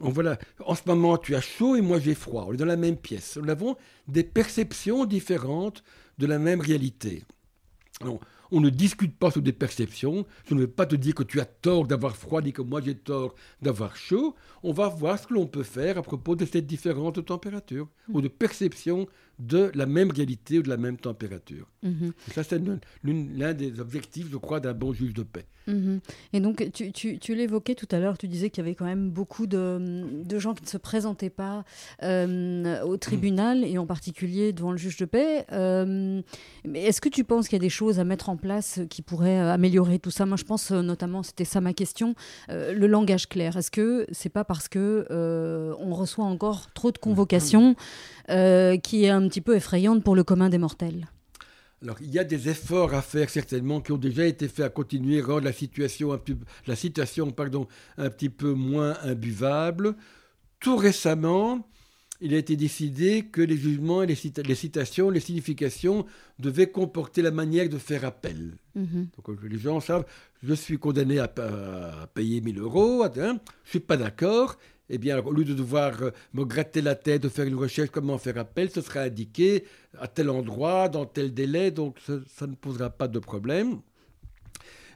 On 0.00 0.08
voit 0.10 0.36
en 0.64 0.74
ce 0.74 0.82
moment, 0.86 1.16
tu 1.16 1.36
as 1.36 1.40
chaud 1.40 1.76
et 1.76 1.80
moi 1.80 2.00
j'ai 2.00 2.14
froid. 2.14 2.46
On 2.48 2.54
est 2.54 2.56
dans 2.56 2.64
la 2.64 2.76
même 2.76 2.96
pièce. 2.96 3.36
Nous 3.40 3.50
avons 3.50 3.76
des 4.08 4.24
perceptions 4.24 5.04
différentes 5.04 5.84
de 6.18 6.26
la 6.26 6.38
même 6.38 6.60
réalité. 6.60 7.22
Alors, 8.00 8.20
on 8.52 8.60
ne 8.60 8.68
discute 8.68 9.18
pas 9.18 9.30
sur 9.30 9.40
des 9.40 9.52
perceptions. 9.52 10.26
Je 10.46 10.54
ne 10.54 10.60
vais 10.60 10.66
pas 10.68 10.84
te 10.84 10.94
dire 10.94 11.14
que 11.14 11.22
tu 11.22 11.40
as 11.40 11.46
tort 11.46 11.86
d'avoir 11.86 12.14
froid 12.14 12.42
ni 12.42 12.52
que 12.52 12.60
moi 12.60 12.82
j'ai 12.82 12.94
tort 12.94 13.34
d'avoir 13.62 13.96
chaud. 13.96 14.36
On 14.62 14.72
va 14.72 14.88
voir 14.88 15.18
ce 15.18 15.26
que 15.26 15.34
l'on 15.34 15.46
peut 15.46 15.62
faire 15.62 15.96
à 15.96 16.02
propos 16.02 16.36
de 16.36 16.44
cette 16.44 16.66
différente 16.66 17.24
température 17.24 17.88
ou 18.10 18.20
de 18.20 18.28
perception 18.28 19.08
de 19.38 19.70
la 19.74 19.86
même 19.86 20.10
réalité 20.10 20.58
ou 20.58 20.62
de 20.62 20.68
la 20.68 20.76
même 20.76 20.96
température. 20.96 21.66
Mhm. 21.82 22.12
Ça, 22.32 22.42
c'est 22.42 22.60
l'un 23.04 23.54
des 23.54 23.80
objectifs, 23.80 24.28
je 24.30 24.36
crois, 24.36 24.60
d'un 24.60 24.74
bon 24.74 24.92
juge 24.92 25.14
de 25.14 25.22
paix. 25.22 25.46
Mhm. 25.66 26.00
Et 26.32 26.40
donc, 26.40 26.70
tu, 26.72 27.34
l'évoquais 27.34 27.74
tout 27.74 27.88
à 27.90 27.98
l'heure, 27.98 28.18
tu 28.18 28.28
disais 28.28 28.50
qu'il 28.50 28.62
y 28.64 28.66
avait 28.66 28.74
quand 28.74 28.84
même 28.84 29.10
beaucoup 29.10 29.46
de, 29.46 30.38
gens 30.38 30.54
qui 30.54 30.64
ne 30.64 30.68
se 30.68 30.76
présentaient 30.76 31.30
pas 31.30 31.64
euh, 32.02 32.82
au 32.82 32.96
tribunal 32.96 33.64
et 33.64 33.78
en 33.78 33.86
particulier 33.86 34.52
devant 34.52 34.72
le 34.72 34.78
juge 34.78 34.96
de 34.96 35.04
paix. 35.04 35.46
Euh, 35.52 36.20
est-ce 36.74 37.00
que 37.00 37.08
tu 37.08 37.24
penses 37.24 37.48
qu'il 37.48 37.56
y 37.56 37.60
a 37.60 37.62
des 37.62 37.68
choses 37.68 38.00
à 38.00 38.04
mettre 38.04 38.28
en 38.28 38.36
place 38.36 38.80
qui 38.90 39.02
pourraient 39.02 39.40
euh, 39.40 39.52
améliorer 39.52 39.98
tout 39.98 40.10
ça? 40.10 40.26
Moi, 40.26 40.36
je 40.36 40.44
pense 40.44 40.70
notamment, 40.70 41.22
c'était 41.22 41.44
ça 41.44 41.60
ma 41.60 41.72
question, 41.72 42.14
le 42.48 42.86
langage 42.86 43.28
clair. 43.28 43.56
Est-ce 43.56 43.70
que 43.70 44.06
c'est 44.10 44.28
pas 44.28 44.44
parce 44.44 44.68
que 44.68 45.06
on 45.78 45.94
reçoit 45.94 46.24
encore 46.24 46.72
trop 46.72 46.90
de 46.90 46.98
convocations 46.98 47.76
qui 48.26 49.04
est 49.04 49.10
un 49.10 49.28
petit 49.28 49.40
peu 49.40 49.56
effrayante 49.56 50.02
pour 50.02 50.16
le 50.16 50.24
commun 50.24 50.48
des 50.48 50.58
mortels 50.58 51.06
alors, 51.82 51.96
il 52.00 52.10
y 52.12 52.18
a 52.18 52.24
des 52.24 52.48
efforts 52.48 52.94
à 52.94 53.02
faire 53.02 53.28
certainement 53.28 53.80
qui 53.80 53.90
ont 53.90 53.98
déjà 53.98 54.24
été 54.24 54.46
faits 54.46 54.64
à 54.64 54.68
continuer 54.68 55.20
à 55.20 55.24
rendre 55.24 55.44
la 55.44 55.52
situation, 55.52 56.12
un 56.12 56.18
petit, 56.18 56.36
la 56.66 56.76
situation 56.76 57.32
pardon, 57.32 57.66
un 57.98 58.08
petit 58.08 58.28
peu 58.28 58.52
moins 58.52 58.96
imbuvable. 59.02 59.96
Tout 60.60 60.76
récemment, 60.76 61.66
il 62.20 62.34
a 62.34 62.36
été 62.36 62.54
décidé 62.54 63.24
que 63.24 63.40
les 63.40 63.56
jugements, 63.56 64.02
les, 64.02 64.16
les 64.46 64.54
citations, 64.54 65.10
les 65.10 65.18
significations 65.18 66.06
devaient 66.38 66.68
comporter 66.68 67.20
la 67.20 67.32
manière 67.32 67.68
de 67.68 67.78
faire 67.78 68.04
appel. 68.04 68.52
Mhm. 68.76 69.08
Donc, 69.16 69.42
les 69.42 69.58
gens 69.58 69.80
savent, 69.80 70.06
je 70.44 70.54
suis 70.54 70.78
condamné 70.78 71.18
à, 71.18 71.26
payer 72.14 72.40
1000 72.40 72.60
euros, 72.60 73.02
hein, 73.02 73.10
je 73.16 73.22
ne 73.22 73.38
suis 73.64 73.80
pas 73.80 73.96
d'accord, 73.96 74.56
eh 74.94 74.98
bien, 74.98 75.18
au 75.18 75.32
lieu 75.32 75.44
de 75.44 75.54
devoir 75.54 76.02
euh, 76.02 76.10
me 76.34 76.44
gratter 76.44 76.82
la 76.82 76.94
tête, 76.94 77.22
de 77.22 77.30
faire 77.30 77.46
une 77.46 77.54
recherche, 77.56 77.88
comment 77.90 78.18
faire 78.18 78.36
appel, 78.36 78.70
ce 78.70 78.82
sera 78.82 79.00
indiqué 79.00 79.64
à 79.98 80.06
tel 80.06 80.28
endroit, 80.28 80.90
dans 80.90 81.06
tel 81.06 81.32
délai, 81.32 81.70
donc 81.70 81.98
ça 82.28 82.46
ne 82.46 82.54
posera 82.54 82.90
pas 82.90 83.08
de 83.08 83.18
problème. 83.18 83.80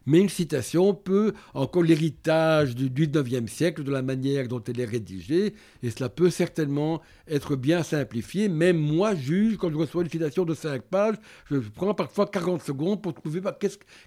Mais 0.07 0.21
une 0.21 0.29
citation 0.29 0.95
peut, 0.95 1.33
encore 1.53 1.83
l'héritage 1.83 2.75
du 2.75 2.89
19e 2.89 3.49
siècle, 3.49 3.83
de 3.83 3.91
la 3.91 4.03
manière 4.03 4.47
dont 4.47 4.63
elle 4.63 4.81
est 4.81 4.85
rédigée, 4.85 5.55
et 5.83 5.91
cela 5.91 6.09
peut 6.09 6.31
certainement 6.31 7.03
être 7.29 7.57
bien 7.57 7.83
simplifié. 7.83 8.49
Même 8.49 8.79
moi, 8.79 9.15
juge, 9.15 9.57
quand 9.57 9.71
je 9.71 9.77
reçois 9.77 10.03
une 10.05 10.11
citation 10.11 10.45
de 10.45 10.55
5 10.55 10.83
pages, 10.83 11.17
je 11.51 11.59
prends 11.59 11.95
parfois 11.95 12.27
40 12.27 12.63
secondes 12.63 13.03
pour 13.03 13.15
trouver 13.15 13.41
bah, 13.41 13.59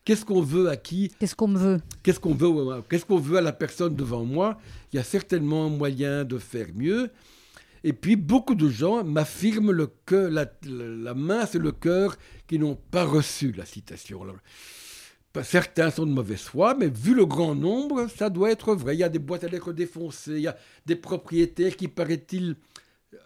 qu'est-ce 0.06 0.26
qu'on 0.26 0.42
veut 0.42 0.70
à 0.70 0.78
qui? 0.78 1.12
Qu'est-ce 1.20 1.36
qu'on 1.36 1.54
veut? 1.54 1.80
Qu'est-ce 2.02 2.20
qu'on 2.20 2.34
veut, 2.34 2.82
qu'est-ce 2.90 3.06
qu'on 3.06 3.20
veut 3.20 3.38
à 3.38 3.42
la 3.42 3.54
personne 3.54 3.96
devant 3.96 4.24
moi? 4.24 4.58
Il 4.94 4.96
y 4.96 5.00
a 5.00 5.04
certainement 5.04 5.70
moyen 5.70 6.24
de 6.24 6.38
faire 6.38 6.68
mieux. 6.74 7.12
Et 7.84 7.94
puis, 7.94 8.16
beaucoup 8.16 8.56
de 8.56 8.68
gens 8.70 9.04
m'affirment 9.04 9.88
que 10.06 10.16
la, 10.16 10.46
la, 10.64 11.14
main 11.14 11.46
sur 11.46 11.62
le 11.62 11.72
cœur 11.72 12.18
qui 12.48 12.60
n'ont 12.60 12.76
pas 12.76 13.06
reçu 13.06 13.54
la 13.54 13.66
citation. 13.66 14.22
Certains 15.44 15.92
sont 15.92 16.06
de 16.06 16.12
mauvaise 16.12 16.42
foi, 16.42 16.76
mais 16.76 16.90
vu 16.90 17.14
le 17.14 17.26
grand 17.26 17.56
nombre, 17.56 18.08
ça 18.08 18.30
doit 18.30 18.52
être 18.52 18.74
vrai. 18.74 18.96
Il 18.96 19.00
y 19.00 19.04
a 19.04 19.10
des 19.10 19.20
boîtes 19.20 19.44
à 19.44 19.48
lettres 19.48 19.74
défoncées, 19.74 20.34
il 20.34 20.42
y 20.42 20.48
a 20.48 20.58
des 20.86 20.96
propriétaires 20.96 21.76
qui, 21.76 21.88
paraît-il, 21.88 22.56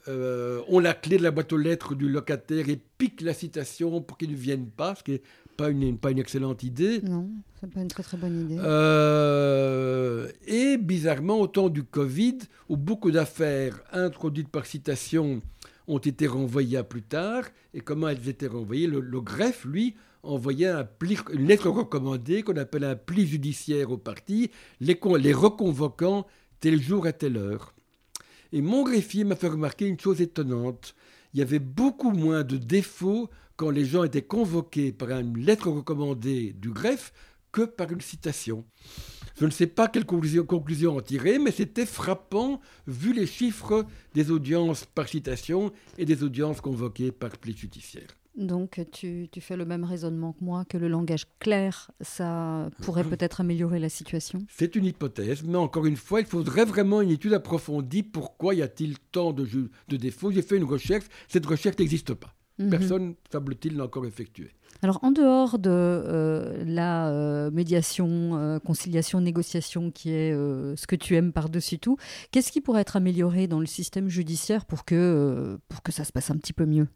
euh, 0.07 0.61
ont 0.67 0.79
la 0.79 0.93
clé 0.93 1.17
de 1.17 1.23
la 1.23 1.31
boîte 1.31 1.53
aux 1.53 1.57
lettres 1.57 1.95
du 1.95 2.09
locataire 2.09 2.69
et 2.69 2.79
piquent 2.97 3.21
la 3.21 3.33
citation 3.33 4.01
pour 4.01 4.17
qu'il 4.17 4.31
ne 4.31 4.35
vienne 4.35 4.67
pas, 4.67 4.95
ce 4.95 5.03
qui 5.03 5.11
n'est 5.11 5.21
pas 5.57 5.69
une, 5.69 5.97
pas 5.97 6.11
une 6.11 6.19
excellente 6.19 6.63
idée. 6.63 7.01
Non, 7.01 7.29
n'est 7.61 7.69
pas 7.69 7.81
une 7.81 7.87
très 7.87 8.03
très 8.03 8.17
bonne 8.17 8.41
idée. 8.41 8.57
Euh, 8.59 10.29
et 10.45 10.77
bizarrement, 10.77 11.39
au 11.39 11.47
temps 11.47 11.69
du 11.69 11.83
Covid, 11.83 12.39
où 12.69 12.77
beaucoup 12.77 13.11
d'affaires 13.11 13.81
introduites 13.91 14.49
par 14.49 14.65
citation 14.65 15.41
ont 15.87 15.99
été 15.99 16.27
renvoyées 16.27 16.77
à 16.77 16.83
plus 16.83 17.01
tard. 17.01 17.45
Et 17.73 17.81
comment 17.81 18.07
elles 18.07 18.27
étaient 18.29 18.47
renvoyées? 18.47 18.87
Le, 18.87 19.21
greffe, 19.21 19.65
lui, 19.65 19.95
envoyait 20.23 20.67
un 20.67 20.87
une 21.33 21.47
lettre 21.47 21.69
recommandée 21.69 22.43
qu'on 22.43 22.57
appelle 22.57 22.85
un 22.85 22.95
pli 22.95 23.27
judiciaire 23.27 23.91
au 23.91 23.97
parti, 23.97 24.49
les, 24.79 24.99
les 25.19 25.33
reconvoquant 25.33 26.25
tel 26.59 26.81
jour 26.81 27.05
à 27.05 27.13
telle 27.13 27.37
heure. 27.37 27.73
Et 28.53 28.61
mon 28.61 28.83
greffier 28.83 29.23
m'a 29.23 29.35
fait 29.35 29.47
remarquer 29.47 29.85
une 29.85 29.99
chose 29.99 30.21
étonnante. 30.21 30.95
Il 31.33 31.39
y 31.39 31.43
avait 31.43 31.59
beaucoup 31.59 32.11
moins 32.11 32.43
de 32.43 32.57
défauts 32.57 33.29
quand 33.55 33.69
les 33.69 33.85
gens 33.85 34.03
étaient 34.03 34.21
convoqués 34.21 34.91
par 34.91 35.09
une 35.09 35.37
lettre 35.37 35.69
recommandée 35.69 36.53
du 36.53 36.71
greffe 36.71 37.13
que 37.51 37.63
par 37.63 37.91
une 37.91 38.01
citation. 38.01 38.65
Je 39.39 39.45
ne 39.45 39.51
sais 39.51 39.67
pas 39.67 39.87
quelle 39.87 40.05
conclusion, 40.05 40.45
en 40.95 41.01
tirer, 41.01 41.39
mais 41.39 41.51
c'était 41.51 41.85
frappant 41.85 42.61
vu 42.87 43.13
les 43.13 43.25
chiffres 43.25 43.85
des 44.13 44.31
audiences 44.31 44.85
par 44.85 45.07
citation 45.07 45.71
et 45.97 46.05
des 46.05 46.23
audiences 46.23 46.61
convoquées 46.61 47.11
par 47.11 47.31
pli 47.37 47.55
judiciaire. 47.55 48.09
Donc 48.35 48.81
tu, 48.91 49.29
fais 49.39 49.55
le 49.55 49.65
même 49.65 49.83
raisonnement 49.83 50.33
que 50.33 50.43
moi, 50.43 50.65
que 50.65 50.77
le 50.77 50.87
langage 50.87 51.25
clair, 51.39 51.91
ça 52.01 52.69
pourrait 52.81 53.03
peut-être 53.09 53.41
améliorer 53.41 53.79
la 53.79 53.89
situation 53.89 54.45
C'est 54.49 54.75
une 54.75 54.85
hypothèse, 54.85 55.43
mais 55.43 55.57
encore 55.57 55.85
une 55.85 55.97
fois, 55.97 56.19
il 56.19 56.25
faudrait 56.25 56.65
vraiment 56.65 57.01
une 57.01 57.11
étude 57.11 57.33
approfondie. 57.33 58.03
Pourquoi 58.03 58.55
y 58.55 58.61
a-t-il 58.61 58.97
tant 59.11 59.33
de, 59.33 59.47
de 59.87 59.97
défauts? 59.97 60.31
J'ai 60.31 60.41
fait 60.41 60.57
une 60.57 60.63
recherche, 60.63 61.05
cette 61.27 61.45
recherche 61.45 61.77
n'existe 61.77 62.13
pas. 62.13 62.33
Mhm. 62.59 62.69
Personne, 62.69 63.15
semble-t-il, 63.31 63.77
n'a 63.77 63.85
encore 63.85 64.05
effectué. 64.05 64.51
Alors, 64.81 64.99
en 65.03 65.11
dehors 65.11 65.59
de 65.59 65.69
euh, 65.69 66.63
la 66.65 67.09
euh, 67.09 67.51
médiation, 67.51 68.37
euh, 68.37 68.59
conciliation, 68.59 69.21
négociation, 69.21 69.91
qui 69.91 70.11
est 70.11 70.33
ce 70.33 70.87
que 70.87 70.95
tu 70.95 71.15
aimes 71.15 71.31
par-dessus 71.31 71.79
tout, 71.79 71.97
qu'est-ce 72.31 72.51
qui 72.51 72.61
pourrait 72.61 72.81
être 72.81 72.95
amélioré 72.95 73.47
dans 73.47 73.59
le 73.59 73.65
système 73.65 74.09
judiciaire 74.09 74.65
pour 74.65 74.85
que, 74.85 75.57
pour 75.69 75.83
que 75.83 75.91
ça 75.91 76.03
se 76.03 76.11
passe 76.11 76.31
un 76.31 76.37
petit 76.37 76.53
peu 76.53 76.65
mieux? 76.65 76.87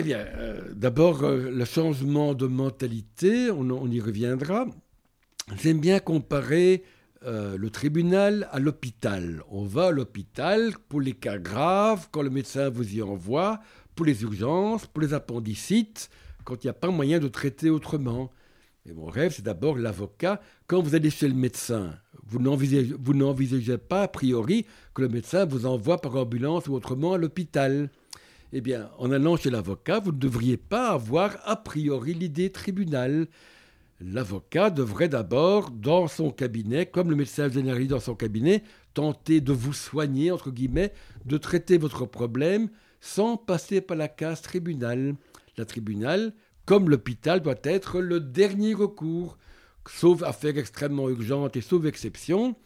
Eh 0.00 0.04
bien, 0.04 0.24
d'abord, 0.76 1.28
le 1.28 1.64
changement 1.64 2.32
de 2.32 2.46
mentalité, 2.46 3.50
on, 3.50 3.90
y 3.90 4.00
reviendra. 4.00 4.66
J'aime 5.60 5.80
bien 5.80 5.98
comparer 5.98 6.84
le 7.26 7.68
tribunal 7.68 8.48
à 8.52 8.60
l'hôpital. 8.60 9.42
On 9.50 9.64
va 9.64 9.88
à 9.88 9.90
l'hôpital 9.90 10.74
pour 10.88 11.00
les 11.00 11.14
cas 11.14 11.38
graves, 11.38 12.06
quand 12.12 12.22
le 12.22 12.30
médecin 12.30 12.68
vous 12.68 12.94
y 12.94 13.02
envoie, 13.02 13.58
pour 13.96 14.06
les 14.06 14.22
urgences, 14.22 14.86
pour 14.86 15.02
les 15.02 15.14
appendicites, 15.14 16.10
quand 16.44 16.62
il 16.62 16.68
n'y 16.68 16.70
a 16.70 16.74
pas 16.74 16.90
moyen 16.90 17.18
de 17.18 17.26
traiter 17.26 17.68
autrement. 17.68 18.30
Et 18.86 18.92
mon 18.92 19.06
rêve, 19.06 19.32
c'est 19.34 19.44
d'abord 19.44 19.76
l'avocat. 19.76 20.40
Quand 20.68 20.80
vous 20.80 20.94
allez 20.94 21.10
chez 21.10 21.26
le 21.26 21.34
médecin, 21.34 21.92
vous 22.24 22.38
n'envisagez 22.38 23.78
pas 23.78 24.02
a 24.02 24.08
priori 24.08 24.64
que 24.94 25.02
le 25.02 25.08
médecin 25.08 25.44
vous 25.44 25.66
envoie 25.66 26.00
par 26.00 26.14
ambulance 26.14 26.68
ou 26.68 26.74
autrement 26.74 27.14
à 27.14 27.18
l'hôpital. 27.18 27.90
Eh 28.52 28.62
bien, 28.62 28.90
en 28.96 29.10
allant 29.10 29.36
chez 29.36 29.50
l'avocat, 29.50 30.00
vous 30.00 30.12
ne 30.12 30.18
devriez 30.18 30.56
pas 30.56 30.90
avoir 30.90 31.36
a 31.44 31.56
priori 31.56 32.14
l'idée 32.14 32.50
tribunal. 32.50 33.26
L'avocat 34.00 34.70
devrait 34.70 35.10
d'abord, 35.10 35.70
dans 35.70 36.08
son 36.08 36.30
cabinet, 36.30 36.86
comme 36.86 37.10
le 37.10 37.16
médecin 37.16 37.50
généraliste 37.50 37.90
dans 37.90 38.00
son 38.00 38.14
cabinet, 38.14 38.62
tenter 38.94 39.42
de 39.42 39.52
vous 39.52 39.74
soigner, 39.74 40.30
entre 40.30 40.50
guillemets, 40.50 40.94
de 41.26 41.36
traiter 41.36 41.76
votre 41.76 42.06
problème 42.06 42.70
sans 43.00 43.36
passer 43.36 43.82
par 43.82 43.98
la 43.98 44.08
case 44.08 44.40
tribunal. 44.40 45.14
La 45.58 45.66
tribunal, 45.66 46.32
comme 46.64 46.88
l'hôpital, 46.88 47.42
doit 47.42 47.60
être 47.64 48.00
le 48.00 48.18
dernier 48.18 48.72
recours. 48.72 49.36
Sauf 49.86 50.22
affaire 50.22 50.56
extrêmement 50.56 51.10
urgente 51.10 51.56
et 51.56 51.60
sauf 51.60 51.84
exception, 51.84 52.56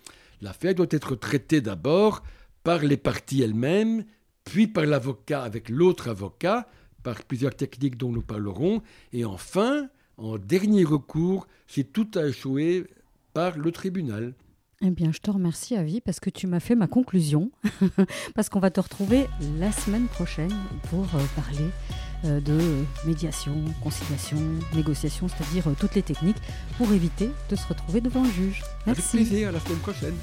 l'affaire 0.41 0.75
doit 0.75 0.87
être 0.91 1.17
traitée 1.17 1.61
d'abord 1.61 2.23
par 2.63 2.83
les 2.83 2.97
parties 2.97 3.43
elles-mêmes, 3.43 4.05
puis 4.45 4.67
par 4.67 4.85
l'avocat 4.85 5.43
avec 5.43 5.69
l'autre 5.69 6.09
avocat, 6.09 6.69
par 7.03 7.23
plusieurs 7.25 7.55
techniques 7.55 7.97
dont 7.97 8.11
nous 8.11 8.23
parlerons, 8.23 8.83
et 9.13 9.25
enfin, 9.25 9.89
en 10.17 10.39
dernier 10.39 10.85
recours, 10.85 11.47
si 11.67 11.85
tout 11.85 12.09
a 12.15 12.27
échoué, 12.27 12.87
par 13.33 13.59
le 13.59 13.73
tribunal. 13.73 14.35
Eh 14.85 14.91
bien, 14.91 15.13
je 15.13 15.19
te 15.19 15.31
remercie, 15.31 15.77
Avi, 15.77 16.01
parce 16.01 16.19
que 16.19 16.29
tu 16.29 16.49
m'as 16.49 16.59
fait 16.59 16.75
ma 16.75 16.89
conclusion. 16.89 17.53
parce 18.35 18.49
qu'on 18.49 18.59
va 18.59 18.71
te 18.71 18.81
retrouver 18.81 19.29
la 19.59 19.71
semaine 19.71 20.07
prochaine 20.07 20.53
pour 20.91 21.05
euh, 21.15 21.23
parler 21.37 21.69
euh, 22.25 22.41
de 22.41 22.59
médiation, 23.07 23.55
conciliation, 23.81 24.39
négociation, 24.75 25.29
c'est-à-dire 25.29 25.69
euh, 25.69 25.75
toutes 25.79 25.95
les 25.95 26.03
techniques 26.03 26.43
pour 26.79 26.93
éviter 26.93 27.31
de 27.49 27.55
se 27.55 27.67
retrouver 27.69 28.01
devant 28.01 28.25
le 28.25 28.31
juge. 28.31 28.63
Merci. 28.87 29.19
Avec 29.19 29.29
plaisir, 29.29 29.49
à 29.51 29.53
la 29.53 29.61
semaine 29.61 29.79
prochaine. 29.79 30.15